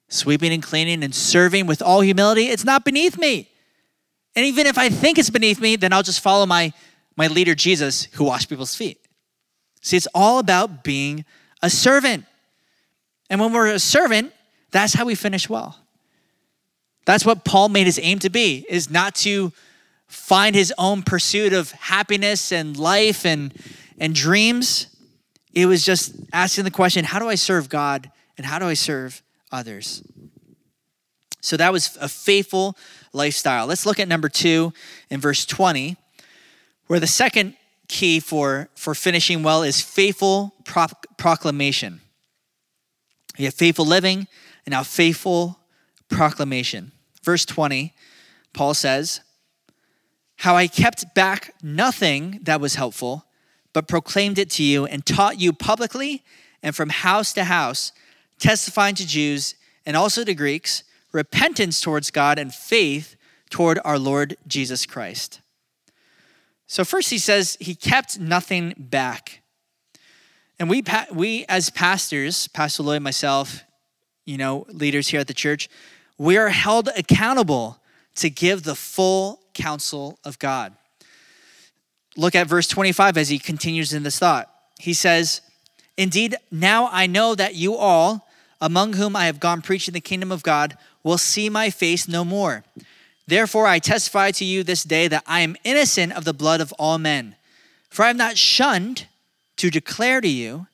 Sweeping 0.07 0.51
and 0.51 0.61
cleaning 0.61 1.03
and 1.03 1.13
serving 1.13 1.65
with 1.65 1.81
all 1.81 2.01
humility, 2.01 2.47
it's 2.47 2.65
not 2.65 2.83
beneath 2.83 3.17
me. 3.17 3.49
And 4.35 4.45
even 4.45 4.67
if 4.67 4.77
I 4.77 4.89
think 4.89 5.17
it's 5.17 5.29
beneath 5.29 5.59
me, 5.59 5.75
then 5.75 5.93
I'll 5.93 6.03
just 6.03 6.21
follow 6.21 6.45
my, 6.45 6.73
my 7.15 7.27
leader, 7.27 7.55
Jesus, 7.55 8.05
who 8.13 8.25
washed 8.25 8.49
people's 8.49 8.75
feet. 8.75 8.99
See, 9.81 9.97
it's 9.97 10.07
all 10.13 10.39
about 10.39 10.83
being 10.83 11.25
a 11.61 11.69
servant. 11.69 12.25
And 13.29 13.39
when 13.39 13.53
we're 13.53 13.67
a 13.67 13.79
servant, 13.79 14.33
that's 14.71 14.93
how 14.93 15.05
we 15.05 15.15
finish 15.15 15.49
well. 15.49 15.77
That's 17.05 17.25
what 17.25 17.43
Paul 17.43 17.69
made 17.69 17.85
his 17.85 17.99
aim 18.01 18.19
to 18.19 18.29
be, 18.29 18.65
is 18.69 18.89
not 18.89 19.15
to 19.15 19.51
find 20.07 20.55
his 20.55 20.73
own 20.77 21.03
pursuit 21.03 21.53
of 21.53 21.71
happiness 21.71 22.51
and 22.51 22.77
life 22.77 23.25
and, 23.25 23.53
and 23.99 24.13
dreams. 24.13 24.95
It 25.53 25.65
was 25.65 25.83
just 25.83 26.15
asking 26.33 26.65
the 26.65 26.71
question 26.71 27.05
how 27.05 27.19
do 27.19 27.27
I 27.27 27.35
serve 27.35 27.69
God 27.69 28.11
and 28.37 28.45
how 28.45 28.59
do 28.59 28.65
I 28.65 28.73
serve 28.73 29.21
others? 29.51 30.03
So 31.41 31.57
that 31.57 31.71
was 31.71 31.97
a 32.01 32.09
faithful 32.09 32.75
lifestyle. 33.13 33.67
Let's 33.67 33.85
look 33.85 33.99
at 33.99 34.07
number 34.07 34.29
two 34.29 34.73
in 35.09 35.19
verse 35.19 35.45
20, 35.45 35.97
where 36.87 36.99
the 36.99 37.07
second 37.07 37.55
key 37.87 38.19
for, 38.19 38.69
for 38.75 38.95
finishing 38.95 39.43
well 39.43 39.63
is 39.63 39.81
faithful 39.81 40.53
pro- 40.63 40.87
proclamation. 41.17 42.01
You 43.37 43.45
have 43.45 43.53
faithful 43.53 43.85
living 43.85 44.27
and 44.65 44.71
now 44.71 44.83
faithful 44.83 45.59
proclamation. 46.09 46.91
Verse 47.23 47.45
20, 47.45 47.93
Paul 48.53 48.73
says, 48.73 49.21
How 50.37 50.55
I 50.55 50.67
kept 50.67 51.13
back 51.15 51.53
nothing 51.61 52.39
that 52.43 52.61
was 52.61 52.75
helpful, 52.75 53.25
but 53.73 53.87
proclaimed 53.87 54.39
it 54.39 54.49
to 54.51 54.63
you 54.63 54.85
and 54.85 55.05
taught 55.05 55.39
you 55.39 55.53
publicly 55.53 56.23
and 56.61 56.75
from 56.75 56.89
house 56.89 57.33
to 57.33 57.43
house, 57.45 57.91
testifying 58.39 58.95
to 58.95 59.07
Jews 59.07 59.55
and 59.85 59.95
also 59.95 60.23
to 60.23 60.33
Greeks 60.33 60.83
repentance 61.11 61.81
towards 61.81 62.11
God 62.11 62.37
and 62.39 62.53
faith 62.53 63.15
toward 63.49 63.79
our 63.83 63.97
Lord 63.97 64.37
Jesus 64.47 64.85
Christ. 64.85 65.41
So, 66.67 66.83
first, 66.83 67.09
he 67.09 67.17
says 67.17 67.57
he 67.59 67.73
kept 67.73 68.19
nothing 68.19 68.75
back. 68.77 69.41
And 70.59 70.69
we, 70.69 70.83
we 71.13 71.45
as 71.47 71.69
pastors, 71.69 72.47
Pastor 72.49 72.83
Lloyd, 72.83 73.01
myself, 73.01 73.63
you 74.25 74.37
know, 74.37 74.65
leaders 74.69 75.07
here 75.07 75.19
at 75.19 75.27
the 75.27 75.33
church, 75.33 75.69
we 76.17 76.37
are 76.37 76.49
held 76.49 76.89
accountable 76.95 77.81
to 78.15 78.29
give 78.29 78.63
the 78.63 78.75
full 78.75 79.39
counsel 79.53 80.19
of 80.23 80.37
God. 80.37 80.73
Look 82.15 82.35
at 82.35 82.47
verse 82.47 82.67
25 82.67 83.17
as 83.17 83.29
he 83.29 83.39
continues 83.39 83.93
in 83.93 84.03
this 84.03 84.19
thought. 84.19 84.53
He 84.77 84.93
says, 84.93 85.41
Indeed, 85.97 86.35
now 86.51 86.89
I 86.91 87.07
know 87.07 87.33
that 87.35 87.55
you 87.55 87.75
all, 87.75 88.27
among 88.61 88.93
whom 88.93 89.15
I 89.15 89.25
have 89.25 89.39
gone 89.39 89.61
preaching 89.61 89.93
the 89.93 90.01
kingdom 90.01 90.31
of 90.31 90.43
God, 90.43 90.77
will 91.03 91.17
see 91.17 91.49
my 91.49 91.69
face 91.69 92.07
no 92.07 92.25
more. 92.25 92.63
Therefore, 93.27 93.67
I 93.67 93.79
testify 93.79 94.31
to 94.31 94.45
you 94.45 94.63
this 94.63 94.83
day 94.83 95.07
that 95.07 95.23
I 95.27 95.41
am 95.41 95.55
innocent 95.63 96.13
of 96.13 96.25
the 96.25 96.33
blood 96.33 96.61
of 96.61 96.73
all 96.73 96.97
men. 96.97 97.35
For 97.89 98.03
I 98.03 98.07
have 98.07 98.17
not 98.17 98.37
shunned 98.37 99.07
to 99.57 99.69
declare 99.69 100.21
to 100.21 100.27
you 100.27 100.67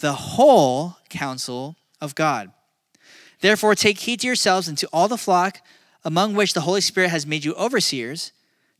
the 0.00 0.12
whole 0.12 0.96
counsel 1.08 1.76
of 2.00 2.14
God. 2.14 2.50
Therefore, 3.40 3.74
take 3.74 4.00
heed 4.00 4.20
to 4.20 4.26
yourselves 4.26 4.68
and 4.68 4.76
to 4.78 4.88
all 4.92 5.08
the 5.08 5.18
flock 5.18 5.60
among 6.04 6.34
which 6.34 6.52
the 6.52 6.62
Holy 6.62 6.80
Spirit 6.80 7.10
has 7.10 7.26
made 7.26 7.44
you 7.44 7.54
overseers, 7.54 8.32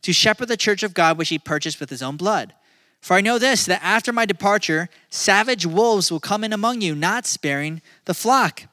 to 0.03 0.13
shepherd 0.13 0.47
the 0.47 0.57
church 0.57 0.83
of 0.83 0.93
God 0.93 1.17
which 1.17 1.29
he 1.29 1.39
purchased 1.39 1.79
with 1.79 1.89
his 1.89 2.03
own 2.03 2.17
blood. 2.17 2.53
For 3.05 3.13
I 3.13 3.21
know 3.21 3.37
this, 3.37 3.65
that 3.65 3.83
after 3.83 4.11
my 4.11 4.25
departure, 4.25 4.89
savage 5.11 5.63
wolves 5.63 6.11
will 6.11 6.19
come 6.19 6.43
in 6.43 6.51
among 6.51 6.81
you, 6.81 6.95
not 6.95 7.27
sparing 7.27 7.83
the 8.05 8.15
flock. 8.15 8.63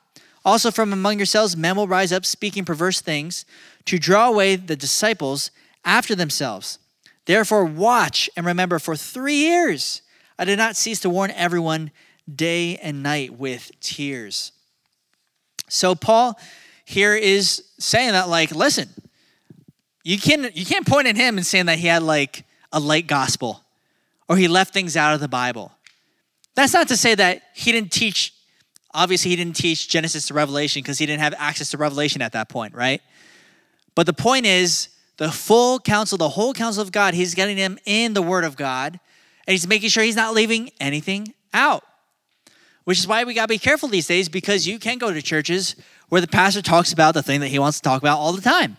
Also, 0.42 0.70
from 0.70 0.90
among 0.90 1.18
yourselves, 1.18 1.54
men 1.54 1.76
will 1.76 1.86
rise 1.86 2.14
up 2.14 2.24
speaking 2.24 2.64
perverse 2.64 3.02
things 3.02 3.44
to 3.84 3.98
draw 3.98 4.28
away 4.28 4.56
the 4.56 4.74
disciples 4.74 5.50
after 5.84 6.14
themselves. 6.14 6.78
Therefore, 7.26 7.66
watch 7.66 8.30
and 8.34 8.46
remember 8.46 8.78
for 8.78 8.96
three 8.96 9.34
years 9.34 10.00
I 10.38 10.46
did 10.46 10.56
not 10.56 10.76
cease 10.76 11.00
to 11.00 11.10
warn 11.10 11.30
everyone 11.32 11.90
day 12.34 12.78
and 12.78 13.02
night 13.02 13.38
with 13.38 13.70
tears. 13.80 14.52
So, 15.68 15.94
Paul 15.94 16.40
here 16.86 17.14
is 17.14 17.64
saying 17.78 18.12
that, 18.12 18.30
like, 18.30 18.50
listen, 18.52 18.88
you, 20.02 20.16
can, 20.16 20.48
you 20.54 20.64
can't 20.64 20.86
point 20.86 21.06
at 21.06 21.16
him 21.16 21.36
and 21.36 21.44
saying 21.44 21.66
that 21.66 21.78
he 21.78 21.88
had 21.88 22.02
like 22.02 22.46
a 22.72 22.80
light 22.80 23.06
gospel 23.06 23.61
or 24.32 24.36
he 24.36 24.48
left 24.48 24.72
things 24.72 24.96
out 24.96 25.12
of 25.12 25.20
the 25.20 25.28
Bible. 25.28 25.70
That's 26.54 26.72
not 26.72 26.88
to 26.88 26.96
say 26.96 27.14
that 27.14 27.42
he 27.54 27.70
didn't 27.70 27.92
teach, 27.92 28.32
obviously, 28.94 29.30
he 29.30 29.36
didn't 29.36 29.56
teach 29.56 29.90
Genesis 29.90 30.28
to 30.28 30.34
Revelation 30.34 30.80
because 30.80 30.96
he 30.96 31.04
didn't 31.04 31.20
have 31.20 31.34
access 31.36 31.70
to 31.72 31.76
Revelation 31.76 32.22
at 32.22 32.32
that 32.32 32.48
point, 32.48 32.74
right? 32.74 33.02
But 33.94 34.06
the 34.06 34.14
point 34.14 34.46
is, 34.46 34.88
the 35.18 35.30
full 35.30 35.78
counsel, 35.78 36.16
the 36.16 36.30
whole 36.30 36.54
counsel 36.54 36.82
of 36.82 36.92
God, 36.92 37.12
he's 37.12 37.34
getting 37.34 37.58
them 37.58 37.78
in 37.84 38.14
the 38.14 38.22
Word 38.22 38.44
of 38.44 38.56
God, 38.56 38.98
and 39.46 39.52
he's 39.52 39.68
making 39.68 39.90
sure 39.90 40.02
he's 40.02 40.16
not 40.16 40.32
leaving 40.32 40.70
anything 40.80 41.34
out. 41.52 41.84
Which 42.84 42.98
is 42.98 43.06
why 43.06 43.24
we 43.24 43.34
got 43.34 43.42
to 43.42 43.48
be 43.48 43.58
careful 43.58 43.90
these 43.90 44.06
days 44.06 44.30
because 44.30 44.66
you 44.66 44.78
can 44.78 44.96
go 44.96 45.12
to 45.12 45.20
churches 45.20 45.76
where 46.08 46.22
the 46.22 46.26
pastor 46.26 46.62
talks 46.62 46.94
about 46.94 47.12
the 47.12 47.22
thing 47.22 47.40
that 47.40 47.48
he 47.48 47.58
wants 47.58 47.80
to 47.80 47.82
talk 47.82 48.00
about 48.00 48.16
all 48.16 48.32
the 48.32 48.40
time. 48.40 48.78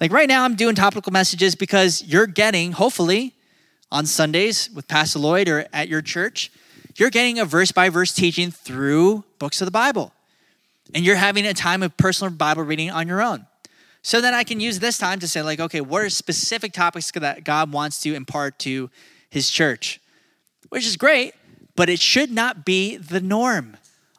Like 0.00 0.12
right 0.12 0.28
now, 0.28 0.42
I'm 0.42 0.56
doing 0.56 0.74
topical 0.74 1.12
messages 1.12 1.54
because 1.54 2.02
you're 2.02 2.26
getting, 2.26 2.72
hopefully, 2.72 3.35
on 3.90 4.06
Sundays 4.06 4.70
with 4.74 4.88
Pastor 4.88 5.18
Lloyd 5.18 5.48
or 5.48 5.66
at 5.72 5.88
your 5.88 6.02
church, 6.02 6.50
you're 6.96 7.10
getting 7.10 7.38
a 7.38 7.44
verse 7.44 7.72
by 7.72 7.88
verse 7.88 8.12
teaching 8.12 8.50
through 8.50 9.24
books 9.38 9.60
of 9.60 9.66
the 9.66 9.72
Bible. 9.72 10.12
And 10.94 11.04
you're 11.04 11.16
having 11.16 11.46
a 11.46 11.54
time 11.54 11.82
of 11.82 11.96
personal 11.96 12.32
Bible 12.32 12.62
reading 12.62 12.90
on 12.90 13.08
your 13.08 13.22
own. 13.22 13.46
So 14.02 14.20
then 14.20 14.34
I 14.34 14.44
can 14.44 14.60
use 14.60 14.78
this 14.78 14.98
time 14.98 15.18
to 15.18 15.28
say, 15.28 15.42
like, 15.42 15.58
okay, 15.58 15.80
what 15.80 16.02
are 16.02 16.10
specific 16.10 16.72
topics 16.72 17.10
that 17.10 17.42
God 17.42 17.72
wants 17.72 18.00
to 18.02 18.14
impart 18.14 18.58
to 18.60 18.88
his 19.30 19.50
church? 19.50 20.00
Which 20.68 20.86
is 20.86 20.96
great, 20.96 21.34
but 21.74 21.88
it 21.88 21.98
should 21.98 22.30
not 22.30 22.64
be 22.64 22.96
the 22.96 23.20
norm. 23.20 23.76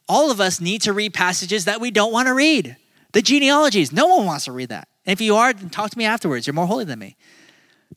All 0.10 0.30
of 0.30 0.42
us 0.42 0.60
need 0.60 0.82
to 0.82 0.94
read 0.94 1.14
passages 1.14 1.66
that 1.66 1.80
we 1.80 1.90
don't 1.90 2.12
want 2.12 2.28
to 2.28 2.34
read. 2.34 2.76
The 3.14 3.22
genealogies, 3.22 3.92
no 3.92 4.08
one 4.08 4.26
wants 4.26 4.46
to 4.46 4.52
read 4.52 4.70
that. 4.70 4.88
And 5.06 5.14
if 5.14 5.22
you 5.22 5.36
are, 5.36 5.54
then 5.54 5.70
talk 5.70 5.90
to 5.90 5.98
me 5.98 6.06
afterwards. 6.06 6.46
You're 6.46 6.54
more 6.54 6.68
holy 6.68 6.86
than 6.86 7.00
me. 7.00 7.16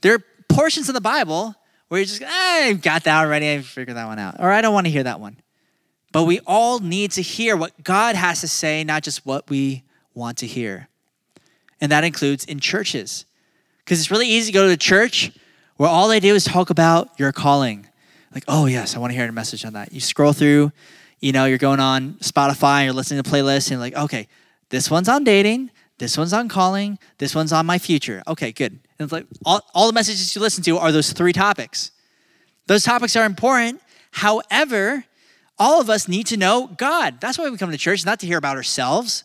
There 0.01 0.15
are 0.15 0.25
portions 0.49 0.89
of 0.89 0.95
the 0.95 1.01
Bible 1.01 1.57
where 1.91 2.01
you're 2.01 2.07
just, 2.07 2.23
eh, 2.23 2.27
I've 2.71 2.81
got 2.81 3.05
that 3.05 3.23
already. 3.23 3.53
I 3.53 3.61
figured 3.61 3.99
that 3.99 4.07
one 4.07 4.19
out. 4.19 4.37
Or 4.39 4.51
I 4.51 4.63
don't 4.63 4.73
want 4.73 4.87
to 4.87 4.91
hear 4.91 5.03
that 5.03 5.21
one. 5.21 5.37
But 6.11 6.25
we 6.25 6.41
all 6.47 6.79
need 6.79 7.13
to 7.13 7.23
hear 7.23 7.55
what 7.57 7.85
God 7.85 8.17
has 8.17 8.41
to 8.41 8.49
say, 8.49 8.83
not 8.83 9.03
just 9.03 9.27
what 9.27 9.51
we 9.51 9.85
want 10.15 10.39
to 10.39 10.47
hear 10.47 10.89
and 11.81 11.91
that 11.91 12.05
includes 12.05 12.45
in 12.45 12.61
churches. 12.61 13.25
Because 13.79 13.99
it's 13.99 14.11
really 14.11 14.29
easy 14.29 14.53
to 14.53 14.59
go 14.59 14.63
to 14.65 14.69
the 14.69 14.77
church 14.77 15.33
where 15.77 15.89
all 15.89 16.09
they 16.09 16.21
do 16.21 16.35
is 16.35 16.45
talk 16.45 16.71
about 16.71 17.19
your 17.19 17.33
calling. 17.33 17.87
Like, 18.33 18.45
oh, 18.47 18.67
yes, 18.67 18.95
I 18.95 18.99
want 18.99 19.13
to 19.13 19.17
hear 19.17 19.29
a 19.29 19.33
message 19.33 19.65
on 19.65 19.73
that. 19.73 19.93
You 19.93 20.01
scroll 20.01 20.33
through, 20.33 20.73
you 21.21 21.33
know, 21.33 21.47
you're 21.47 21.59
going 21.59 21.81
on 21.81 22.15
Spotify, 22.15 22.85
you're 22.85 22.93
listening 22.93 23.23
to 23.23 23.29
playlists, 23.29 23.71
and 23.71 23.81
like, 23.81 23.95
okay, 23.97 24.29
this 24.69 24.91
one's 24.91 25.09
on 25.09 25.25
dating, 25.25 25.71
this 25.99 26.17
one's 26.17 26.33
on 26.33 26.49
calling, 26.49 26.99
this 27.19 27.35
one's 27.35 27.53
on 27.53 27.67
my 27.67 27.79
future. 27.79 28.23
Okay, 28.29 28.53
good. 28.53 28.79
And 29.01 29.07
it's 29.07 29.13
like 29.13 29.25
all, 29.47 29.63
all 29.75 29.87
the 29.87 29.95
messages 29.95 30.35
you 30.37 30.43
listen 30.43 30.63
to 30.65 30.77
are 30.77 30.93
those 30.93 31.15
three 31.15 31.33
topics. 31.33 31.91
Those 32.67 32.85
topics 32.85 33.17
are 33.17 33.25
important. 33.25 33.81
However, 34.11 35.07
all 35.59 35.81
of 35.81 35.89
us 35.89 36.07
need 36.07 36.27
to 36.27 36.37
know 36.37 36.67
God. 36.77 37.19
That's 37.19 37.39
why 37.39 37.49
we 37.49 37.57
come 37.57 37.71
to 37.71 37.79
church, 37.79 38.05
not 38.05 38.21
to 38.21 38.27
hear 38.27 38.37
about 38.37 38.59
ourselves. 38.59 39.25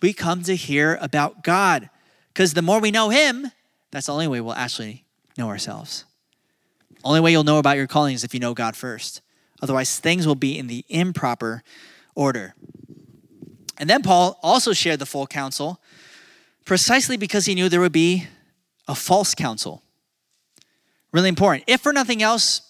We 0.00 0.12
come 0.12 0.44
to 0.44 0.54
hear 0.54 0.96
about 1.00 1.42
God. 1.42 1.90
Because 2.28 2.54
the 2.54 2.62
more 2.62 2.78
we 2.78 2.92
know 2.92 3.08
Him, 3.08 3.50
that's 3.90 4.06
the 4.06 4.12
only 4.12 4.28
way 4.28 4.40
we'll 4.40 4.54
actually 4.54 5.04
know 5.36 5.48
ourselves. 5.48 6.04
Only 7.02 7.18
way 7.18 7.32
you'll 7.32 7.42
know 7.42 7.58
about 7.58 7.76
your 7.76 7.88
calling 7.88 8.14
is 8.14 8.22
if 8.22 8.32
you 8.32 8.38
know 8.38 8.54
God 8.54 8.76
first. 8.76 9.22
Otherwise, 9.60 9.98
things 9.98 10.24
will 10.24 10.36
be 10.36 10.56
in 10.56 10.68
the 10.68 10.84
improper 10.88 11.64
order. 12.14 12.54
And 13.76 13.90
then 13.90 14.02
Paul 14.02 14.38
also 14.40 14.72
shared 14.72 15.00
the 15.00 15.06
full 15.06 15.26
counsel 15.26 15.80
precisely 16.64 17.16
because 17.16 17.46
he 17.46 17.56
knew 17.56 17.68
there 17.68 17.80
would 17.80 17.90
be 17.90 18.28
a 18.88 18.94
false 18.94 19.34
counsel. 19.34 19.82
Really 21.12 21.28
important. 21.28 21.64
If 21.66 21.80
for 21.80 21.92
nothing 21.92 22.22
else, 22.22 22.62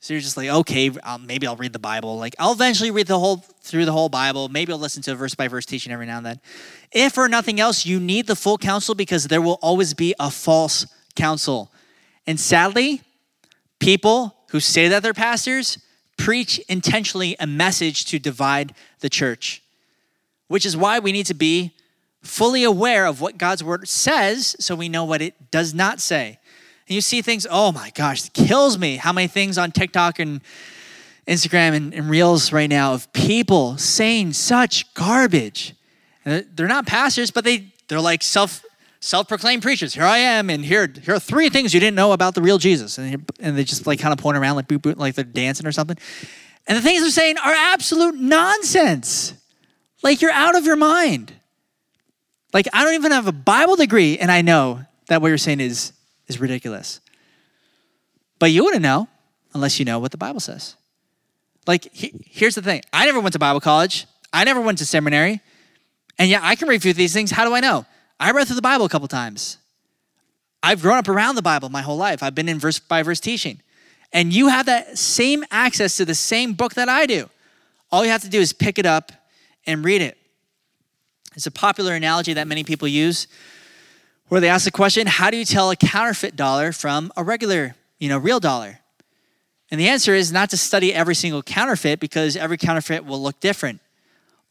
so 0.00 0.14
you're 0.14 0.20
just 0.20 0.36
like, 0.36 0.48
okay, 0.48 0.90
um, 1.02 1.26
maybe 1.26 1.46
I'll 1.46 1.56
read 1.56 1.72
the 1.72 1.78
Bible. 1.78 2.18
Like 2.18 2.36
I'll 2.38 2.52
eventually 2.52 2.90
read 2.90 3.06
the 3.06 3.18
whole 3.18 3.38
through 3.62 3.84
the 3.86 3.92
whole 3.92 4.08
Bible. 4.08 4.48
Maybe 4.48 4.72
I'll 4.72 4.78
listen 4.78 5.02
to 5.02 5.12
a 5.12 5.14
verse 5.14 5.34
by 5.34 5.48
verse 5.48 5.66
teaching 5.66 5.92
every 5.92 6.06
now 6.06 6.18
and 6.18 6.26
then. 6.26 6.40
If 6.92 7.14
for 7.14 7.28
nothing 7.28 7.58
else, 7.58 7.84
you 7.84 7.98
need 7.98 8.26
the 8.26 8.36
full 8.36 8.58
counsel 8.58 8.94
because 8.94 9.26
there 9.26 9.42
will 9.42 9.58
always 9.62 9.94
be 9.94 10.14
a 10.20 10.30
false 10.30 10.86
counsel. 11.16 11.72
And 12.26 12.38
sadly, 12.38 13.02
people 13.80 14.36
who 14.50 14.60
say 14.60 14.88
that 14.88 15.02
they're 15.02 15.14
pastors 15.14 15.78
preach 16.16 16.58
intentionally 16.68 17.36
a 17.40 17.46
message 17.46 18.04
to 18.06 18.18
divide 18.18 18.74
the 19.00 19.08
church, 19.08 19.62
which 20.48 20.64
is 20.64 20.76
why 20.76 20.98
we 20.98 21.12
need 21.12 21.26
to 21.26 21.34
be 21.34 21.72
fully 22.26 22.64
aware 22.64 23.06
of 23.06 23.20
what 23.20 23.38
God's 23.38 23.62
word 23.64 23.88
says 23.88 24.56
so 24.58 24.74
we 24.74 24.88
know 24.88 25.04
what 25.04 25.22
it 25.22 25.50
does 25.50 25.72
not 25.74 26.00
say. 26.00 26.38
And 26.88 26.94
you 26.94 27.00
see 27.00 27.22
things, 27.22 27.46
oh 27.50 27.72
my 27.72 27.90
gosh, 27.94 28.26
it 28.26 28.32
kills 28.32 28.78
me 28.78 28.96
how 28.96 29.12
many 29.12 29.26
things 29.26 29.58
on 29.58 29.72
TikTok 29.72 30.18
and 30.18 30.40
Instagram 31.26 31.74
and, 31.74 31.94
and 31.94 32.08
Reels 32.08 32.52
right 32.52 32.70
now 32.70 32.94
of 32.94 33.12
people 33.12 33.76
saying 33.78 34.32
such 34.34 34.92
garbage. 34.94 35.74
They're 36.24 36.68
not 36.68 36.86
pastors, 36.86 37.30
but 37.30 37.44
they, 37.44 37.72
they're 37.88 38.00
like 38.00 38.22
self 38.22 38.62
self-proclaimed 39.00 39.62
preachers. 39.62 39.94
Here 39.94 40.04
I 40.04 40.18
am, 40.18 40.50
and 40.50 40.64
here, 40.64 40.92
here 41.02 41.14
are 41.14 41.20
three 41.20 41.48
things 41.48 41.72
you 41.72 41.78
didn't 41.78 41.94
know 41.94 42.12
about 42.12 42.34
the 42.34 42.42
real 42.42 42.58
Jesus. 42.58 42.98
And, 42.98 43.30
and 43.38 43.56
they 43.56 43.62
just 43.62 43.86
like 43.86 44.00
kind 44.00 44.12
of 44.12 44.18
point 44.18 44.36
around 44.36 44.56
like 44.56 44.66
boop, 44.66 44.78
boop, 44.78 44.96
like 44.96 45.14
they're 45.14 45.24
dancing 45.24 45.66
or 45.66 45.70
something. 45.70 45.96
And 46.66 46.76
the 46.76 46.82
things 46.82 47.02
they're 47.02 47.10
saying 47.10 47.38
are 47.38 47.52
absolute 47.52 48.16
nonsense. 48.16 49.34
Like 50.02 50.22
you're 50.22 50.32
out 50.32 50.56
of 50.56 50.66
your 50.66 50.76
mind. 50.76 51.32
Like 52.56 52.68
I 52.72 52.84
don't 52.84 52.94
even 52.94 53.12
have 53.12 53.26
a 53.26 53.32
Bible 53.32 53.76
degree, 53.76 54.16
and 54.16 54.32
I 54.32 54.40
know 54.40 54.80
that 55.08 55.20
what 55.20 55.28
you're 55.28 55.36
saying 55.36 55.60
is 55.60 55.92
is 56.26 56.40
ridiculous. 56.40 57.02
But 58.38 58.50
you 58.50 58.64
wouldn't 58.64 58.80
know 58.80 59.08
unless 59.52 59.78
you 59.78 59.84
know 59.84 59.98
what 59.98 60.10
the 60.10 60.16
Bible 60.16 60.40
says. 60.40 60.74
Like, 61.66 61.86
he, 61.92 62.14
here's 62.24 62.54
the 62.54 62.62
thing 62.62 62.80
I 62.94 63.04
never 63.04 63.20
went 63.20 63.34
to 63.34 63.38
Bible 63.38 63.60
college, 63.60 64.06
I 64.32 64.44
never 64.44 64.62
went 64.62 64.78
to 64.78 64.86
seminary. 64.86 65.42
And 66.18 66.30
yeah, 66.30 66.40
I 66.42 66.54
can 66.54 66.66
read 66.66 66.80
through 66.80 66.94
these 66.94 67.12
things. 67.12 67.30
How 67.30 67.44
do 67.44 67.54
I 67.54 67.60
know? 67.60 67.84
I 68.18 68.30
read 68.30 68.46
through 68.46 68.56
the 68.56 68.62
Bible 68.62 68.86
a 68.86 68.88
couple 68.88 69.06
times. 69.06 69.58
I've 70.62 70.80
grown 70.80 70.96
up 70.96 71.08
around 71.08 71.34
the 71.34 71.42
Bible 71.42 71.68
my 71.68 71.82
whole 71.82 71.98
life. 71.98 72.22
I've 72.22 72.34
been 72.34 72.48
in 72.48 72.58
verse 72.58 72.78
by 72.78 73.02
verse 73.02 73.20
teaching. 73.20 73.60
And 74.14 74.32
you 74.32 74.48
have 74.48 74.64
that 74.64 74.96
same 74.96 75.44
access 75.50 75.98
to 75.98 76.06
the 76.06 76.14
same 76.14 76.54
book 76.54 76.72
that 76.72 76.88
I 76.88 77.04
do. 77.04 77.28
All 77.92 78.02
you 78.02 78.10
have 78.10 78.22
to 78.22 78.30
do 78.30 78.40
is 78.40 78.54
pick 78.54 78.78
it 78.78 78.86
up 78.86 79.12
and 79.66 79.84
read 79.84 80.00
it. 80.00 80.16
It's 81.36 81.46
a 81.46 81.50
popular 81.50 81.94
analogy 81.94 82.32
that 82.32 82.48
many 82.48 82.64
people 82.64 82.88
use 82.88 83.28
where 84.28 84.40
they 84.40 84.48
ask 84.48 84.64
the 84.64 84.70
question, 84.70 85.06
how 85.06 85.30
do 85.30 85.36
you 85.36 85.44
tell 85.44 85.70
a 85.70 85.76
counterfeit 85.76 86.34
dollar 86.34 86.72
from 86.72 87.12
a 87.16 87.22
regular, 87.22 87.76
you 87.98 88.08
know, 88.08 88.18
real 88.18 88.40
dollar? 88.40 88.80
And 89.70 89.80
the 89.80 89.88
answer 89.88 90.14
is 90.14 90.32
not 90.32 90.50
to 90.50 90.56
study 90.56 90.94
every 90.94 91.14
single 91.14 91.42
counterfeit 91.42 92.00
because 92.00 92.36
every 92.36 92.56
counterfeit 92.56 93.04
will 93.04 93.22
look 93.22 93.38
different. 93.40 93.80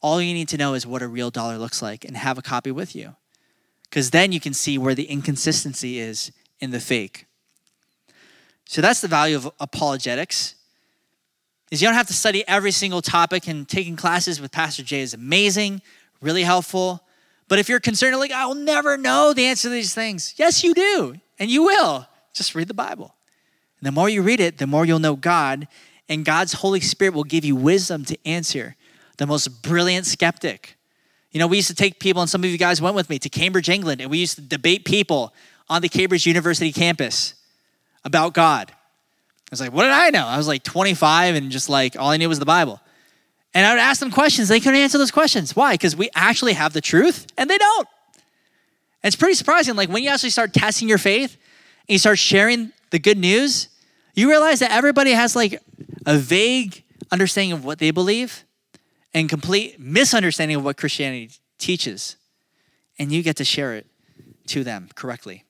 All 0.00 0.22
you 0.22 0.32
need 0.32 0.48
to 0.48 0.56
know 0.56 0.74
is 0.74 0.86
what 0.86 1.02
a 1.02 1.08
real 1.08 1.30
dollar 1.30 1.58
looks 1.58 1.82
like 1.82 2.04
and 2.04 2.16
have 2.16 2.38
a 2.38 2.42
copy 2.42 2.70
with 2.70 2.94
you. 2.94 3.16
Because 3.90 4.10
then 4.10 4.30
you 4.30 4.40
can 4.40 4.54
see 4.54 4.78
where 4.78 4.94
the 4.94 5.04
inconsistency 5.04 5.98
is 5.98 6.30
in 6.60 6.70
the 6.70 6.80
fake. 6.80 7.26
So 8.66 8.80
that's 8.80 9.00
the 9.00 9.08
value 9.08 9.36
of 9.36 9.50
apologetics. 9.58 10.54
Is 11.70 11.82
you 11.82 11.88
don't 11.88 11.96
have 11.96 12.06
to 12.08 12.14
study 12.14 12.46
every 12.46 12.70
single 12.70 13.02
topic 13.02 13.48
and 13.48 13.68
taking 13.68 13.96
classes 13.96 14.40
with 14.40 14.52
Pastor 14.52 14.82
Jay 14.84 15.00
is 15.00 15.14
amazing, 15.14 15.82
really 16.20 16.42
helpful. 16.42 17.02
But 17.48 17.58
if 17.58 17.68
you're 17.68 17.80
concerned, 17.80 18.16
like, 18.18 18.32
I 18.32 18.46
will 18.46 18.54
never 18.54 18.96
know 18.96 19.32
the 19.32 19.46
answer 19.46 19.68
to 19.68 19.72
these 19.72 19.94
things, 19.94 20.34
yes, 20.36 20.64
you 20.64 20.74
do, 20.74 21.16
and 21.38 21.50
you 21.50 21.62
will. 21.62 22.06
Just 22.32 22.54
read 22.54 22.68
the 22.68 22.74
Bible. 22.74 23.14
And 23.80 23.86
the 23.86 23.92
more 23.92 24.08
you 24.08 24.22
read 24.22 24.40
it, 24.40 24.58
the 24.58 24.66
more 24.66 24.84
you'll 24.84 24.98
know 24.98 25.16
God, 25.16 25.68
and 26.08 26.24
God's 26.24 26.54
Holy 26.54 26.80
Spirit 26.80 27.14
will 27.14 27.24
give 27.24 27.44
you 27.44 27.56
wisdom 27.56 28.04
to 28.06 28.18
answer 28.26 28.76
the 29.16 29.26
most 29.26 29.62
brilliant 29.62 30.06
skeptic. 30.06 30.76
You 31.32 31.40
know, 31.40 31.46
we 31.46 31.56
used 31.56 31.68
to 31.68 31.74
take 31.74 32.00
people, 32.00 32.22
and 32.22 32.30
some 32.30 32.42
of 32.44 32.50
you 32.50 32.58
guys 32.58 32.80
went 32.80 32.96
with 32.96 33.10
me 33.10 33.18
to 33.18 33.28
Cambridge, 33.28 33.68
England, 33.68 34.00
and 34.00 34.10
we 34.10 34.18
used 34.18 34.36
to 34.36 34.40
debate 34.40 34.84
people 34.84 35.32
on 35.68 35.82
the 35.82 35.88
Cambridge 35.88 36.26
University 36.26 36.72
campus 36.72 37.34
about 38.04 38.34
God. 38.34 38.70
I 38.70 39.48
was 39.50 39.60
like, 39.60 39.72
what 39.72 39.82
did 39.82 39.92
I 39.92 40.10
know? 40.10 40.26
I 40.26 40.36
was 40.36 40.48
like 40.48 40.62
25 40.62 41.34
and 41.34 41.50
just 41.50 41.68
like 41.68 41.96
all 41.96 42.10
I 42.10 42.16
knew 42.16 42.28
was 42.28 42.38
the 42.38 42.44
Bible. 42.44 42.80
And 43.56 43.64
I 43.64 43.72
would 43.72 43.80
ask 43.80 44.00
them 44.00 44.10
questions. 44.10 44.48
They 44.48 44.60
couldn't 44.60 44.78
answer 44.78 44.98
those 44.98 45.10
questions. 45.10 45.56
Why? 45.56 45.72
Because 45.72 45.96
we 45.96 46.10
actually 46.14 46.52
have 46.52 46.74
the 46.74 46.82
truth 46.82 47.26
and 47.38 47.48
they 47.48 47.56
don't. 47.56 47.88
And 49.02 49.08
it's 49.08 49.16
pretty 49.16 49.32
surprising. 49.32 49.76
Like 49.76 49.88
when 49.88 50.02
you 50.02 50.10
actually 50.10 50.28
start 50.28 50.52
testing 50.52 50.90
your 50.90 50.98
faith 50.98 51.38
and 51.88 51.94
you 51.94 51.98
start 51.98 52.18
sharing 52.18 52.72
the 52.90 52.98
good 52.98 53.16
news, 53.16 53.68
you 54.14 54.28
realize 54.28 54.58
that 54.58 54.72
everybody 54.72 55.12
has 55.12 55.34
like 55.34 55.58
a 56.04 56.18
vague 56.18 56.84
understanding 57.10 57.52
of 57.52 57.64
what 57.64 57.78
they 57.78 57.90
believe 57.90 58.44
and 59.14 59.26
complete 59.26 59.80
misunderstanding 59.80 60.58
of 60.58 60.62
what 60.62 60.76
Christianity 60.76 61.30
teaches. 61.56 62.16
And 62.98 63.10
you 63.10 63.22
get 63.22 63.36
to 63.36 63.44
share 63.46 63.72
it 63.72 63.86
to 64.48 64.64
them 64.64 64.90
correctly. 64.94 65.44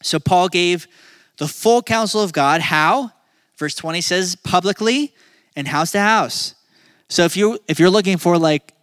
So 0.00 0.18
Paul 0.18 0.48
gave 0.48 0.88
the 1.36 1.48
full 1.48 1.82
counsel 1.82 2.22
of 2.22 2.32
God. 2.32 2.62
How? 2.62 3.12
Verse 3.58 3.74
20 3.74 4.00
says 4.00 4.36
publicly 4.36 5.12
and 5.54 5.68
house 5.68 5.92
to 5.92 6.00
house. 6.00 6.54
So 7.08 7.24
if 7.24 7.36
you 7.36 7.58
if 7.68 7.78
you're 7.78 7.90
looking 7.90 8.18
for 8.18 8.38
like 8.38 8.74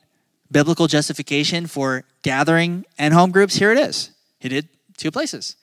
biblical 0.51 0.87
justification 0.87 1.67
for 1.67 2.03
gathering 2.21 2.85
and 2.97 3.13
home 3.13 3.31
groups, 3.31 3.55
here 3.55 3.71
it 3.71 3.77
is. 3.77 4.11
He 4.39 4.49
did 4.49 4.67
two 4.97 5.11
places. 5.11 5.55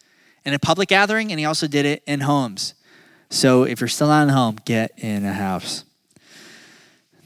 In 0.44 0.54
a 0.54 0.58
public 0.58 0.88
gathering, 0.88 1.30
and 1.30 1.38
he 1.38 1.46
also 1.46 1.68
did 1.68 1.86
it 1.86 2.02
in 2.06 2.20
homes. 2.20 2.74
So 3.30 3.62
if 3.62 3.80
you're 3.80 3.88
still 3.88 4.08
not 4.08 4.24
in 4.24 4.30
a 4.30 4.34
home, 4.34 4.58
get 4.64 4.92
in 4.98 5.24
a 5.24 5.32
house. 5.32 5.84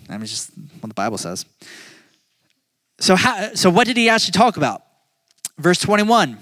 I 0.08 0.18
mean, 0.18 0.26
just 0.26 0.50
what 0.80 0.88
the 0.88 0.94
Bible 0.94 1.18
says. 1.18 1.44
So, 2.98 3.16
how, 3.16 3.54
so 3.54 3.70
what 3.70 3.86
did 3.86 3.96
he 3.96 4.08
actually 4.08 4.32
talk 4.32 4.56
about? 4.56 4.82
Verse 5.58 5.78
21 5.80 6.38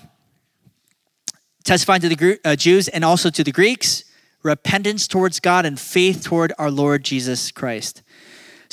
testifying 1.65 2.03
to 2.03 2.11
the 2.11 2.41
uh, 2.45 2.55
Jews 2.55 2.89
and 2.89 3.03
also 3.03 3.31
to 3.31 3.43
the 3.43 3.51
Greeks, 3.51 4.05
repentance 4.43 5.09
towards 5.09 5.41
God 5.41 5.65
and 5.65 5.81
faith 5.81 6.23
toward 6.23 6.53
our 6.59 6.71
Lord 6.71 7.03
Jesus 7.05 7.51
Christ. 7.51 8.03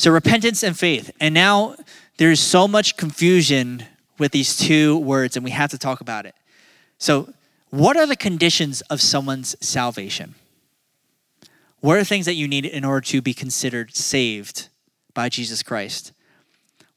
So, 0.01 0.09
repentance 0.09 0.63
and 0.63 0.75
faith. 0.75 1.11
And 1.19 1.31
now 1.31 1.75
there's 2.17 2.39
so 2.39 2.67
much 2.67 2.97
confusion 2.97 3.85
with 4.17 4.31
these 4.31 4.57
two 4.57 4.97
words, 4.97 5.35
and 5.35 5.43
we 5.43 5.51
have 5.51 5.69
to 5.69 5.77
talk 5.77 6.01
about 6.01 6.25
it. 6.25 6.33
So, 6.97 7.31
what 7.69 7.95
are 7.95 8.07
the 8.07 8.15
conditions 8.15 8.81
of 8.89 8.99
someone's 8.99 9.55
salvation? 9.63 10.33
What 11.81 11.99
are 11.99 12.03
things 12.03 12.25
that 12.25 12.33
you 12.33 12.47
need 12.47 12.65
in 12.65 12.83
order 12.83 13.01
to 13.09 13.21
be 13.21 13.35
considered 13.35 13.95
saved 13.95 14.69
by 15.13 15.29
Jesus 15.29 15.61
Christ? 15.61 16.13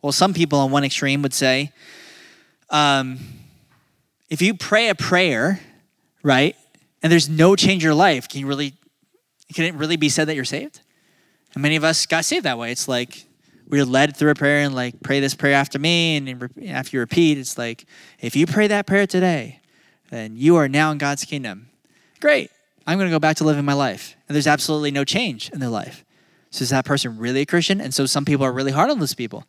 Well, 0.01 0.13
some 0.13 0.33
people 0.33 0.59
on 0.61 0.71
one 0.71 0.83
extreme 0.83 1.21
would 1.21 1.35
say, 1.35 1.73
um, 2.71 3.19
if 4.31 4.41
you 4.41 4.55
pray 4.55 4.89
a 4.89 4.95
prayer 4.95 5.61
right? 6.23 6.57
And 7.03 7.13
there's 7.13 7.29
no 7.29 7.55
change 7.55 7.85
in 7.85 7.87
your 7.87 7.95
life. 7.95 8.29
Can 8.29 8.41
you 8.41 8.47
really, 8.47 8.73
can 9.53 9.67
it 9.67 9.75
really 9.75 9.97
be 9.97 10.09
said 10.09 10.27
that 10.29 10.35
you're 10.35 10.45
saved? 10.47 10.81
And 11.55 11.63
many 11.63 11.77
of 11.77 11.85
us 11.85 12.07
got 12.07 12.25
saved 12.25 12.45
that 12.45 12.59
way. 12.59 12.73
It's 12.73 12.89
like 12.89 13.27
we're 13.69 13.85
led 13.85 14.17
through 14.17 14.31
a 14.31 14.35
prayer 14.35 14.65
and 14.65 14.75
like 14.75 15.01
pray 15.03 15.21
this 15.21 15.35
prayer 15.35 15.55
after 15.55 15.79
me, 15.79 16.17
and 16.17 16.51
after 16.69 16.97
you 16.97 17.01
repeat, 17.01 17.39
it's 17.39 17.57
like 17.57 17.87
if 18.21 18.37
you 18.37 18.47
pray 18.47 18.67
that 18.67 18.87
prayer 18.87 19.07
today, 19.07 19.61
then 20.11 20.37
you 20.37 20.57
are 20.57 20.69
now 20.69 20.91
in 20.91 20.99
God's 20.99 21.25
kingdom. 21.25 21.69
Great. 22.21 22.51
I'm 22.87 22.99
going 22.99 23.09
to 23.09 23.15
go 23.15 23.19
back 23.19 23.37
to 23.37 23.45
living 23.45 23.65
my 23.65 23.73
life, 23.73 24.17
and 24.29 24.35
there's 24.35 24.47
absolutely 24.47 24.91
no 24.91 25.05
change 25.05 25.51
in 25.51 25.61
their 25.61 25.71
life. 25.71 26.05
So 26.51 26.63
is 26.63 26.71
that 26.71 26.85
person 26.85 27.19
really 27.19 27.41
a 27.41 27.47
Christian? 27.47 27.81
And 27.81 27.95
so 27.95 28.07
some 28.07 28.25
people 28.25 28.45
are 28.45 28.53
really 28.53 28.73
hard 28.73 28.91
on 28.91 29.01
those 29.01 29.15
people. 29.15 29.45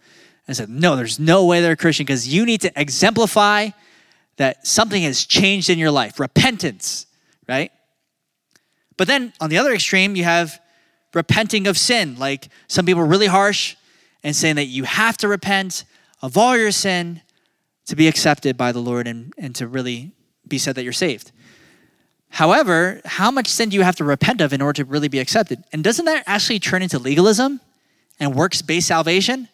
I 0.48 0.54
said, 0.54 0.70
no, 0.70 0.96
there's 0.96 1.20
no 1.20 1.46
way 1.46 1.60
they're 1.62 1.74
a 1.74 1.78
Christian 1.78 2.06
because 2.06 2.28
you 2.28 2.46
need 2.46 2.62
to 2.62 2.72
exemplify 2.80 3.70
that 4.38 4.66
something 4.66 5.04
has 5.04 5.26
changed 5.26 5.70
in 5.70 5.78
your 5.78 5.92
life, 5.92 6.20
repentance, 6.20 7.08
right? 7.48 7.72
But 8.96 9.08
then 9.08 9.34
on 9.42 9.50
the 9.50 9.58
other 9.58 9.74
extreme, 9.74 10.16
you 10.16 10.24
have 10.24 10.60
repenting 11.16 11.66
of 11.66 11.78
sin. 11.78 12.16
Like 12.20 12.50
some 12.68 12.86
people 12.86 13.02
are 13.02 13.08
really 13.08 13.26
harsh 13.26 13.76
and 14.24 14.36
saying 14.36 14.58
that 14.58 14.66
you 14.66 14.84
have 14.84 15.18
to 15.18 15.28
repent 15.28 15.86
of 16.22 16.38
all 16.38 16.56
your 16.56 16.72
sin 16.72 17.22
to 17.88 17.96
be 17.96 18.08
accepted 18.08 18.58
by 18.58 18.72
the 18.72 18.80
Lord 18.80 19.08
and, 19.08 19.34
and 19.38 19.56
to 19.56 19.68
really 19.68 20.12
be 20.48 20.58
said 20.58 20.76
that 20.76 20.84
you're 20.84 20.94
saved. 20.94 21.32
However, 22.30 23.02
how 23.06 23.32
much 23.32 23.48
sin 23.48 23.70
do 23.70 23.78
you 23.78 23.84
have 23.84 23.96
to 23.96 24.04
repent 24.04 24.42
of 24.42 24.52
in 24.52 24.62
order 24.62 24.84
to 24.84 24.86
really 24.86 25.08
be 25.08 25.20
accepted? 25.20 25.64
And 25.72 25.84
doesn't 25.84 26.06
that 26.06 26.24
actually 26.28 26.60
turn 26.60 26.82
into 26.82 27.00
legalism 27.00 27.62
and 28.20 28.36
works 28.36 28.62
based 28.62 28.88
salvation? 28.88 29.48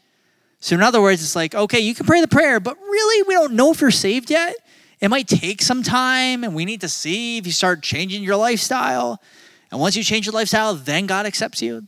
So, 0.59 0.75
in 0.75 0.81
other 0.81 1.01
words, 1.01 1.21
it's 1.21 1.35
like, 1.35 1.53
okay, 1.53 1.79
you 1.79 1.93
can 1.93 2.05
pray 2.05 2.21
the 2.21 2.27
prayer, 2.27 2.59
but 2.59 2.77
really, 2.79 3.23
we 3.27 3.33
don't 3.33 3.53
know 3.53 3.71
if 3.71 3.81
you're 3.81 3.91
saved 3.91 4.29
yet. 4.29 4.55
It 4.99 5.09
might 5.09 5.27
take 5.27 5.61
some 5.61 5.81
time, 5.81 6.43
and 6.43 6.53
we 6.53 6.65
need 6.65 6.81
to 6.81 6.89
see 6.89 7.37
if 7.37 7.47
you 7.47 7.51
start 7.51 7.81
changing 7.81 8.23
your 8.23 8.35
lifestyle. 8.35 9.19
And 9.71 9.79
once 9.79 9.95
you 9.95 10.03
change 10.03 10.25
your 10.25 10.33
lifestyle, 10.33 10.75
then 10.75 11.05
God 11.05 11.25
accepts 11.25 11.61
you. 11.61 11.87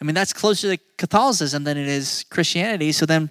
I 0.00 0.04
mean, 0.04 0.14
that's 0.14 0.32
closer 0.32 0.74
to 0.74 0.82
Catholicism 0.96 1.64
than 1.64 1.76
it 1.76 1.86
is 1.86 2.24
Christianity. 2.30 2.92
So 2.92 3.06
then, 3.06 3.30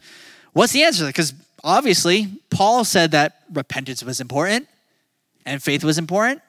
what's 0.54 0.74
the 0.74 0.84
answer? 0.84 1.08
Because 1.08 1.34
obviously, 1.63 2.28
Paul 2.50 2.86
said 2.86 3.12
that 3.12 3.41
repentance 3.52 4.04
was 4.04 4.22
important 4.22 4.67
and 5.46 5.62
faith 5.62 5.84
was 5.84 5.98
important. 5.98 6.41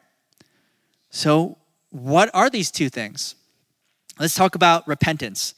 So, 1.10 1.58
what 1.90 2.30
are 2.34 2.48
these 2.48 2.70
two 2.70 2.88
things? 2.88 3.34
Let's 4.18 4.34
talk 4.34 4.54
about 4.54 4.86
repentance. 4.86 5.54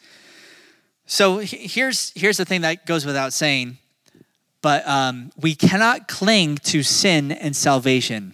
So, 1.06 1.38
here's, 1.38 2.12
here's 2.14 2.38
the 2.38 2.44
thing 2.44 2.62
that 2.62 2.86
goes 2.86 3.04
without 3.04 3.32
saying 3.32 3.78
but 4.64 4.88
um, 4.88 5.30
we 5.38 5.54
cannot 5.54 6.08
cling 6.08 6.56
to 6.56 6.82
sin 6.82 7.30
and 7.30 7.54
salvation. 7.54 8.32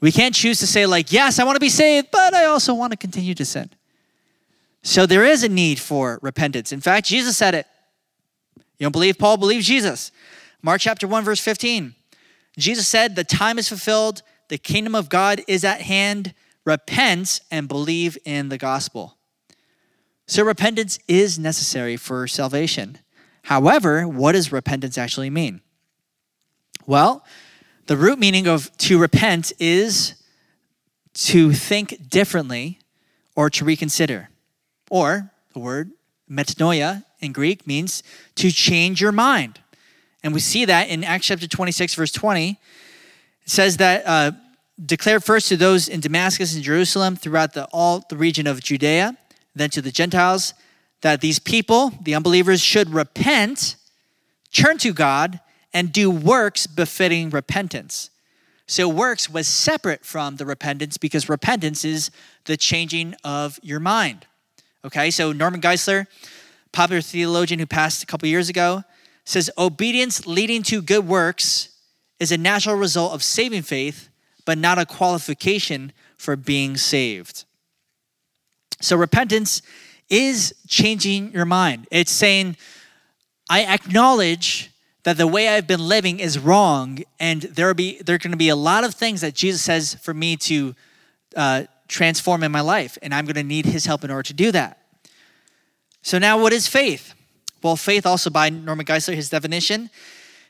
We 0.00 0.12
can't 0.12 0.34
choose 0.34 0.58
to 0.60 0.66
say, 0.66 0.86
like, 0.86 1.12
yes, 1.12 1.38
I 1.38 1.44
want 1.44 1.56
to 1.56 1.60
be 1.60 1.68
saved, 1.68 2.08
but 2.12 2.34
I 2.34 2.44
also 2.44 2.74
want 2.74 2.92
to 2.92 2.96
continue 2.96 3.34
to 3.34 3.44
sin. 3.44 3.70
So 4.82 5.06
there 5.06 5.24
is 5.24 5.42
a 5.42 5.48
need 5.48 5.80
for 5.80 6.18
repentance. 6.22 6.70
In 6.72 6.80
fact, 6.80 7.06
Jesus 7.06 7.36
said 7.36 7.54
it. 7.54 7.66
You 8.78 8.84
don't 8.84 8.92
believe 8.92 9.18
Paul? 9.18 9.36
Believe 9.36 9.62
Jesus. 9.62 10.12
Mark 10.62 10.80
chapter 10.80 11.08
1, 11.08 11.24
verse 11.24 11.40
15. 11.40 11.94
Jesus 12.58 12.86
said, 12.86 13.16
The 13.16 13.24
time 13.24 13.58
is 13.58 13.68
fulfilled, 13.68 14.22
the 14.48 14.58
kingdom 14.58 14.94
of 14.94 15.08
God 15.08 15.42
is 15.48 15.64
at 15.64 15.80
hand. 15.80 16.34
Repent 16.64 17.40
and 17.50 17.68
believe 17.68 18.18
in 18.24 18.48
the 18.48 18.58
gospel. 18.58 19.16
So 20.26 20.42
repentance 20.42 20.98
is 21.06 21.38
necessary 21.38 21.96
for 21.96 22.26
salvation. 22.26 22.98
However, 23.42 24.08
what 24.08 24.32
does 24.32 24.50
repentance 24.50 24.98
actually 24.98 25.30
mean? 25.30 25.60
Well, 26.84 27.24
the 27.86 27.96
root 27.96 28.18
meaning 28.18 28.46
of 28.46 28.76
to 28.78 28.98
repent 28.98 29.52
is 29.58 30.14
to 31.14 31.52
think 31.52 32.08
differently 32.08 32.80
or 33.34 33.48
to 33.50 33.64
reconsider. 33.64 34.28
Or 34.90 35.30
the 35.52 35.60
word 35.60 35.90
metanoia 36.30 37.04
in 37.20 37.32
Greek 37.32 37.66
means 37.66 38.02
to 38.36 38.50
change 38.50 39.00
your 39.00 39.12
mind. 39.12 39.60
And 40.22 40.34
we 40.34 40.40
see 40.40 40.64
that 40.64 40.88
in 40.88 41.04
Acts 41.04 41.26
chapter 41.26 41.46
26, 41.46 41.94
verse 41.94 42.12
20. 42.12 42.50
It 42.50 42.58
says 43.48 43.76
that 43.76 44.02
uh, 44.06 44.32
declare 44.84 45.20
first 45.20 45.48
to 45.48 45.56
those 45.56 45.88
in 45.88 46.00
Damascus 46.00 46.54
and 46.54 46.64
Jerusalem 46.64 47.16
throughout 47.16 47.52
the, 47.52 47.66
all 47.66 48.04
the 48.08 48.16
region 48.16 48.46
of 48.46 48.60
Judea, 48.60 49.16
then 49.54 49.70
to 49.70 49.80
the 49.80 49.92
Gentiles 49.92 50.54
that 51.02 51.20
these 51.20 51.38
people, 51.38 51.92
the 52.02 52.14
unbelievers, 52.14 52.60
should 52.60 52.90
repent, 52.90 53.76
turn 54.52 54.78
to 54.78 54.92
God, 54.92 55.40
and 55.76 55.92
do 55.92 56.10
works 56.10 56.66
befitting 56.66 57.28
repentance. 57.28 58.08
So, 58.66 58.88
works 58.88 59.28
was 59.28 59.46
separate 59.46 60.06
from 60.06 60.36
the 60.36 60.46
repentance 60.46 60.96
because 60.96 61.28
repentance 61.28 61.84
is 61.84 62.10
the 62.46 62.56
changing 62.56 63.14
of 63.22 63.60
your 63.62 63.78
mind. 63.78 64.26
Okay, 64.86 65.10
so 65.10 65.32
Norman 65.32 65.60
Geisler, 65.60 66.06
popular 66.72 67.02
theologian 67.02 67.60
who 67.60 67.66
passed 67.66 68.02
a 68.02 68.06
couple 68.06 68.26
years 68.26 68.48
ago, 68.48 68.84
says 69.26 69.50
obedience 69.58 70.26
leading 70.26 70.62
to 70.62 70.80
good 70.80 71.06
works 71.06 71.68
is 72.18 72.32
a 72.32 72.38
natural 72.38 72.76
result 72.76 73.12
of 73.12 73.22
saving 73.22 73.60
faith, 73.60 74.08
but 74.46 74.56
not 74.56 74.78
a 74.78 74.86
qualification 74.86 75.92
for 76.16 76.36
being 76.36 76.78
saved. 76.78 77.44
So, 78.80 78.96
repentance 78.96 79.60
is 80.08 80.54
changing 80.68 81.32
your 81.32 81.44
mind. 81.44 81.86
It's 81.90 82.12
saying, 82.12 82.56
I 83.50 83.66
acknowledge 83.66 84.70
that 85.06 85.16
the 85.16 85.26
way 85.28 85.46
I've 85.46 85.68
been 85.68 85.86
living 85.86 86.18
is 86.18 86.36
wrong, 86.36 86.98
and 87.20 87.42
there 87.42 87.72
be 87.74 88.02
there 88.02 88.16
are 88.16 88.18
going 88.18 88.32
to 88.32 88.36
be 88.36 88.48
a 88.48 88.56
lot 88.56 88.82
of 88.82 88.92
things 88.92 89.20
that 89.20 89.34
Jesus 89.34 89.62
says 89.62 89.94
for 89.94 90.12
me 90.12 90.36
to 90.38 90.74
uh, 91.36 91.62
transform 91.86 92.42
in 92.42 92.50
my 92.50 92.60
life, 92.60 92.98
and 93.00 93.14
I'm 93.14 93.24
going 93.24 93.36
to 93.36 93.44
need 93.44 93.66
His 93.66 93.86
help 93.86 94.02
in 94.02 94.10
order 94.10 94.24
to 94.24 94.34
do 94.34 94.50
that. 94.50 94.80
So 96.02 96.18
now, 96.18 96.42
what 96.42 96.52
is 96.52 96.66
faith? 96.66 97.14
Well, 97.62 97.76
faith, 97.76 98.04
also 98.04 98.30
by 98.30 98.50
Norman 98.50 98.84
Geisler, 98.84 99.14
his 99.14 99.30
definition 99.30 99.90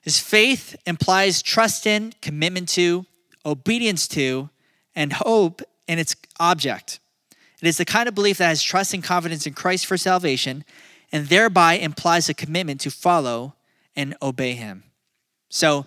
is 0.04 0.18
faith 0.18 0.74
implies 0.86 1.42
trust 1.42 1.86
in, 1.86 2.14
commitment 2.22 2.70
to, 2.70 3.04
obedience 3.44 4.08
to, 4.08 4.48
and 4.94 5.12
hope 5.12 5.60
in 5.86 5.98
its 5.98 6.16
object. 6.40 6.98
It 7.60 7.68
is 7.68 7.76
the 7.76 7.84
kind 7.84 8.08
of 8.08 8.14
belief 8.14 8.38
that 8.38 8.48
has 8.48 8.62
trust 8.62 8.94
and 8.94 9.04
confidence 9.04 9.46
in 9.46 9.52
Christ 9.52 9.84
for 9.84 9.98
salvation 9.98 10.64
and 11.12 11.26
thereby 11.26 11.74
implies 11.74 12.30
a 12.30 12.34
commitment 12.34 12.80
to 12.80 12.90
follow 12.90 13.52
and 13.96 14.14
obey 14.20 14.52
him. 14.52 14.84
So 15.48 15.86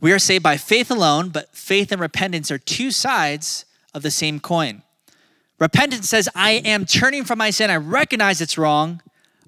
we 0.00 0.12
are 0.12 0.18
saved 0.18 0.42
by 0.42 0.56
faith 0.56 0.90
alone, 0.90 1.30
but 1.30 1.54
faith 1.54 1.92
and 1.92 2.00
repentance 2.00 2.50
are 2.50 2.58
two 2.58 2.90
sides 2.90 3.64
of 3.94 4.02
the 4.02 4.10
same 4.10 4.40
coin. 4.40 4.82
Repentance 5.58 6.08
says, 6.08 6.28
I 6.34 6.52
am 6.52 6.84
turning 6.84 7.24
from 7.24 7.38
my 7.38 7.50
sin. 7.50 7.70
I 7.70 7.76
recognize 7.76 8.40
it's 8.40 8.58
wrong. 8.58 9.00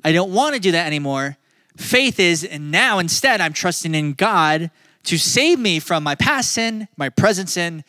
I 0.02 0.12
don't 0.12 0.32
want 0.32 0.54
to 0.54 0.60
do 0.60 0.72
that 0.72 0.86
anymore. 0.86 1.36
Faith 1.76 2.18
is, 2.18 2.44
and 2.44 2.70
now 2.70 2.98
instead, 2.98 3.40
I'm 3.40 3.52
trusting 3.52 3.94
in 3.94 4.14
God 4.14 4.70
to 5.04 5.18
save 5.18 5.58
me 5.58 5.78
from 5.80 6.02
my 6.02 6.14
past 6.14 6.50
sin, 6.52 6.88
my 6.96 7.08
present 7.08 7.48
sin, 7.48 7.84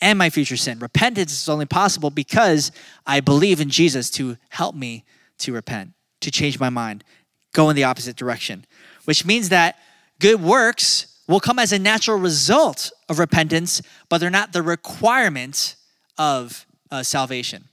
and 0.00 0.18
my 0.18 0.30
future 0.30 0.56
sin. 0.56 0.78
Repentance 0.78 1.32
is 1.32 1.48
only 1.48 1.66
possible 1.66 2.10
because 2.10 2.72
I 3.06 3.20
believe 3.20 3.60
in 3.60 3.70
Jesus 3.70 4.10
to 4.10 4.36
help 4.50 4.74
me 4.74 5.04
to 5.38 5.52
repent, 5.52 5.92
to 6.20 6.30
change 6.30 6.60
my 6.60 6.70
mind, 6.70 7.04
go 7.52 7.70
in 7.70 7.76
the 7.76 7.84
opposite 7.84 8.16
direction, 8.16 8.66
which 9.04 9.24
means 9.24 9.48
that 9.48 9.76
good 10.20 10.40
works 10.40 11.18
will 11.26 11.40
come 11.40 11.58
as 11.58 11.72
a 11.72 11.78
natural 11.78 12.18
result 12.18 12.92
of 13.08 13.18
repentance, 13.18 13.80
but 14.08 14.18
they're 14.18 14.30
not 14.30 14.52
the 14.52 14.62
requirement 14.62 15.76
of 16.18 16.66
uh, 16.90 17.02
salvation. 17.02 17.64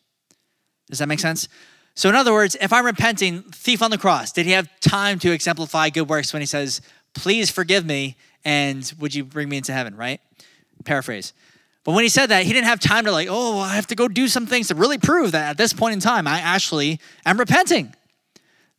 Does 0.90 1.00
that 1.00 1.08
make 1.08 1.20
sense? 1.20 1.48
So, 1.96 2.10
in 2.10 2.16
other 2.16 2.34
words, 2.34 2.56
if 2.62 2.72
I'm 2.72 2.86
repenting, 2.86 3.42
thief 3.44 3.82
on 3.82 3.92
the 3.92 3.98
cross, 3.98 4.32
did 4.32 4.46
he 4.46 4.54
have 4.54 4.70
time 4.80 5.20
to 5.20 5.32
exemplify 5.32 5.90
good 5.90 6.08
works 6.10 6.34
when 6.34 6.42
he 6.42 6.46
says, 6.46 6.82
Please 7.14 7.52
forgive 7.52 7.86
me 7.86 8.16
and 8.46 8.92
would 9.00 9.14
you 9.14 9.26
bring 9.26 9.50
me 9.50 9.58
into 9.58 9.74
heaven, 9.74 9.96
right? 9.96 10.22
Paraphrase. 10.86 11.34
But 11.84 11.94
when 11.94 12.04
he 12.04 12.10
said 12.10 12.28
that, 12.28 12.46
he 12.46 12.54
didn't 12.54 12.68
have 12.68 12.80
time 12.80 13.06
to, 13.06 13.12
like, 13.12 13.28
oh, 13.30 13.60
I 13.60 13.76
have 13.76 13.88
to 13.88 13.96
go 13.96 14.08
do 14.08 14.28
some 14.28 14.46
things 14.46 14.68
to 14.70 14.76
really 14.76 14.98
prove 14.98 15.32
that 15.34 15.50
at 15.50 15.58
this 15.58 15.74
point 15.74 15.94
in 15.94 16.00
time, 16.00 16.28
I 16.28 16.40
actually 16.40 17.00
am 17.26 17.38
repenting. 17.38 17.94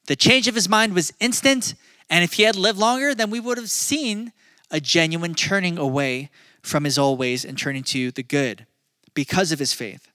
The 0.07 0.17
change 0.17 0.49
of 0.49 0.55
his 0.55 0.69
mind 0.69 0.95
was 0.95 1.13
instant. 1.21 1.75
And 2.13 2.23
if 2.23 2.35
he 2.35 2.43
had 2.43 2.57
lived 2.57 2.79
longer, 2.79 3.15
then 3.15 3.31
we 3.31 3.41
would 3.41 3.57
have 3.57 3.71
seen 3.71 4.33
a 4.71 4.81
genuine 4.81 5.35
turning 5.35 5.79
away 5.79 6.29
from 6.61 6.85
his 6.85 6.99
old 6.99 7.19
ways 7.19 7.43
and 7.43 7.57
turning 7.57 7.83
to 7.85 8.11
the 8.11 8.23
good 8.23 8.67
because 9.15 9.51
of 9.51 9.59
his 9.59 9.73
faith. 9.73 10.09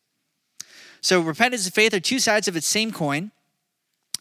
So 1.01 1.19
repentance 1.19 1.65
and 1.65 1.73
faith 1.73 1.95
are 1.95 1.99
two 1.99 2.19
sides 2.19 2.47
of 2.47 2.55
its 2.55 2.67
same 2.67 2.91
coin. 2.91 3.31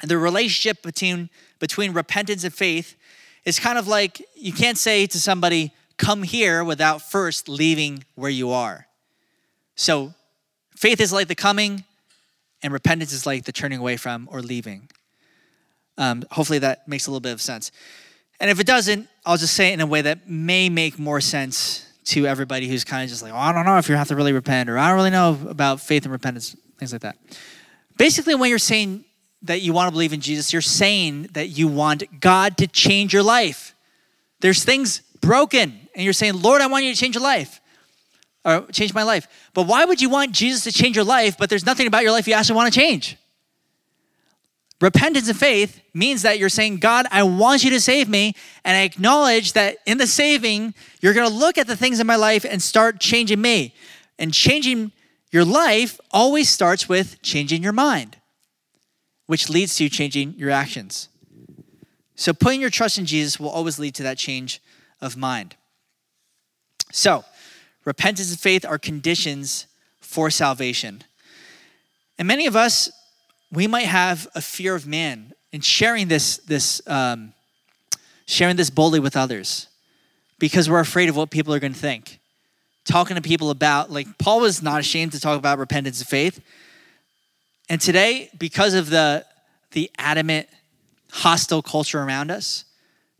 And 0.01 0.11
the 0.11 0.16
relationship 0.16 0.83
between, 0.83 1.29
between 1.59 1.93
repentance 1.93 2.45
and 2.45 2.55
faith 2.55 2.97
is 3.45 3.61
kind 3.61 3.77
of 3.77 3.87
like 3.87 4.27
you 4.35 4.55
can't 4.55 4.79
say 4.79 5.07
to 5.07 5.20
somebody, 5.20 5.70
come 5.99 6.22
here 6.22 6.64
without 6.64 7.03
first 7.03 7.47
leaving 7.47 8.05
where 8.14 8.31
you 8.31 8.53
are. 8.53 8.87
So 9.74 10.14
faith 10.74 10.99
is 10.99 11.12
like 11.12 11.29
the 11.29 11.35
coming, 11.35 11.85
and 12.62 12.72
repentance 12.72 13.12
is 13.12 13.27
like 13.27 13.45
the 13.45 13.53
turning 13.53 13.81
away 13.81 13.99
from 13.99 14.31
or 14.33 14.41
leaving. 14.41 14.89
Um, 15.99 16.25
hopefully 16.31 16.59
that 16.61 16.87
makes 16.87 17.07
a 17.07 17.11
little 17.11 17.21
bit 17.21 17.33
of 17.33 17.41
sense. 17.41 17.73
And 18.39 18.51
if 18.51 18.61
it 18.61 18.67
doesn't, 18.67 19.09
I'll 19.25 19.39
just 19.39 19.55
say 19.55 19.71
it 19.71 19.75
in 19.75 19.81
a 19.81 19.87
way 19.87 20.03
that 20.03 20.29
may 20.29 20.69
make 20.69 20.99
more 20.99 21.21
sense 21.21 21.91
to 22.07 22.27
everybody 22.27 22.69
who's 22.69 22.85
kind 22.85 23.03
of 23.03 23.09
just 23.09 23.23
like, 23.23 23.33
oh, 23.33 23.37
I 23.37 23.53
don't 23.53 23.65
know 23.65 23.79
if 23.79 23.89
you 23.89 23.97
have 23.97 24.09
to 24.09 24.17
really 24.17 24.33
repent, 24.33 24.69
or 24.71 24.79
I 24.79 24.89
don't 24.89 24.97
really 24.97 25.11
know 25.11 25.39
about 25.49 25.81
faith 25.81 26.05
and 26.05 26.13
repentance 26.13 26.55
things 26.79 26.93
like 26.93 27.03
that. 27.03 27.17
Basically, 27.97 28.35
when 28.35 28.51
you're 28.51 28.59
saying 28.59 29.05
that 29.43 29.63
you 29.63 29.73
want 29.73 29.89
to 29.89 29.93
believe 29.93 30.13
in 30.13 30.21
Jesus, 30.21 30.53
you're 30.53 30.63
saying 30.63 31.31
that 31.33 31.49
you 31.49 31.67
want 31.67 32.21
God 32.21 32.59
to 32.59 32.67
change 32.67 33.13
your 33.13 33.23
life. 33.23 33.75
There's 34.41 34.65
things 34.65 35.01
broken, 35.21 35.81
and 35.95 36.05
you're 36.05 36.13
saying, 36.13 36.41
Lord, 36.41 36.61
I 36.61 36.67
want 36.67 36.85
you 36.85 36.93
to 36.93 37.01
change 37.01 37.15
your 37.15 37.25
life 37.25 37.61
or 38.45 38.67
change 38.71 38.95
my 38.95 39.03
life. 39.03 39.27
But 39.55 39.67
why 39.67 39.85
would 39.85 40.01
you 40.01 40.11
want 40.11 40.33
Jesus 40.33 40.63
to 40.65 40.73
change 40.73 40.95
your 40.95 41.05
life, 41.05 41.37
but 41.39 41.51
there's 41.51 41.67
nothing 41.67 41.87
about 41.87 42.03
your 42.03 42.13
life 42.13 42.29
you 42.29 42.35
actually 42.35 42.57
want 42.57 42.73
to 42.73 42.79
change? 42.79 43.17
Repentance 44.81 45.29
and 45.29 45.39
faith 45.39 45.81
means 45.95 46.22
that 46.22 46.39
you're 46.39 46.51
saying, 46.51 46.79
God, 46.79 47.07
I 47.11 47.22
want 47.22 47.64
you 47.64 47.70
to 47.70 47.81
save 47.81 48.09
me. 48.09 48.35
And 48.64 48.77
I 48.77 48.83
acknowledge 48.83 49.55
that 49.55 49.79
in 49.87 49.97
the 49.97 50.07
saving, 50.07 50.74
you're 51.01 51.14
going 51.14 51.29
to 51.29 51.35
look 51.35 51.57
at 51.57 51.66
the 51.66 51.77
things 51.77 51.99
in 51.99 52.07
my 52.07 52.16
life 52.16 52.45
and 52.45 52.62
start 52.62 53.01
changing 53.01 53.41
me. 53.41 53.74
And 54.18 54.35
changing 54.35 54.93
your 55.31 55.45
life 55.45 55.99
always 56.11 56.49
starts 56.49 56.89
with 56.89 57.20
changing 57.22 57.62
your 57.62 57.72
mind, 57.72 58.16
which 59.27 59.49
leads 59.49 59.74
to 59.77 59.89
changing 59.89 60.35
your 60.35 60.51
actions. 60.51 61.09
So, 62.14 62.33
putting 62.33 62.61
your 62.61 62.70
trust 62.70 62.97
in 62.99 63.05
Jesus 63.05 63.39
will 63.39 63.51
always 63.51 63.79
lead 63.79 63.95
to 63.97 64.03
that 64.05 64.16
change 64.16 64.62
of 65.03 65.16
mind. 65.16 65.57
So, 66.91 67.24
repentance 67.85 68.31
and 68.31 68.41
faith 68.41 68.64
are 68.64 68.79
conditions 68.79 69.66
for 70.01 70.31
salvation. 70.31 71.05
And 72.18 72.27
many 72.27 72.47
of 72.47 72.57
us, 72.57 72.91
we 73.53 73.67
might 73.67 73.87
have 73.87 74.29
a 74.35 74.41
fear 74.41 74.75
of 74.75 74.87
man 74.87 75.33
in 75.53 75.61
sharing 75.61 76.09
this, 76.09 76.39
this 76.39 76.81
um, 76.87 77.33
sharing 78.27 78.57
this 78.57 78.71
boldly 78.71 79.01
with 79.01 79.17
others 79.17 79.69
because 80.39 80.69
we're 80.69 80.81
afraid 80.81 81.09
of 81.09 81.17
what 81.17 81.31
people 81.31 81.55
are 81.55 81.61
going 81.61 81.73
to 81.73 81.79
think 81.79 82.19
talking 82.87 83.17
to 83.17 83.23
people 83.23 83.51
about, 83.51 83.91
like, 83.91 84.07
Paul 84.19 84.41
was 84.41 84.63
not 84.63 84.81
ashamed 84.81 85.13
to 85.13 85.21
talk 85.21 85.39
about 85.39 85.59
repentance 85.59 86.01
and 86.01 86.09
faith. 86.09 86.41
And 87.69 87.81
today, 87.81 88.31
because 88.39 88.75
of 88.75 88.91
the, 88.91 89.27
the 89.73 89.91
adamant, 89.99 90.49
hostile 91.11 91.63
culture 91.63 92.01
around 92.01 92.31
us, 92.31 92.65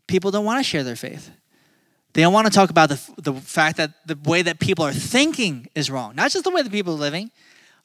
people 0.07 0.31
don't 0.31 0.45
want 0.45 0.59
to 0.59 0.63
share 0.63 0.83
their 0.83 0.95
faith. 0.95 1.29
They 2.13 2.21
don't 2.21 2.33
want 2.33 2.47
to 2.47 2.53
talk 2.53 2.69
about 2.69 2.89
the, 2.89 2.99
the 3.17 3.33
fact 3.33 3.77
that 3.77 3.91
the 4.07 4.17
way 4.23 4.41
that 4.41 4.59
people 4.59 4.85
are 4.85 4.93
thinking 4.93 5.67
is 5.75 5.91
wrong. 5.91 6.15
Not 6.15 6.31
just 6.31 6.45
the 6.45 6.49
way 6.49 6.61
that 6.61 6.71
people 6.71 6.93
are 6.93 6.97
living, 6.97 7.29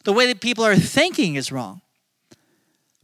the 0.05 0.13
way 0.13 0.27
that 0.29 0.41
people 0.41 0.65
are 0.65 0.77
thinking 0.77 1.35
is 1.35 1.53
wrong. 1.53 1.83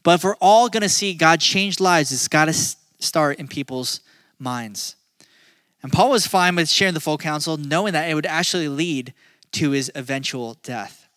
But 0.03 0.17
if 0.17 0.25
we're 0.25 0.37
all 0.41 0.69
going 0.69 0.83
to 0.83 0.89
see 0.89 1.15
God 1.15 1.41
change 1.41 1.81
lives, 1.81 2.13
it's 2.13 2.29
got 2.29 2.47
to 2.47 2.53
start 2.53 3.39
in 3.39 3.49
people's 3.49 4.01
minds. 4.39 4.97
And 5.83 5.93
Paul 5.93 6.11
was 6.11 6.27
fine 6.27 6.57
with 6.57 6.69
sharing 6.69 6.95
the 6.95 7.01
full 7.01 7.19
counsel, 7.19 7.57
knowing 7.57 7.93
that 7.93 8.09
it 8.09 8.15
would 8.15 8.27
actually 8.27 8.69
lead 8.69 9.15
to 9.53 9.71
his 9.71 9.91
eventual 9.95 10.55
death. 10.63 11.09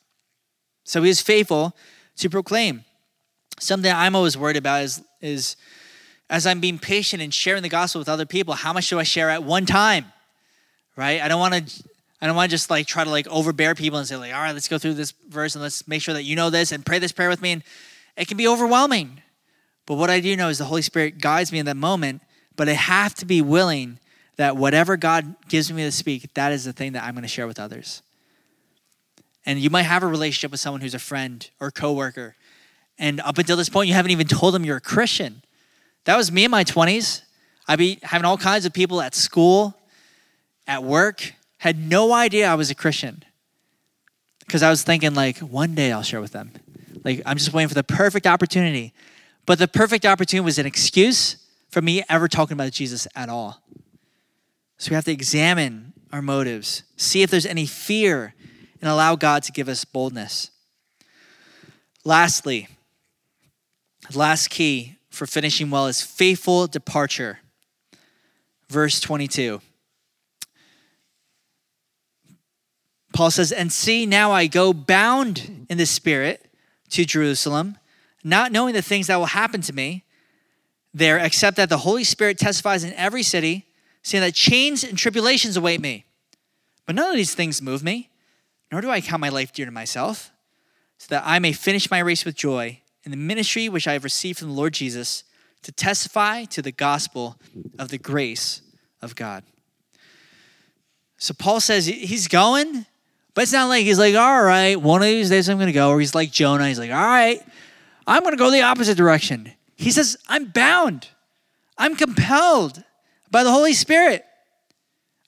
So 0.83 1.01
he 1.01 1.09
was 1.09 1.21
faithful 1.21 1.75
to 2.17 2.29
proclaim. 2.29 2.83
Something 3.59 3.91
I'm 3.91 4.15
always 4.15 4.37
worried 4.37 4.57
about 4.57 4.83
is, 4.83 5.03
is 5.21 5.55
as 6.29 6.47
I'm 6.47 6.59
being 6.59 6.79
patient 6.79 7.21
and 7.21 7.33
sharing 7.33 7.63
the 7.63 7.69
gospel 7.69 7.99
with 7.99 8.09
other 8.09 8.25
people, 8.25 8.53
how 8.53 8.73
much 8.73 8.89
do 8.89 8.99
I 8.99 9.03
share 9.03 9.29
at 9.29 9.43
one 9.43 9.65
time? 9.65 10.05
Right? 10.95 11.21
I 11.21 11.27
don't 11.27 11.39
want 11.39 11.53
to 11.53 11.83
I 12.21 12.27
don't 12.27 12.35
want 12.35 12.51
to 12.51 12.53
just 12.55 12.69
like 12.69 12.85
try 12.85 13.03
to 13.03 13.09
like 13.09 13.27
overbear 13.27 13.73
people 13.73 13.97
and 13.97 14.07
say 14.07 14.15
like, 14.15 14.31
all 14.31 14.39
right, 14.39 14.53
let's 14.53 14.67
go 14.67 14.77
through 14.77 14.93
this 14.93 15.11
verse 15.27 15.55
and 15.55 15.63
let's 15.63 15.87
make 15.87 16.03
sure 16.03 16.13
that 16.13 16.23
you 16.23 16.35
know 16.35 16.51
this 16.51 16.71
and 16.71 16.85
pray 16.85 16.99
this 16.99 17.11
prayer 17.11 17.29
with 17.29 17.41
me. 17.41 17.53
And 17.53 17.63
it 18.17 18.27
can 18.27 18.37
be 18.37 18.47
overwhelming. 18.47 19.21
But 19.85 19.95
what 19.95 20.09
I 20.09 20.19
do 20.19 20.35
know 20.35 20.49
is 20.49 20.57
the 20.57 20.65
Holy 20.65 20.81
Spirit 20.81 21.19
guides 21.19 21.51
me 21.51 21.59
in 21.59 21.65
that 21.65 21.77
moment, 21.77 22.21
but 22.55 22.69
I 22.69 22.73
have 22.73 23.15
to 23.15 23.25
be 23.25 23.41
willing 23.41 23.99
that 24.37 24.57
whatever 24.57 24.97
God 24.97 25.35
gives 25.47 25.71
me 25.71 25.83
to 25.83 25.91
speak, 25.91 26.33
that 26.33 26.51
is 26.51 26.65
the 26.65 26.73
thing 26.73 26.93
that 26.93 27.03
I'm 27.03 27.13
going 27.13 27.23
to 27.23 27.27
share 27.27 27.47
with 27.47 27.59
others. 27.59 28.01
And 29.45 29.59
you 29.59 29.69
might 29.69 29.83
have 29.83 30.03
a 30.03 30.07
relationship 30.07 30.51
with 30.51 30.59
someone 30.59 30.81
who's 30.81 30.93
a 30.93 30.99
friend 30.99 31.49
or 31.59 31.71
coworker, 31.71 32.35
and 32.99 33.19
up 33.21 33.39
until 33.39 33.57
this 33.57 33.69
point, 33.69 33.87
you 33.87 33.95
haven't 33.95 34.11
even 34.11 34.27
told 34.27 34.53
them 34.53 34.63
you're 34.63 34.77
a 34.77 34.81
Christian. 34.81 35.41
That 36.05 36.17
was 36.17 36.31
me 36.31 36.45
in 36.45 36.51
my 36.51 36.63
20s. 36.63 37.23
I'd 37.67 37.79
be 37.79 37.97
having 38.03 38.25
all 38.25 38.37
kinds 38.37 38.65
of 38.65 38.73
people 38.73 39.01
at 39.01 39.15
school, 39.15 39.75
at 40.67 40.83
work, 40.83 41.33
had 41.57 41.79
no 41.79 42.13
idea 42.13 42.47
I 42.47 42.55
was 42.55 42.69
a 42.69 42.75
Christian. 42.75 43.23
Because 44.39 44.61
I 44.61 44.69
was 44.69 44.83
thinking, 44.83 45.15
like, 45.15 45.39
one 45.39 45.73
day 45.73 45.91
I'll 45.91 46.03
share 46.03 46.21
with 46.21 46.31
them. 46.31 46.51
Like, 47.03 47.21
I'm 47.25 47.37
just 47.37 47.53
waiting 47.53 47.67
for 47.67 47.75
the 47.75 47.83
perfect 47.83 48.27
opportunity. 48.27 48.93
But 49.45 49.59
the 49.59 49.67
perfect 49.67 50.05
opportunity 50.05 50.45
was 50.45 50.59
an 50.59 50.65
excuse 50.65 51.37
for 51.69 51.81
me 51.81 52.03
ever 52.09 52.27
talking 52.27 52.53
about 52.53 52.71
Jesus 52.71 53.07
at 53.15 53.29
all. 53.29 53.61
So 54.77 54.91
we 54.91 54.95
have 54.95 55.05
to 55.05 55.11
examine 55.11 55.93
our 56.11 56.21
motives, 56.21 56.83
see 56.97 57.21
if 57.21 57.31
there's 57.31 57.45
any 57.45 57.65
fear, 57.65 58.33
and 58.81 58.89
allow 58.89 59.15
God 59.15 59.43
to 59.43 59.51
give 59.51 59.69
us 59.69 59.85
boldness. 59.85 60.51
Lastly, 62.03 62.67
last 64.13 64.49
key 64.49 64.97
for 65.09 65.25
finishing 65.27 65.69
well 65.69 65.87
is 65.87 66.01
faithful 66.01 66.67
departure. 66.67 67.39
Verse 68.69 68.99
22. 68.99 69.61
Paul 73.13 73.31
says, 73.31 73.51
And 73.51 73.71
see, 73.71 74.05
now 74.05 74.31
I 74.31 74.47
go 74.47 74.73
bound 74.73 75.67
in 75.69 75.77
the 75.77 75.85
Spirit 75.85 76.50
to 76.91 77.05
Jerusalem, 77.05 77.77
not 78.23 78.51
knowing 78.51 78.73
the 78.73 78.81
things 78.81 79.07
that 79.07 79.17
will 79.17 79.25
happen 79.25 79.61
to 79.61 79.73
me 79.73 80.03
there, 80.93 81.17
except 81.17 81.57
that 81.57 81.69
the 81.69 81.79
Holy 81.79 82.03
Spirit 82.03 82.37
testifies 82.37 82.83
in 82.83 82.93
every 82.93 83.23
city 83.23 83.65
saying 84.03 84.21
that 84.21 84.33
chains 84.33 84.83
and 84.83 84.97
tribulations 84.97 85.57
await 85.57 85.79
me. 85.79 86.05
But 86.85 86.95
none 86.95 87.09
of 87.09 87.15
these 87.15 87.35
things 87.35 87.61
move 87.61 87.83
me, 87.83 88.09
nor 88.71 88.81
do 88.81 88.89
I 88.89 89.01
count 89.01 89.21
my 89.21 89.29
life 89.29 89.53
dear 89.53 89.65
to 89.65 89.71
myself, 89.71 90.31
so 90.97 91.07
that 91.09 91.23
I 91.25 91.39
may 91.39 91.53
finish 91.53 91.89
my 91.89 91.99
race 91.99 92.25
with 92.25 92.35
joy 92.35 92.81
in 93.03 93.11
the 93.11 93.17
ministry 93.17 93.69
which 93.69 93.87
I 93.87 93.93
have 93.93 94.03
received 94.03 94.39
from 94.39 94.49
the 94.49 94.53
Lord 94.53 94.73
Jesus 94.73 95.23
to 95.63 95.71
testify 95.71 96.45
to 96.45 96.61
the 96.61 96.71
gospel 96.71 97.39
of 97.79 97.89
the 97.89 97.97
grace 97.97 98.61
of 99.01 99.15
God. 99.15 99.43
So 101.17 101.33
Paul 101.35 101.59
says 101.59 101.85
he's 101.85 102.27
going, 102.27 102.85
but 103.33 103.43
it's 103.43 103.53
not 103.53 103.67
like 103.67 103.83
he's 103.83 103.99
like, 103.99 104.15
all 104.15 104.43
right, 104.43 104.75
one 104.75 105.01
of 105.01 105.07
these 105.07 105.29
days 105.29 105.49
I'm 105.49 105.57
going 105.57 105.67
to 105.67 105.73
go. 105.73 105.89
Or 105.89 105.99
he's 105.99 106.15
like 106.15 106.31
Jonah. 106.31 106.67
He's 106.67 106.79
like, 106.79 106.91
all 106.91 106.97
right, 106.97 107.41
I'm 108.05 108.21
going 108.21 108.33
to 108.33 108.37
go 108.37 108.51
the 108.51 108.61
opposite 108.61 108.97
direction. 108.97 109.51
He 109.75 109.91
says, 109.91 110.17
I'm 110.27 110.45
bound. 110.45 111.07
I'm 111.77 111.95
compelled 111.95 112.83
by 113.31 113.43
the 113.43 113.51
Holy 113.51 113.73
Spirit. 113.73 114.25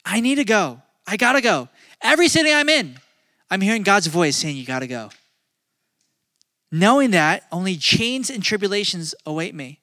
I 0.06 0.20
need 0.20 0.36
to 0.36 0.46
go. 0.46 0.82
I 1.08 1.18
gotta 1.18 1.42
go. 1.42 1.70
Every 2.02 2.28
city 2.28 2.54
I'm 2.54 2.70
in, 2.70 2.98
I'm 3.50 3.62
hearing 3.62 3.84
God's 3.84 4.08
voice 4.08 4.38
saying, 4.38 4.58
You 4.58 4.66
gotta 4.66 4.88
go. 4.88 5.10
Knowing 6.72 7.12
that 7.12 7.44
only 7.52 7.76
chains 7.76 8.30
and 8.30 8.44
tribulations 8.44 9.14
await 9.26 9.54
me. 9.54 9.80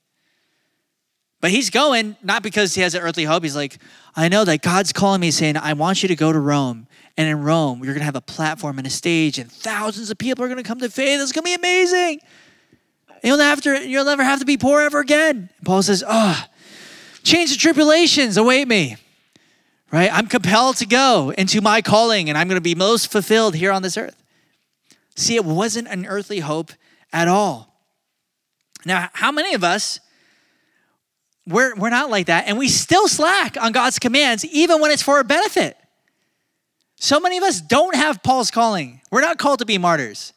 But 1.41 1.51
he's 1.51 1.71
going 1.71 2.17
not 2.23 2.43
because 2.43 2.75
he 2.75 2.83
has 2.83 2.95
an 2.95 3.03
earthly 3.03 3.25
hope. 3.25 3.43
He's 3.43 3.57
like, 3.57 3.79
I 4.15 4.29
know 4.29 4.45
that 4.45 4.63
God's 4.63 4.93
calling 4.93 5.21
me, 5.21 5.31
saying, 5.31 5.57
I 5.57 5.73
want 5.73 6.03
you 6.03 6.09
to 6.09 6.17
go 6.17 6.33
to 6.33 6.39
Rome. 6.39 6.87
And 7.17 7.29
in 7.29 7.43
Rome, 7.43 7.79
you're 7.79 7.95
going 7.95 8.01
to 8.01 8.05
have 8.05 8.17
a 8.17 8.21
platform 8.21 8.79
and 8.79 8.87
a 8.87 8.91
stage, 8.91 9.39
and 9.39 9.51
thousands 9.51 10.11
of 10.11 10.19
people 10.19 10.45
are 10.45 10.49
going 10.49 10.63
to 10.63 10.67
come 10.67 10.81
to 10.81 10.89
faith. 10.89 11.21
It's 11.21 11.33
going 11.33 11.43
to 11.43 11.49
be 11.49 11.55
amazing. 11.55 12.21
You'll 13.23 13.39
never, 13.39 13.83
you'll 13.83 14.05
never 14.05 14.25
have 14.25 14.39
to 14.41 14.47
be 14.47 14.57
poor 14.57 14.81
ever 14.81 15.01
again. 15.01 15.51
And 15.57 15.67
Paul 15.67 15.83
says, 15.83 16.03
Oh, 16.07 16.43
change 17.23 17.51
and 17.51 17.61
tribulations 17.61 18.37
await 18.37 18.69
me. 18.69 18.97
Right? 19.93 20.11
I'm 20.13 20.29
compelled 20.29 20.77
to 20.77 20.87
go 20.87 21.33
into 21.37 21.61
my 21.61 21.83
calling, 21.83 22.29
and 22.29 22.39
I'm 22.39 22.49
going 22.49 22.57
to 22.57 22.63
be 22.63 22.75
most 22.75 23.11
fulfilled 23.11 23.55
here 23.55 23.73
on 23.73 23.83
this 23.83 23.97
earth. 23.97 24.17
See, 25.17 25.37
it 25.37 25.45
wasn't 25.45 25.89
an 25.89 26.07
earthly 26.07 26.41
hope 26.41 26.73
at 27.13 27.29
all. 27.29 27.75
Now, 28.87 29.11
how 29.13 29.33
many 29.33 29.53
of 29.55 29.65
us 29.65 30.01
we're, 31.51 31.75
we're 31.75 31.91
not 31.91 32.11
like 32.11 32.27
that. 32.27 32.47
And 32.47 32.59
we 32.59 32.69
still 32.69 33.09
slack 33.09 33.57
on 33.61 33.73
God's 33.73 33.99
commands, 33.99 34.45
even 34.47 34.81
when 34.81 34.91
it's 34.91 35.03
for 35.03 35.21
a 35.21 35.25
benefit. 35.25 35.77
So 36.97 37.19
many 37.19 37.39
of 37.39 37.45
us 37.45 37.61
don't 37.61 37.95
have 37.95 38.23
Paul's 38.23 38.51
calling. 38.51 39.01
We're 39.11 39.23
not 39.23 39.39
called 39.39 39.61
to 39.61 39.67
be 39.67 39.79
martyrs. 39.79 40.33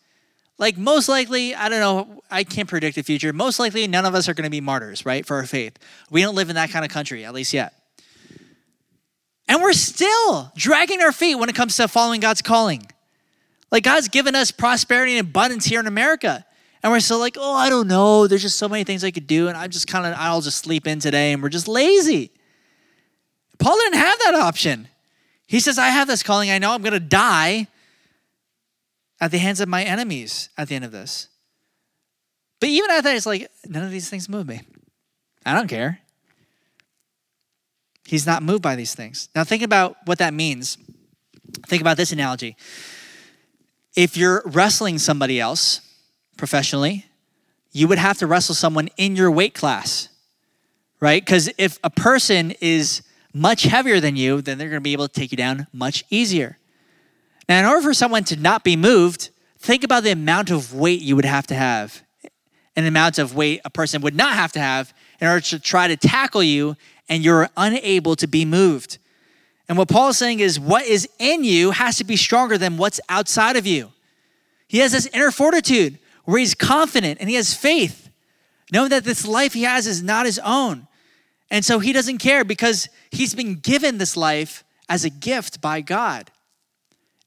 Like, 0.58 0.78
most 0.78 1.10
likely, 1.10 1.56
I 1.56 1.68
don't 1.68 1.80
know, 1.80 2.22
I 2.30 2.44
can't 2.44 2.70
predict 2.70 2.96
the 2.96 3.02
future. 3.02 3.34
Most 3.34 3.60
likely, 3.60 3.88
none 3.88 4.06
of 4.06 4.16
us 4.16 4.30
are 4.30 4.34
going 4.34 4.46
to 4.46 4.52
be 4.52 4.62
martyrs, 4.62 5.06
right, 5.06 5.26
for 5.26 5.38
our 5.38 5.46
faith. 5.46 5.78
We 6.10 6.22
don't 6.22 6.36
live 6.36 6.50
in 6.50 6.56
that 6.56 6.70
kind 6.70 6.86
of 6.86 6.92
country, 6.92 7.26
at 7.26 7.34
least 7.34 7.54
yet. 7.54 7.74
And 9.48 9.62
we're 9.62 9.74
still 9.74 10.52
dragging 10.56 11.02
our 11.02 11.12
feet 11.12 11.36
when 11.36 11.50
it 11.50 11.56
comes 11.56 11.76
to 11.78 11.88
following 11.88 12.22
God's 12.22 12.42
calling. 12.42 12.86
Like, 13.72 13.84
God's 13.84 14.08
given 14.08 14.36
us 14.36 14.52
prosperity 14.52 15.18
and 15.18 15.28
abundance 15.28 15.66
here 15.66 15.80
in 15.80 15.88
America. 15.88 16.46
And 16.84 16.92
we're 16.92 17.00
still 17.00 17.20
like, 17.20 17.38
oh, 17.40 17.54
I 17.54 17.70
don't 17.70 17.88
know. 17.88 18.28
There's 18.28 18.42
just 18.42 18.58
so 18.58 18.68
many 18.68 18.84
things 18.84 19.06
I 19.06 19.12
could 19.12 19.26
do. 19.26 19.48
And 19.48 19.58
I'm 19.58 19.70
just 19.70 19.88
kind 19.88 20.06
of, 20.06 20.14
I'll 20.18 20.42
just 20.42 20.58
sleep 20.58 20.86
in 20.86 21.00
today. 21.00 21.32
And 21.32 21.42
we're 21.42 21.50
just 21.50 21.70
lazy. 21.70 22.32
Paul 23.58 23.78
didn't 23.78 24.00
have 24.00 24.20
that 24.20 24.36
option. 24.36 24.90
He 25.48 25.62
says, 25.62 25.78
I 25.78 25.88
have 25.88 26.08
this 26.08 26.24
calling. 26.24 26.52
I 26.52 26.58
know 26.58 26.74
I'm 26.74 26.82
going 26.82 26.94
to 26.94 27.00
die 27.00 27.68
at 29.22 29.32
the 29.32 29.38
hands 29.38 29.62
of 29.62 29.70
my 29.70 29.84
enemies 29.84 30.50
at 30.58 30.68
the 30.68 30.76
end 30.76 30.84
of 30.84 30.92
this. 30.92 31.30
But 32.60 32.68
even 32.70 32.92
at 32.92 33.06
that, 33.06 33.16
it's 33.16 33.26
like, 33.26 33.50
none 33.66 33.84
of 33.84 33.92
these 33.92 34.10
things 34.10 34.28
move 34.28 34.48
me. 34.48 34.62
I 35.46 35.54
don't 35.54 35.68
care. 35.68 36.00
He's 38.06 38.26
not 38.26 38.44
moved 38.44 38.62
by 38.62 38.76
these 38.76 38.94
things. 38.94 39.30
Now, 39.34 39.46
think 39.46 39.64
about 39.64 39.96
what 40.06 40.18
that 40.18 40.34
means. 40.34 40.78
Think 41.68 41.82
about 41.82 41.96
this 41.96 42.12
analogy. 42.12 42.58
If 43.96 44.18
you're 44.18 44.42
wrestling 44.46 45.00
somebody 45.00 45.40
else, 45.40 45.80
professionally, 46.38 47.06
you 47.72 47.88
would 47.88 47.98
have 47.98 48.18
to 48.20 48.28
wrestle 48.28 48.56
someone 48.56 48.90
in 48.98 49.16
your 49.16 49.32
weight 49.32 49.54
class, 49.54 50.10
right? 51.00 51.24
Because 51.24 51.50
if 51.58 51.80
a 51.84 51.90
person 51.90 52.54
is 52.62 53.02
much 53.34 53.64
heavier 53.64 54.00
than 54.00 54.16
you, 54.16 54.42
then 54.42 54.58
they're 54.58 54.70
going 54.70 54.80
to 54.80 54.84
be 54.84 54.94
able 54.94 55.08
to 55.08 55.14
take 55.14 55.32
you 55.32 55.38
down 55.38 55.68
much 55.74 56.04
easier. 56.10 56.58
Now, 57.50 57.60
in 57.60 57.66
order 57.66 57.82
for 57.82 57.94
someone 57.94 58.24
to 58.26 58.36
not 58.36 58.64
be 58.64 58.76
moved, 58.76 59.30
think 59.60 59.84
about 59.84 60.04
the 60.04 60.12
amount 60.12 60.52
of 60.52 60.74
weight 60.74 61.02
you 61.02 61.16
would 61.16 61.26
have 61.26 61.48
to 61.48 61.56
have, 61.56 62.04
and 62.76 62.86
the 62.86 62.90
amount 62.90 63.18
of 63.18 63.36
weight 63.36 63.62
a 63.66 63.70
person 63.70 64.02
would 64.02 64.16
not 64.16 64.34
have 64.34 64.52
to 64.54 64.60
have 64.60 64.94
in 65.20 65.28
order 65.28 65.42
to 65.42 65.60
try 65.60 65.88
to 65.88 65.98
tackle 65.98 66.44
you, 66.44 66.78
and 67.10 67.24
you're 67.24 67.50
unable 67.58 68.16
to 68.16 68.28
be 68.28 68.46
moved. 68.46 68.98
And 69.68 69.78
what 69.78 69.88
Paul 69.88 70.10
is 70.10 70.18
saying 70.18 70.40
is, 70.40 70.60
what 70.60 70.86
is 70.86 71.08
in 71.20 71.44
you 71.44 71.72
has 71.72 71.98
to 71.98 72.04
be 72.04 72.16
stronger 72.16 72.58
than 72.58 72.78
what's 72.78 73.00
outside 73.10 73.56
of 73.56 73.66
you. 73.66 73.92
He 74.68 74.80
has 74.80 74.92
this 74.92 75.08
inner 75.08 75.32
fortitude 75.32 76.00
where 76.24 76.40
he's 76.40 76.54
confident 76.54 77.20
and 77.20 77.30
he 77.30 77.36
has 77.36 77.54
faith, 77.54 78.10
knowing 78.72 78.90
that 78.90 79.04
this 79.04 79.28
life 79.28 79.54
he 79.54 79.64
has 79.64 79.88
is 79.88 80.02
not 80.02 80.26
his 80.26 80.40
own. 80.44 80.88
And 81.52 81.64
so 81.64 81.80
he 81.80 81.94
doesn't 81.94 82.18
care 82.18 82.44
because 82.44 82.90
he's 83.12 83.36
been 83.36 83.56
given 83.56 83.98
this 83.98 84.18
life 84.18 84.64
as 84.90 85.06
a 85.06 85.10
gift 85.10 85.62
by 85.62 85.82
God. 85.82 86.32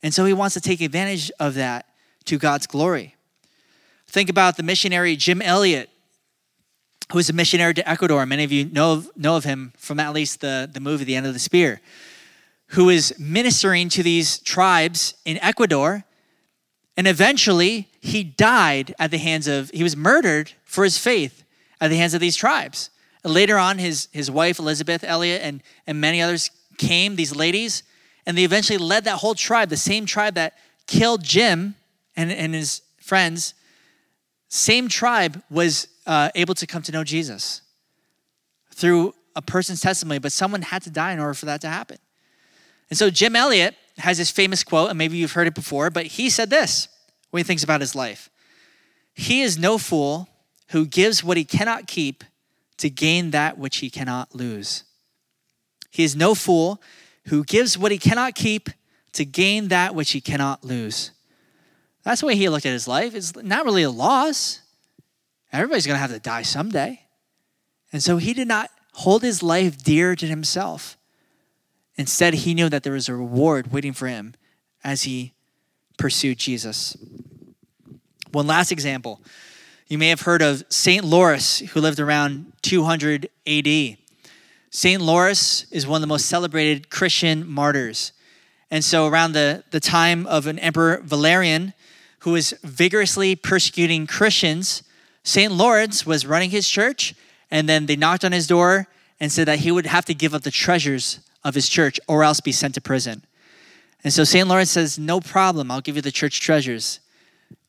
And 0.03 0.13
so 0.13 0.25
he 0.25 0.33
wants 0.33 0.55
to 0.55 0.61
take 0.61 0.81
advantage 0.81 1.31
of 1.39 1.55
that 1.55 1.87
to 2.25 2.39
God's 2.39 2.67
glory. 2.67 3.15
Think 4.09 4.31
about 4.31 4.57
the 4.57 4.63
missionary 4.63 5.17
Jim 5.17 5.43
Elliot, 5.43 5.91
who 7.13 7.19
was 7.19 7.31
a 7.31 7.33
missionary 7.33 7.75
to 7.75 7.89
Ecuador. 7.89 8.25
Many 8.27 8.45
of 8.45 8.53
you 8.53 8.65
know 8.65 8.93
of, 8.95 9.11
know 9.17 9.37
of 9.37 9.45
him 9.45 9.73
from 9.77 10.01
at 10.01 10.13
least 10.13 10.41
the, 10.41 10.69
the 10.73 10.81
movie 10.81 11.05
The 11.05 11.15
End 11.15 11.27
of 11.27 11.33
the 11.33 11.39
Spear, 11.39 11.81
who 12.69 12.89
is 12.89 13.15
ministering 13.19 13.89
to 13.91 14.03
these 14.03 14.39
tribes 14.41 15.15
in 15.25 15.39
Ecuador 15.39 16.05
and 16.97 17.07
eventually, 17.07 17.89
he 18.07 18.23
died 18.23 18.95
at 19.01 19.11
the 19.11 19.19
hands 19.19 19.49
of, 19.49 19.69
he 19.71 19.83
was 19.83 19.97
murdered 19.97 20.53
for 20.65 20.85
his 20.85 20.97
faith 20.97 21.43
at 21.81 21.89
the 21.89 21.97
hands 21.97 22.15
of 22.15 22.21
these 22.21 22.37
tribes. 22.37 22.91
Later 23.25 23.59
on, 23.59 23.79
his, 23.79 24.09
his 24.13 24.31
wife, 24.31 24.61
Elizabeth 24.61 25.03
Elliot, 25.03 25.43
and, 25.43 25.61
and 25.89 26.01
many 26.01 26.23
others 26.23 26.53
came, 26.79 27.17
these 27.17 27.35
ladies, 27.35 27.83
and 28.25 28.39
they 28.39 28.45
eventually 28.45 28.79
led 28.79 29.05
that 29.05 29.17
whole 29.17 29.35
tribe, 29.35 29.71
the 29.71 29.77
same 29.77 30.07
tribe 30.07 30.35
that 30.35 30.55
killed 30.87 31.25
Jim 31.25 31.75
and, 32.15 32.31
and 32.31 32.55
his 32.55 32.83
friends, 33.01 33.55
same 34.49 34.89
tribe 34.89 35.43
was 35.51 35.89
uh, 36.07 36.31
able 36.37 36.55
to 36.55 36.67
come 36.67 36.83
to 36.83 36.93
know 36.93 37.03
Jesus 37.03 37.63
through 38.73 39.15
a 39.35 39.43
person's 39.43 39.81
testimony, 39.81 40.21
but 40.21 40.31
someone 40.31 40.63
had 40.63 40.83
to 40.83 40.91
die 40.91 41.11
in 41.11 41.19
order 41.19 41.35
for 41.35 41.47
that 41.47 41.61
to 41.63 41.69
happen. 41.69 41.99
And 42.89 42.97
so 42.97 43.11
Jim 43.11 43.35
Elliot 43.35 43.75
has 43.99 44.19
this 44.19 44.31
famous 44.31 44.63
quote, 44.63 44.91
and 44.91 44.97
maybe 44.97 45.17
you've 45.17 45.33
heard 45.33 45.49
it 45.49 45.57
before, 45.57 45.91
but 45.91 46.07
he 46.07 46.31
said 46.31 46.51
this 46.51 46.89
when 47.37 47.45
he 47.45 47.47
thinks 47.47 47.62
about 47.62 47.82
his 47.82 47.95
life 47.95 48.30
He 49.12 49.43
is 49.43 49.59
no 49.59 49.76
fool 49.76 50.26
who 50.68 50.87
gives 50.87 51.22
what 51.22 51.37
he 51.37 51.45
cannot 51.45 51.87
keep 51.87 52.24
to 52.78 52.89
gain 52.89 53.30
that 53.32 53.59
which 53.59 53.76
he 53.78 53.91
cannot 53.91 54.34
lose. 54.34 54.84
He 55.91 56.03
is 56.03 56.16
no 56.16 56.34
fool 56.34 56.80
who 57.26 57.45
gives 57.45 57.76
what 57.76 57.93
he 57.93 57.99
cannot 57.99 58.34
keep 58.34 58.70
to 59.12 59.26
gain 59.26 59.68
that 59.68 59.95
which 59.95 60.12
he 60.12 60.20
cannot 60.20 60.64
lose. 60.64 61.11
That's 62.05 62.22
the 62.22 62.26
way 62.26 62.37
he 62.37 62.49
looked 62.49 62.64
at 62.64 62.72
his 62.72 62.89
life. 62.89 63.14
It's 63.14 63.37
not 63.37 63.66
really 63.66 63.82
a 63.82 63.91
loss. 63.91 64.61
Everybody's 65.53 65.87
going 65.87 65.97
to 65.97 66.01
have 66.01 66.12
to 66.12 66.18
die 66.18 66.43
someday. 66.43 67.03
And 67.93 68.03
so 68.03 68.16
he 68.16 68.32
did 68.32 68.49
not 68.49 68.70
hold 68.95 69.22
his 69.22 69.43
life 69.43 69.82
dear 69.82 70.16
to 70.16 70.26
himself. 70.26 70.97
Instead, 71.97 72.32
he 72.34 72.55
knew 72.55 72.70
that 72.70 72.82
there 72.82 72.95
was 72.95 73.09
a 73.11 73.14
reward 73.14 73.72
waiting 73.72 73.93
for 73.93 74.09
him 74.09 74.34
as 74.82 75.03
he 75.03 75.34
pursued 75.97 76.39
Jesus. 76.39 76.97
One 78.33 78.47
last 78.47 78.73
example. 78.73 79.21
You 79.89 79.99
may 79.99 80.09
have 80.09 80.23
heard 80.23 80.43
of 80.43 80.65
St. 80.69 81.05
Lawrence, 81.05 81.61
who 81.61 81.81
lived 81.81 82.01
around 82.01 82.53
200 82.63 83.31
AD. 83.47 83.97
St. 84.71 85.01
Lawrence 85.01 85.67
is 85.71 85.87
one 85.87 85.99
of 85.99 86.01
the 86.01 86.07
most 86.09 86.27
celebrated 86.27 86.91
Christian 86.91 87.49
martyrs. 87.49 88.13
And 88.71 88.85
so, 88.85 89.07
around 89.07 89.33
the, 89.33 89.63
the 89.71 89.81
time 89.81 90.27
of 90.27 90.47
an 90.47 90.59
Emperor 90.59 91.01
Valerian, 91.05 91.73
who 92.21 92.33
was 92.33 92.53
vigorously 92.65 93.37
persecuting 93.37 94.07
Christians, 94.07 94.83
St. 95.23 95.53
Lawrence 95.53 96.05
was 96.05 96.27
running 96.27 96.51
his 96.51 96.69
church, 96.69 97.15
and 97.51 97.69
then 97.69 97.87
they 97.87 97.97
knocked 97.97 98.25
on 98.25 98.33
his 98.33 98.47
door 98.47 98.89
and 99.21 99.31
said 99.31 99.47
that 99.47 99.61
he 99.61 99.71
would 99.71 99.87
have 99.87 100.05
to 100.07 100.15
give 100.15 100.35
up 100.35 100.43
the 100.43 100.51
treasures 100.51 101.21
of 101.45 101.55
his 101.55 101.69
church 101.69 102.01
or 102.09 102.25
else 102.25 102.41
be 102.41 102.53
sent 102.53 102.75
to 102.75 102.81
prison. 102.81 103.25
And 104.07 104.13
so 104.13 104.23
St. 104.23 104.47
Lawrence 104.47 104.71
says, 104.71 105.01
No 105.01 105.19
problem, 105.19 105.69
I'll 105.69 105.81
give 105.81 105.97
you 105.97 106.01
the 106.01 106.13
church 106.13 106.41
treasures. 106.41 107.01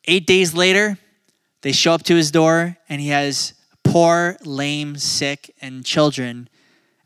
Eight 0.06 0.28
days 0.28 0.54
later, 0.54 1.00
they 1.64 1.72
show 1.72 1.94
up 1.94 2.04
to 2.04 2.16
his 2.16 2.30
door 2.30 2.78
and 2.88 3.02
he 3.02 3.08
has 3.08 3.56
poor, 3.84 4.38
lame, 4.46 4.98
sick, 4.98 5.52
and 5.62 5.84
children 5.84 6.48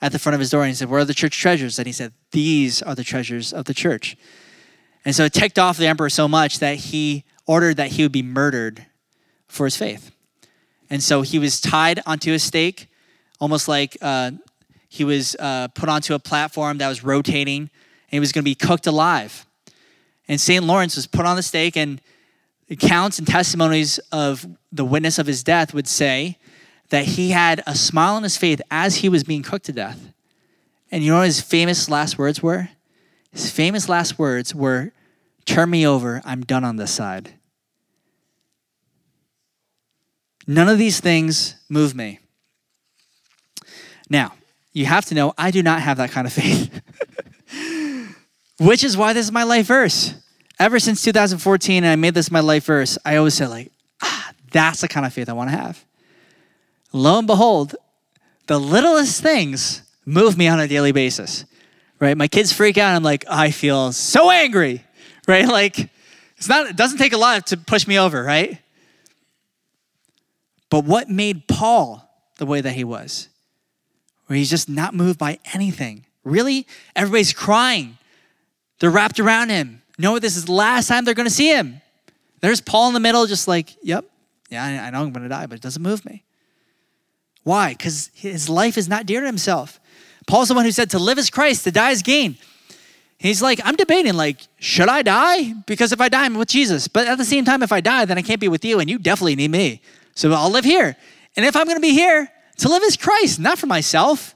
at 0.02 0.12
the 0.12 0.20
front 0.20 0.34
of 0.34 0.42
his 0.42 0.50
door. 0.50 0.64
And 0.64 0.68
he 0.68 0.76
said, 0.76 0.90
Where 0.90 1.00
are 1.00 1.06
the 1.06 1.14
church 1.14 1.40
treasures? 1.40 1.80
And 1.80 1.86
he 1.86 1.94
said, 1.94 2.12
These 2.34 2.82
are 2.82 2.94
the 2.94 3.06
treasures 3.06 3.54
of 3.54 3.64
the 3.64 3.74
church. 3.74 4.18
And 5.06 5.16
so 5.16 5.24
it 5.24 5.32
ticked 5.32 5.58
off 5.58 5.78
the 5.78 5.88
emperor 5.88 6.10
so 6.10 6.28
much 6.28 6.60
that 6.60 6.76
he 6.76 7.24
ordered 7.48 7.78
that 7.78 7.92
he 7.92 8.04
would 8.04 8.12
be 8.12 8.24
murdered 8.24 8.86
for 9.48 9.66
his 9.66 9.78
faith. 9.78 10.12
And 10.90 11.02
so 11.02 11.22
he 11.22 11.40
was 11.40 11.62
tied 11.62 12.02
onto 12.06 12.34
a 12.34 12.40
stake, 12.40 12.90
almost 13.40 13.70
like 13.70 13.96
uh, 14.02 14.32
he 14.90 15.06
was 15.06 15.38
uh, 15.40 15.70
put 15.70 15.88
onto 15.88 16.16
a 16.16 16.20
platform 16.20 16.80
that 16.80 16.90
was 16.90 17.02
rotating, 17.02 17.70
he 18.12 18.20
was 18.20 18.32
going 18.32 18.43
to 18.43 18.49
be 18.49 18.55
cooked 18.55 18.88
alive. 18.88 19.45
And 20.28 20.39
St. 20.39 20.64
Lawrence 20.64 20.95
was 20.95 21.07
put 21.07 21.26
on 21.26 21.36
the 21.36 21.43
stake, 21.43 21.76
and 21.76 22.01
accounts 22.70 23.20
and 23.20 23.28
testimonies 23.28 23.99
of 24.12 24.45
the 24.72 24.86
witness 24.86 25.20
of 25.20 25.28
his 25.28 25.43
death 25.43 25.74
would 25.74 25.88
say 25.88 26.38
that 26.89 27.05
he 27.05 27.32
had 27.32 27.64
a 27.66 27.76
smile 27.76 28.16
on 28.16 28.24
his 28.24 28.38
face 28.38 28.59
as 28.70 28.97
he 28.97 29.09
was 29.09 29.24
being 29.24 29.43
cooked 29.43 29.66
to 29.66 29.74
death. 29.74 30.14
And 30.91 31.03
you 31.03 31.12
know 31.12 31.20
what 31.20 31.26
his 31.26 31.41
famous 31.41 31.89
last 31.89 32.18
words 32.18 32.43
were? 32.43 32.70
His 33.32 33.49
famous 33.49 33.88
last 33.88 34.20
words 34.20 34.53
were, 34.53 34.91
Turn 35.45 35.70
me 35.70 35.88
over, 35.88 36.22
I'm 36.24 36.41
done 36.41 36.64
on 36.64 36.76
this 36.76 36.91
side. 36.91 37.34
None 40.47 40.70
of 40.70 40.78
these 40.78 40.99
things 40.99 41.55
move 41.70 41.95
me. 41.95 42.20
Now, 44.09 44.34
you 44.74 44.86
have 44.86 45.05
to 45.05 45.16
know 45.16 45.34
I 45.38 45.51
do 45.51 45.64
not 45.64 45.82
have 45.82 45.97
that 45.97 46.12
kind 46.12 46.28
of 46.28 46.34
faith. 46.34 46.82
Which 48.62 48.84
is 48.84 48.95
why 48.95 49.14
this 49.14 49.26
is 49.26 49.32
my 49.32 49.41
life 49.41 49.66
verse. 49.66 50.14
Ever 50.59 50.80
since 50.80 51.03
2014, 51.03 51.84
and 51.84 51.91
I 51.91 51.95
made 51.95 52.14
this 52.14 52.30
my 52.30 52.41
life 52.41 52.66
verse, 52.66 52.95
I 53.03 53.16
always 53.16 53.34
say, 53.34 53.47
like, 53.47 53.72
ah, 54.03 54.32
that's 54.51 54.82
the 54.82 54.88
kind 54.88 55.03
of 55.03 55.12
faith 55.12 55.30
I 55.30 55.34
want 55.34 55.49
to 55.49 55.57
have. 55.57 55.84
Lo 56.93 57.18
and 57.18 57.26
behold, 57.26 57.76
the 58.45 58.59
littlest 58.59 59.20
things 59.24 59.82
move 60.05 60.38
me 60.38 60.47
on 60.47 60.59
a 60.59 60.68
daily 60.68 60.91
basis, 60.91 61.45
right? 61.99 62.16
My 62.16 62.28
kids 62.28 62.53
freak 62.53 62.78
out, 62.78 62.89
and 62.89 62.97
I'm 62.97 63.03
like, 63.03 63.26
I 63.28 63.49
feel 63.49 63.91
so 63.93 64.30
angry, 64.30 64.86
right? 65.28 65.47
Like, 65.47 65.89
it's 66.38 66.47
not, 66.47 66.68
it 66.68 66.76
doesn't 66.76 66.99
take 66.99 67.14
a 67.14 67.18
lot 67.18 67.47
to 67.47 67.57
push 67.57 67.88
me 67.88 67.97
over, 67.97 68.22
right? 68.22 68.59
But 70.70 70.86
what 70.86 71.09
made 71.09 71.47
Paul 71.47 72.07
the 72.38 72.45
way 72.45 72.62
that 72.62 72.74
he 72.74 72.84
was? 72.84 73.28
Where 74.28 74.38
he's 74.38 74.51
just 74.51 74.70
not 74.70 74.93
moved 74.93 75.18
by 75.18 75.39
anything. 75.51 76.05
Really? 76.24 76.68
Everybody's 76.95 77.34
crying. 77.34 77.97
They're 78.82 78.90
wrapped 78.90 79.20
around 79.20 79.50
him. 79.50 79.84
No, 80.00 80.18
this 80.18 80.36
is 80.36 80.46
the 80.46 80.54
last 80.54 80.88
time 80.88 81.06
they're 81.06 81.14
going 81.14 81.28
to 81.28 81.34
see 81.34 81.54
him. 81.54 81.82
There's 82.42 82.60
Paul 82.60 82.88
in 82.88 82.96
the 82.96 83.00
middle, 83.00 83.28
just 83.28 83.48
like, 83.48 83.78
yep, 83.84 84.06
yeah, 84.50 84.64
I 84.64 84.90
know 84.90 85.04
I'm 85.04 85.12
going 85.12 85.22
to 85.22 85.30
die, 85.30 85.46
but 85.46 85.56
it 85.56 85.62
doesn't 85.62 85.84
move 85.84 86.04
me. 86.04 86.24
Why? 87.44 87.74
Because 87.74 88.10
his 88.16 88.50
life 88.50 88.80
is 88.80 88.90
not 88.90 89.06
dear 89.06 89.20
to 89.22 89.28
himself. 89.28 89.80
Paul's 90.26 90.48
the 90.48 90.56
one 90.56 90.66
who 90.66 90.72
said, 90.72 90.90
to 90.90 91.00
live 91.00 91.20
is 91.20 91.30
Christ, 91.30 91.64
to 91.66 91.72
die 91.72 91.92
is 91.92 92.02
gain. 92.02 92.38
He's 93.20 93.40
like, 93.40 93.62
I'm 93.64 93.76
debating, 93.76 94.16
like, 94.16 94.40
should 94.58 94.90
I 94.90 95.04
die? 95.04 95.54
Because 95.68 95.92
if 95.92 96.02
I 96.02 96.10
die, 96.10 96.26
I'm 96.26 96.34
with 96.34 96.50
Jesus. 96.50 96.88
But 96.88 97.06
at 97.06 97.20
the 97.20 97.26
same 97.26 97.46
time, 97.46 97.62
if 97.62 97.72
I 97.72 97.82
die, 97.82 98.06
then 98.06 98.18
I 98.18 98.24
can't 98.24 98.42
be 98.42 98.48
with 98.48 98.66
you, 98.66 98.80
and 98.80 98.90
you 98.90 98.98
definitely 98.98 99.36
need 99.36 99.52
me. 99.52 99.82
So 100.16 100.34
I'll 100.34 100.50
live 100.50 100.66
here. 100.66 100.98
And 101.38 101.46
if 101.46 101.56
I'm 101.56 101.66
going 101.66 101.78
to 101.78 101.82
be 101.82 101.92
here, 101.92 102.32
to 102.58 102.68
live 102.68 102.82
is 102.82 102.98
Christ, 102.98 103.40
not 103.40 103.60
for 103.60 103.68
myself. 103.68 104.34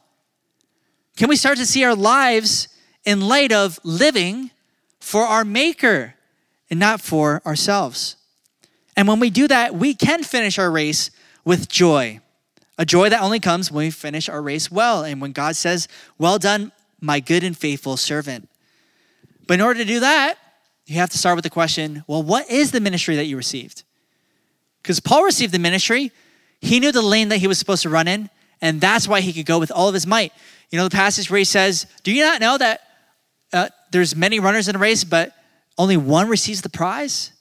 Can 1.18 1.30
we 1.30 1.36
start 1.36 1.58
to 1.58 1.66
see 1.66 1.84
our 1.84 1.96
lives 1.96 2.68
in 3.06 3.22
light 3.22 3.51
of 3.51 3.80
living 3.84 4.51
for 4.99 5.24
our 5.24 5.45
Maker 5.45 6.16
and 6.70 6.80
not 6.80 7.01
for 7.01 7.41
ourselves? 7.45 8.16
And 8.97 9.08
when 9.08 9.20
we 9.20 9.30
do 9.30 9.47
that, 9.47 9.76
we 9.76 9.93
can 9.93 10.24
finish 10.24 10.58
our 10.58 10.72
race 10.72 11.12
with 11.43 11.70
joy. 11.70 12.20
A 12.78 12.86
joy 12.86 13.10
that 13.10 13.22
only 13.22 13.39
comes 13.39 13.72
when 13.72 13.86
we 13.86 13.91
finish 13.91 14.28
our 14.28 14.41
race 14.41 14.70
well 14.70 15.03
and 15.03 15.22
when 15.22 15.32
God 15.32 15.56
says, 15.56 15.88
Well 16.18 16.38
done, 16.38 16.72
my 16.99 17.20
good 17.20 17.43
and 17.43 17.58
faithful 17.58 17.97
servant. 17.97 18.49
But 19.47 19.56
in 19.56 19.62
order 19.62 19.80
to 19.80 19.86
do 19.86 19.99
that, 20.01 20.38
you 20.86 20.95
have 20.95 21.10
to 21.12 21.18
start 21.18 21.36
with 21.36 21.43
the 21.43 21.49
question 21.49 22.03
well, 22.08 22.24
what 22.24 22.49
is 22.49 22.72
the 22.72 22.80
ministry 22.80 23.16
that 23.16 23.26
you 23.26 23.38
received? 23.38 23.84
Because 24.82 24.99
Paul 24.99 25.24
received 25.24 25.53
the 25.53 25.60
ministry, 25.60 26.12
he 26.62 26.80
knew 26.80 26.91
the 26.91 27.01
lane 27.01 27.30
that 27.30 27.38
he 27.38 27.47
was 27.47 27.58
supposed 27.58 27.84
to 27.84 27.89
run 27.89 28.08
in, 28.08 28.30
and 28.62 28.80
that's 28.80 29.08
why 29.08 29.22
he 29.22 29.34
could 29.34 29.45
go 29.45 29.60
with 29.60 29.72
all 29.72 29.88
of 29.88 29.93
his 29.93 30.06
might. 30.06 30.32
You 30.70 30.78
know, 30.78 30.84
the 30.84 30.95
passage 30.95 31.30
where 31.30 31.38
he 31.38 31.43
says, 31.43 31.86
Do 32.03 32.12
you 32.12 32.24
not 32.24 32.41
know 32.41 32.58
that 32.58 32.82
there's 33.92 34.16
many 34.16 34.40
runners 34.40 34.68
in 34.68 34.76
a 34.76 34.80
race, 34.80 35.04
but 35.04 35.34
only 35.78 35.98
one 35.98 36.28
receives 36.28 36.62
the 36.62 36.70
prize? 36.70 37.32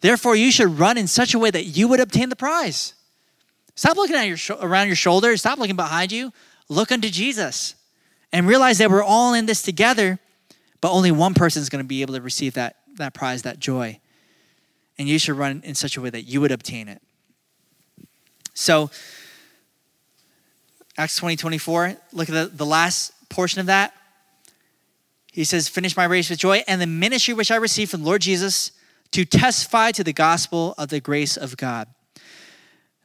Therefore, 0.00 0.36
you 0.36 0.50
should 0.50 0.78
run 0.78 0.96
in 0.96 1.06
such 1.06 1.34
a 1.34 1.38
way 1.38 1.50
that 1.50 1.64
you 1.64 1.88
would 1.88 2.00
obtain 2.00 2.28
the 2.28 2.36
prize. 2.36 2.94
Stop 3.74 3.96
looking 3.96 4.16
at 4.16 4.26
your 4.26 4.36
sh- 4.36 4.50
around 4.50 4.86
your 4.86 4.96
shoulder. 4.96 5.36
Stop 5.36 5.58
looking 5.58 5.76
behind 5.76 6.12
you. 6.12 6.32
Look 6.68 6.92
unto 6.92 7.08
Jesus, 7.08 7.74
and 8.32 8.46
realize 8.46 8.78
that 8.78 8.90
we're 8.90 9.02
all 9.02 9.34
in 9.34 9.46
this 9.46 9.62
together. 9.62 10.18
But 10.80 10.92
only 10.92 11.10
one 11.10 11.34
person 11.34 11.62
is 11.62 11.68
going 11.68 11.82
to 11.82 11.88
be 11.88 12.02
able 12.02 12.14
to 12.14 12.20
receive 12.20 12.54
that 12.54 12.76
that 12.96 13.14
prize, 13.14 13.42
that 13.42 13.58
joy 13.58 14.00
and 14.98 15.08
you 15.08 15.18
should 15.18 15.36
run 15.36 15.62
in 15.64 15.74
such 15.74 15.96
a 15.96 16.00
way 16.00 16.10
that 16.10 16.22
you 16.22 16.40
would 16.40 16.50
obtain 16.50 16.88
it. 16.88 17.00
So, 18.54 18.90
Acts 20.96 21.16
20 21.16 21.36
24, 21.36 21.96
look 22.12 22.28
at 22.28 22.32
the, 22.32 22.56
the 22.56 22.66
last 22.66 23.12
portion 23.28 23.60
of 23.60 23.66
that. 23.66 23.94
He 25.38 25.44
says, 25.44 25.68
Finish 25.68 25.96
my 25.96 26.02
race 26.02 26.30
with 26.30 26.40
joy 26.40 26.64
and 26.66 26.80
the 26.80 26.86
ministry 26.88 27.32
which 27.32 27.52
I 27.52 27.56
received 27.56 27.92
from 27.92 28.02
Lord 28.02 28.22
Jesus 28.22 28.72
to 29.12 29.24
testify 29.24 29.92
to 29.92 30.02
the 30.02 30.12
gospel 30.12 30.74
of 30.76 30.88
the 30.88 30.98
grace 30.98 31.36
of 31.36 31.56
God. 31.56 31.86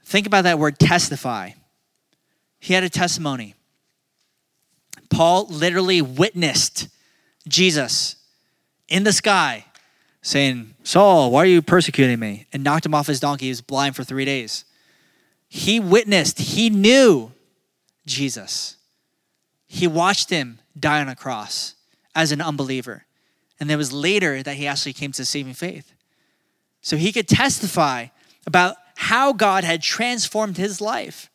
Think 0.03 0.25
about 0.25 0.41
that 0.45 0.57
word 0.57 0.79
testify. 0.79 1.51
He 2.59 2.73
had 2.73 2.83
a 2.83 2.89
testimony. 2.89 3.53
Paul 5.11 5.45
literally 5.47 6.01
witnessed 6.01 6.87
Jesus 7.47 8.15
in 8.87 9.03
the 9.03 9.13
sky 9.13 9.65
saying, 10.23 10.73
Saul, 10.81 11.29
why 11.29 11.43
are 11.43 11.45
you 11.45 11.61
persecuting 11.61 12.17
me? 12.17 12.47
And 12.51 12.63
knocked 12.63 12.87
him 12.87 12.95
off 12.95 13.05
his 13.05 13.19
donkey. 13.19 13.45
He 13.45 13.51
was 13.51 13.61
blind 13.61 13.95
for 13.95 14.03
three 14.03 14.25
days. 14.25 14.65
He 15.47 15.79
witnessed, 15.79 16.39
he 16.39 16.71
knew 16.71 17.31
Jesus. 18.07 18.77
He 19.67 19.85
watched 19.85 20.31
him 20.31 20.57
die 20.79 20.99
on 20.99 21.09
a 21.09 21.15
cross 21.15 21.75
as 22.15 22.31
an 22.31 22.41
unbeliever. 22.41 23.05
And 23.59 23.69
it 23.69 23.75
was 23.75 23.93
later 23.93 24.43
that 24.43 24.55
he 24.55 24.67
actually 24.67 24.93
came 24.93 25.11
to 25.13 25.25
saving 25.25 25.53
faith. 25.53 25.93
So 26.81 26.97
he 26.97 27.11
could 27.11 27.27
testify 27.27 28.07
about 28.45 28.75
how 28.95 29.33
God 29.33 29.63
had 29.63 29.81
transformed 29.81 30.57
his 30.57 30.81
life. 30.81 31.29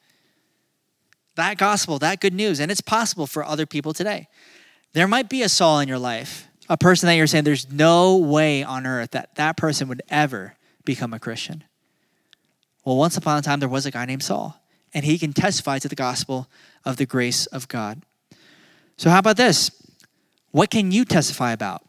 That 1.36 1.56
gospel, 1.56 1.98
that 2.00 2.20
good 2.20 2.34
news, 2.34 2.60
and 2.60 2.70
it's 2.70 2.80
possible 2.80 3.26
for 3.26 3.44
other 3.44 3.66
people 3.66 3.92
today. 3.92 4.28
There 4.92 5.08
might 5.08 5.28
be 5.28 5.42
a 5.42 5.48
Saul 5.48 5.80
in 5.80 5.88
your 5.88 5.98
life 5.98 6.48
a 6.68 6.76
person 6.76 7.06
that 7.06 7.14
you're 7.14 7.26
saying 7.26 7.44
there's 7.44 7.70
no 7.72 8.16
way 8.16 8.62
on 8.62 8.86
earth 8.86 9.12
that 9.12 9.34
that 9.36 9.56
person 9.56 9.88
would 9.88 10.02
ever 10.10 10.54
become 10.84 11.14
a 11.14 11.18
Christian. 11.18 11.64
Well, 12.84 12.96
once 12.96 13.16
upon 13.16 13.38
a 13.38 13.42
time, 13.42 13.60
there 13.60 13.68
was 13.68 13.86
a 13.86 13.90
guy 13.90 14.04
named 14.04 14.22
Saul, 14.22 14.60
and 14.94 15.04
he 15.04 15.18
can 15.18 15.32
testify 15.32 15.78
to 15.78 15.88
the 15.88 15.94
gospel 15.94 16.48
of 16.84 16.96
the 16.96 17.06
grace 17.06 17.46
of 17.46 17.68
God. 17.68 18.02
So, 18.96 19.10
how 19.10 19.18
about 19.18 19.36
this? 19.36 19.70
What 20.50 20.70
can 20.70 20.90
you 20.92 21.04
testify 21.04 21.52
about? 21.52 21.82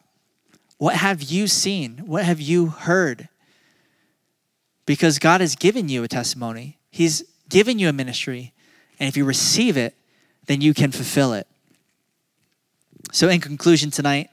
What 0.78 0.96
have 0.96 1.22
you 1.22 1.46
seen? 1.46 1.98
What 2.06 2.24
have 2.24 2.40
you 2.40 2.66
heard? 2.66 3.28
Because 4.86 5.18
God 5.18 5.40
has 5.40 5.54
given 5.54 5.88
you 5.88 6.02
a 6.02 6.08
testimony, 6.08 6.78
He's 6.90 7.22
given 7.48 7.78
you 7.78 7.88
a 7.88 7.92
ministry, 7.92 8.52
and 8.98 9.08
if 9.08 9.16
you 9.16 9.24
receive 9.24 9.76
it, 9.76 9.94
then 10.46 10.60
you 10.60 10.74
can 10.74 10.90
fulfill 10.90 11.32
it. 11.32 11.46
So, 13.12 13.28
in 13.28 13.40
conclusion 13.40 13.90
tonight, 13.90 14.30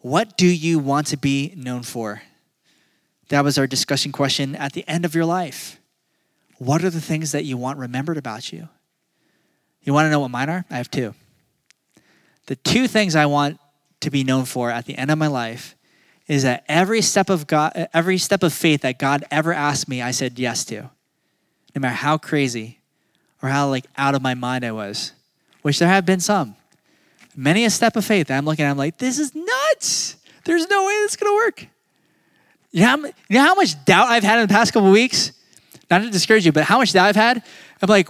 what 0.00 0.36
do 0.36 0.46
you 0.46 0.78
want 0.78 1.08
to 1.08 1.16
be 1.16 1.52
known 1.56 1.82
for? 1.82 2.22
That 3.28 3.42
was 3.42 3.58
our 3.58 3.66
discussion 3.66 4.12
question 4.12 4.54
at 4.54 4.72
the 4.72 4.86
end 4.88 5.04
of 5.04 5.14
your 5.14 5.24
life. 5.24 5.80
What 6.58 6.84
are 6.84 6.90
the 6.90 7.00
things 7.00 7.32
that 7.32 7.44
you 7.44 7.56
want 7.56 7.78
remembered 7.78 8.16
about 8.16 8.52
you? 8.52 8.68
You 9.82 9.92
want 9.92 10.06
to 10.06 10.10
know 10.10 10.20
what 10.20 10.30
mine 10.30 10.48
are? 10.48 10.64
I 10.70 10.76
have 10.76 10.90
two. 10.90 11.14
The 12.46 12.56
two 12.56 12.86
things 12.88 13.16
I 13.16 13.26
want 13.26 13.58
to 14.00 14.10
be 14.10 14.24
known 14.24 14.44
for 14.44 14.70
at 14.70 14.86
the 14.86 14.96
end 14.96 15.10
of 15.10 15.18
my 15.18 15.26
life 15.26 15.74
is 16.26 16.42
that 16.42 16.64
every 16.68 17.02
step 17.02 17.30
of 17.30 17.46
God, 17.46 17.88
every 17.94 18.18
step 18.18 18.42
of 18.42 18.52
faith 18.52 18.82
that 18.82 18.98
God 18.98 19.24
ever 19.30 19.52
asked 19.52 19.88
me, 19.88 20.02
I 20.02 20.10
said 20.10 20.38
yes 20.38 20.64
to. 20.66 20.90
No 21.74 21.80
matter 21.80 21.94
how 21.94 22.18
crazy 22.18 22.80
or 23.42 23.48
how 23.48 23.68
like 23.68 23.86
out 23.96 24.14
of 24.14 24.22
my 24.22 24.34
mind 24.34 24.64
I 24.64 24.72
was, 24.72 25.12
which 25.62 25.78
there 25.78 25.88
have 25.88 26.06
been 26.06 26.20
some 26.20 26.56
many 27.36 27.64
a 27.64 27.70
step 27.70 27.96
of 27.96 28.04
faith 28.04 28.28
that 28.28 28.38
I'm 28.38 28.46
looking 28.46 28.64
at, 28.64 28.70
I'm 28.70 28.78
like, 28.78 28.98
this 28.98 29.18
is 29.18 29.34
nuts. 29.34 30.16
There's 30.44 30.66
no 30.68 30.86
way 30.86 30.92
this 30.94 31.12
is 31.12 31.18
to 31.18 31.34
work. 31.34 31.66
You 32.72 32.80
know, 32.80 32.86
how, 32.86 32.96
you 32.96 33.12
know 33.30 33.42
how 33.42 33.54
much 33.54 33.84
doubt 33.84 34.08
I've 34.08 34.24
had 34.24 34.38
in 34.38 34.48
the 34.48 34.52
past 34.52 34.72
couple 34.72 34.90
weeks? 34.90 35.32
Not 35.90 36.00
to 36.00 36.10
discourage 36.10 36.46
you, 36.46 36.52
but 36.52 36.64
how 36.64 36.78
much 36.78 36.92
doubt 36.92 37.06
I've 37.06 37.16
had? 37.16 37.42
I'm 37.80 37.88
like, 37.88 38.08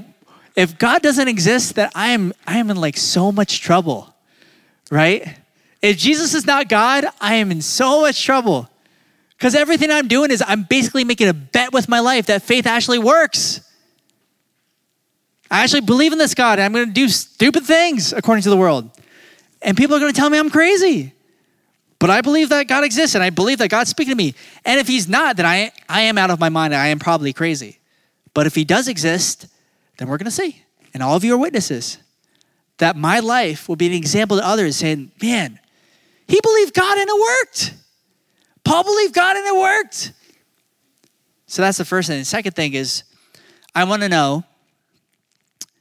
if 0.55 0.79
God 0.79 1.03
doesn't 1.03 1.29
exist, 1.29 1.75
that 1.75 1.93
I 1.95 2.09
am 2.11 2.33
I 2.47 2.59
am 2.59 2.71
in 2.71 2.77
like 2.79 2.97
so 2.97 3.31
much 3.31 3.61
trouble, 3.61 4.15
right? 4.91 5.37
If 5.83 5.99
Jesus 5.99 6.35
is 6.35 6.47
not 6.47 6.69
God, 6.69 7.05
I 7.21 7.35
am 7.35 7.51
in 7.51 7.63
so 7.63 8.03
much 8.03 8.23
trouble. 8.25 8.69
Because 9.37 9.55
everything 9.55 9.91
I'm 9.91 10.09
doing 10.09 10.31
is 10.31 10.43
I'm 10.47 10.63
basically 10.63 11.05
making 11.05 11.29
a 11.29 11.35
bet 11.35 11.73
with 11.73 11.89
my 11.89 12.01
life 12.01 12.27
that 12.27 12.43
faith 12.43 12.67
actually 12.67 12.99
works. 12.99 13.61
I 15.51 15.63
actually 15.63 15.83
believe 15.83 16.13
in 16.13 16.19
this 16.19 16.35
God 16.35 16.59
and 16.59 16.65
I'm 16.65 16.73
going 16.73 16.87
to 16.87 16.93
do 16.93 17.09
stupid 17.09 17.65
things 17.65 18.13
according 18.13 18.43
to 18.43 18.51
the 18.51 18.57
world. 18.57 18.91
And 19.63 19.77
people 19.77 19.97
are 19.97 20.01
going 20.01 20.13
to 20.13 20.19
tell 20.19 20.31
me 20.31 20.39
I'm 20.39 20.51
crazy. 20.51 21.13
But 21.99 22.11
I 22.11 22.21
believe 22.21 22.49
that 22.51 22.67
God 22.67 22.85
exists 22.85 23.15
and 23.15 23.23
I 23.23 23.31
believe 23.31 23.59
that 23.59 23.69
God's 23.69 23.91
speaking 23.91 24.13
to 24.13 24.17
me. 24.17 24.35
And 24.65 24.81
if 24.81 24.87
he's 24.87 25.09
not, 25.09 25.37
then 25.37 25.47
I, 25.47 25.73
I 25.89 26.03
am 26.03 26.19
out 26.19 26.31
of 26.31 26.41
my 26.41 26.49
mind. 26.49 26.75
and 26.75 26.83
I 26.83 26.89
am 26.89 26.99
probably 26.99 27.33
crazy. 27.33 27.79
But 28.35 28.47
if 28.47 28.55
he 28.55 28.65
does 28.65 28.89
exist, 28.89 29.47
then 29.99 30.09
we're 30.09 30.19
going 30.19 30.27
to 30.27 30.31
see. 30.31 30.63
And 30.93 31.03
all 31.03 31.17
of 31.17 31.25
you 31.25 31.35
are 31.35 31.39
witnesses 31.39 31.99
that 32.79 32.97
my 32.97 33.21
life 33.21 33.69
will 33.69 33.77
be 33.77 33.87
an 33.87 33.93
example 33.93 34.37
to 34.37 34.47
others 34.47 34.77
saying, 34.77 35.11
man, 35.23 35.59
he 36.29 36.41
believed 36.43 36.75
God 36.75 36.99
and 36.99 37.09
it 37.09 37.21
worked. 37.21 37.75
Paul 38.65 38.85
believed 38.85 39.15
God 39.15 39.37
and 39.37 39.47
it 39.47 39.57
worked. 39.57 40.13
So 41.47 41.63
that's 41.63 41.79
the 41.79 41.85
first 41.85 42.09
thing. 42.09 42.19
The 42.19 42.25
second 42.25 42.53
thing 42.53 42.75
is, 42.75 43.05
I 43.75 43.85
want 43.85 44.03
to 44.03 44.09
know 44.09 44.45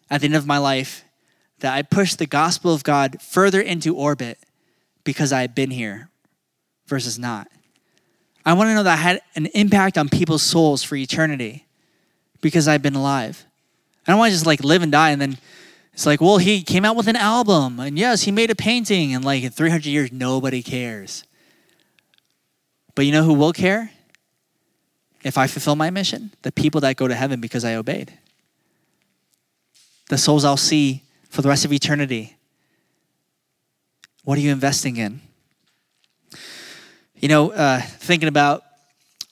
at 0.09 0.21
the 0.21 0.25
end 0.25 0.35
of 0.35 0.45
my 0.45 0.59
life 0.59 1.03
that 1.59 1.73
I 1.73 1.81
pushed 1.81 2.19
the 2.19 2.27
gospel 2.27 2.73
of 2.73 2.83
God 2.83 3.21
further 3.21 3.59
into 3.59 3.95
orbit 3.95 4.37
because 5.03 5.33
I 5.33 5.41
had 5.41 5.55
been 5.55 5.71
here 5.71 6.09
versus 6.85 7.17
not. 7.17 7.47
I 8.45 8.53
want 8.53 8.69
to 8.69 8.75
know 8.75 8.83
that 8.83 8.93
I 8.93 9.01
had 9.01 9.21
an 9.35 9.47
impact 9.47 9.97
on 9.97 10.07
people's 10.07 10.43
souls 10.43 10.83
for 10.83 10.95
eternity 10.95 11.65
because 12.41 12.67
I've 12.67 12.83
been 12.83 12.95
alive. 12.95 13.45
I 14.05 14.11
don't 14.11 14.19
want 14.19 14.29
to 14.29 14.35
just 14.35 14.45
like 14.45 14.63
live 14.63 14.83
and 14.83 14.91
die 14.91 15.09
and 15.09 15.19
then 15.19 15.37
It's 15.95 16.05
like, 16.05 16.19
well, 16.19 16.39
he 16.39 16.61
came 16.61 16.83
out 16.83 16.97
with 16.97 17.07
an 17.07 17.15
album, 17.15 17.79
and 17.79 17.97
yes, 17.97 18.23
he 18.23 18.31
made 18.31 18.51
a 18.51 18.55
painting, 18.55 19.15
and 19.15 19.23
like 19.23 19.43
in 19.43 19.49
300 19.49 19.85
years, 19.85 20.11
nobody 20.11 20.61
cares. 20.61 21.23
But 22.95 23.05
you 23.05 23.13
know 23.13 23.23
who 23.23 23.33
will 23.33 23.53
care? 23.53 23.91
If 25.23 25.37
I 25.37 25.47
fulfill 25.47 25.77
my 25.77 25.89
mission, 25.89 26.33
the 26.41 26.51
people 26.51 26.81
that 26.81 26.97
go 26.97 27.07
to 27.07 27.15
heaven 27.15 27.39
because 27.39 27.63
I 27.63 27.75
obeyed. 27.75 28.11
The 30.09 30.17
souls 30.17 30.43
I'll 30.43 30.57
see 30.57 31.03
for 31.29 31.41
the 31.41 31.47
rest 31.47 31.63
of 31.63 31.71
eternity. 31.71 32.35
What 34.25 34.37
are 34.37 34.41
you 34.41 34.51
investing 34.51 34.97
in? 34.97 35.21
You 37.15 37.29
know, 37.29 37.51
uh, 37.53 37.79
thinking 37.79 38.27
about 38.27 38.65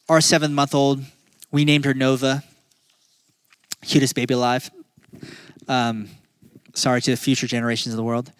our 0.07 0.21
seven 0.21 0.53
month 0.53 0.73
old, 0.73 1.03
we 1.51 1.65
named 1.65 1.83
her 1.83 1.93
Nova, 1.93 2.41
cutest 3.81 4.15
baby 4.15 4.33
alive. 4.33 4.71
Um, 5.67 6.07
sorry 6.73 7.01
to 7.01 7.11
the 7.11 7.17
future 7.17 7.47
generations 7.47 7.93
of 7.93 7.97
the 7.97 8.03
world. 8.03 8.31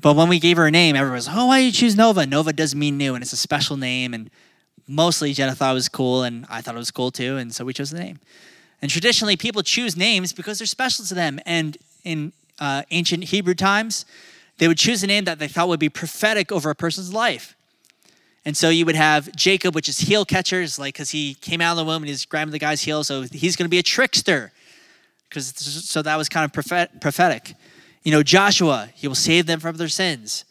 But 0.00 0.16
when 0.16 0.28
we 0.28 0.38
gave 0.38 0.56
her 0.56 0.66
a 0.66 0.70
name, 0.70 0.96
everyone 0.96 1.16
was, 1.16 1.28
oh, 1.30 1.46
why 1.46 1.60
you 1.60 1.72
choose 1.72 1.96
Nova? 1.96 2.26
Nova 2.26 2.52
does 2.52 2.74
mean 2.74 2.98
new, 2.98 3.14
and 3.14 3.22
it's 3.22 3.32
a 3.32 3.38
special 3.38 3.76
name. 3.76 4.12
And 4.12 4.30
mostly 4.86 5.32
Jenna 5.32 5.54
thought 5.54 5.70
it 5.70 5.74
was 5.74 5.88
cool, 5.88 6.22
and 6.22 6.46
I 6.50 6.60
thought 6.60 6.74
it 6.74 6.78
was 6.78 6.90
cool 6.90 7.10
too, 7.10 7.36
and 7.36 7.54
so 7.54 7.64
we 7.64 7.72
chose 7.72 7.90
the 7.90 7.98
name. 7.98 8.18
And 8.82 8.90
traditionally, 8.90 9.36
people 9.36 9.62
choose 9.62 9.96
names 9.96 10.32
because 10.32 10.58
they're 10.58 10.66
special 10.66 11.04
to 11.06 11.14
them. 11.14 11.40
And 11.46 11.78
in 12.02 12.32
uh, 12.58 12.82
ancient 12.90 13.24
Hebrew 13.24 13.54
times, 13.54 14.04
they 14.58 14.68
would 14.68 14.78
choose 14.78 15.02
a 15.02 15.06
name 15.06 15.24
that 15.24 15.38
they 15.38 15.48
thought 15.48 15.68
would 15.68 15.80
be 15.80 15.88
prophetic 15.88 16.52
over 16.52 16.70
a 16.70 16.74
person's 16.74 17.12
life. 17.12 17.56
And 18.44 18.56
so 18.56 18.68
you 18.68 18.84
would 18.84 18.96
have 18.96 19.34
Jacob, 19.34 19.74
which 19.74 19.88
is 19.88 20.00
heel 20.00 20.26
catchers, 20.26 20.78
like 20.78 20.94
because 20.94 21.10
he 21.10 21.34
came 21.34 21.62
out 21.62 21.72
of 21.72 21.78
the 21.78 21.84
womb 21.84 22.02
and 22.02 22.08
he's 22.08 22.26
grabbing 22.26 22.52
the 22.52 22.58
guy's 22.58 22.82
heel, 22.82 23.02
so 23.04 23.22
he's 23.22 23.56
going 23.56 23.64
to 23.64 23.70
be 23.70 23.78
a 23.78 23.82
trickster 23.82 24.52
because 25.34 25.48
so 25.88 26.00
that 26.02 26.16
was 26.16 26.28
kind 26.28 26.44
of 26.44 26.52
prophetic. 26.52 27.54
You 28.04 28.12
know, 28.12 28.22
Joshua, 28.22 28.90
he 28.94 29.08
will 29.08 29.14
save 29.16 29.46
them 29.46 29.58
from 29.58 29.76
their 29.76 29.88
sins. 29.88 30.44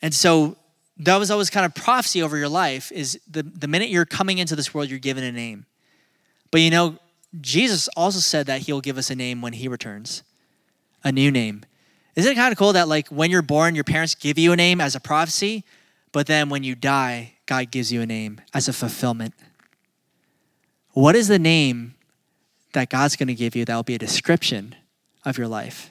And 0.00 0.14
so 0.14 0.56
that 0.98 1.16
was 1.16 1.30
always 1.30 1.50
kind 1.50 1.66
of 1.66 1.74
prophecy 1.74 2.22
over 2.22 2.36
your 2.36 2.48
life 2.48 2.92
is 2.92 3.18
the, 3.28 3.42
the 3.42 3.66
minute 3.66 3.88
you're 3.88 4.04
coming 4.04 4.38
into 4.38 4.54
this 4.54 4.72
world, 4.72 4.88
you're 4.88 4.98
given 4.98 5.24
a 5.24 5.32
name. 5.32 5.66
But 6.50 6.60
you 6.60 6.70
know, 6.70 6.98
Jesus 7.40 7.88
also 7.96 8.20
said 8.20 8.46
that 8.46 8.62
he'll 8.62 8.82
give 8.82 8.98
us 8.98 9.10
a 9.10 9.16
name 9.16 9.40
when 9.40 9.54
he 9.54 9.66
returns, 9.66 10.22
a 11.02 11.10
new 11.10 11.30
name. 11.30 11.64
Isn't 12.14 12.32
it 12.32 12.34
kind 12.34 12.52
of 12.52 12.58
cool 12.58 12.74
that 12.74 12.88
like 12.88 13.08
when 13.08 13.30
you're 13.30 13.42
born, 13.42 13.74
your 13.74 13.84
parents 13.84 14.14
give 14.14 14.38
you 14.38 14.52
a 14.52 14.56
name 14.56 14.80
as 14.80 14.94
a 14.94 15.00
prophecy, 15.00 15.64
but 16.12 16.26
then 16.26 16.50
when 16.50 16.62
you 16.62 16.74
die, 16.74 17.34
God 17.46 17.70
gives 17.70 17.90
you 17.90 18.02
a 18.02 18.06
name 18.06 18.40
as 18.52 18.68
a 18.68 18.72
fulfillment? 18.72 19.34
What 20.90 21.16
is 21.16 21.28
the 21.28 21.38
name 21.38 21.94
that 22.72 22.90
God's 22.90 23.16
going 23.16 23.28
to 23.28 23.34
give 23.34 23.54
you 23.54 23.64
that 23.64 23.74
will 23.74 23.82
be 23.82 23.94
a 23.94 23.98
description 23.98 24.74
of 25.24 25.38
your 25.38 25.48
life. 25.48 25.90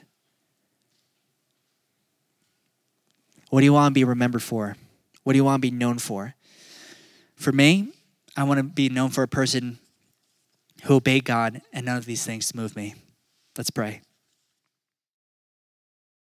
What 3.50 3.60
do 3.60 3.64
you 3.64 3.72
want 3.72 3.92
to 3.92 3.94
be 3.94 4.04
remembered 4.04 4.42
for? 4.42 4.76
What 5.24 5.34
do 5.34 5.36
you 5.36 5.44
want 5.44 5.62
to 5.62 5.70
be 5.70 5.76
known 5.76 5.98
for? 5.98 6.34
For 7.36 7.52
me, 7.52 7.92
I 8.36 8.44
want 8.44 8.58
to 8.58 8.64
be 8.64 8.88
known 8.88 9.10
for 9.10 9.22
a 9.22 9.28
person 9.28 9.78
who 10.84 10.94
obeyed 10.96 11.24
God 11.24 11.60
and 11.72 11.86
none 11.86 11.96
of 11.96 12.06
these 12.06 12.24
things 12.24 12.54
move 12.54 12.74
me. 12.74 12.94
Let's 13.56 13.70
pray. 13.70 14.00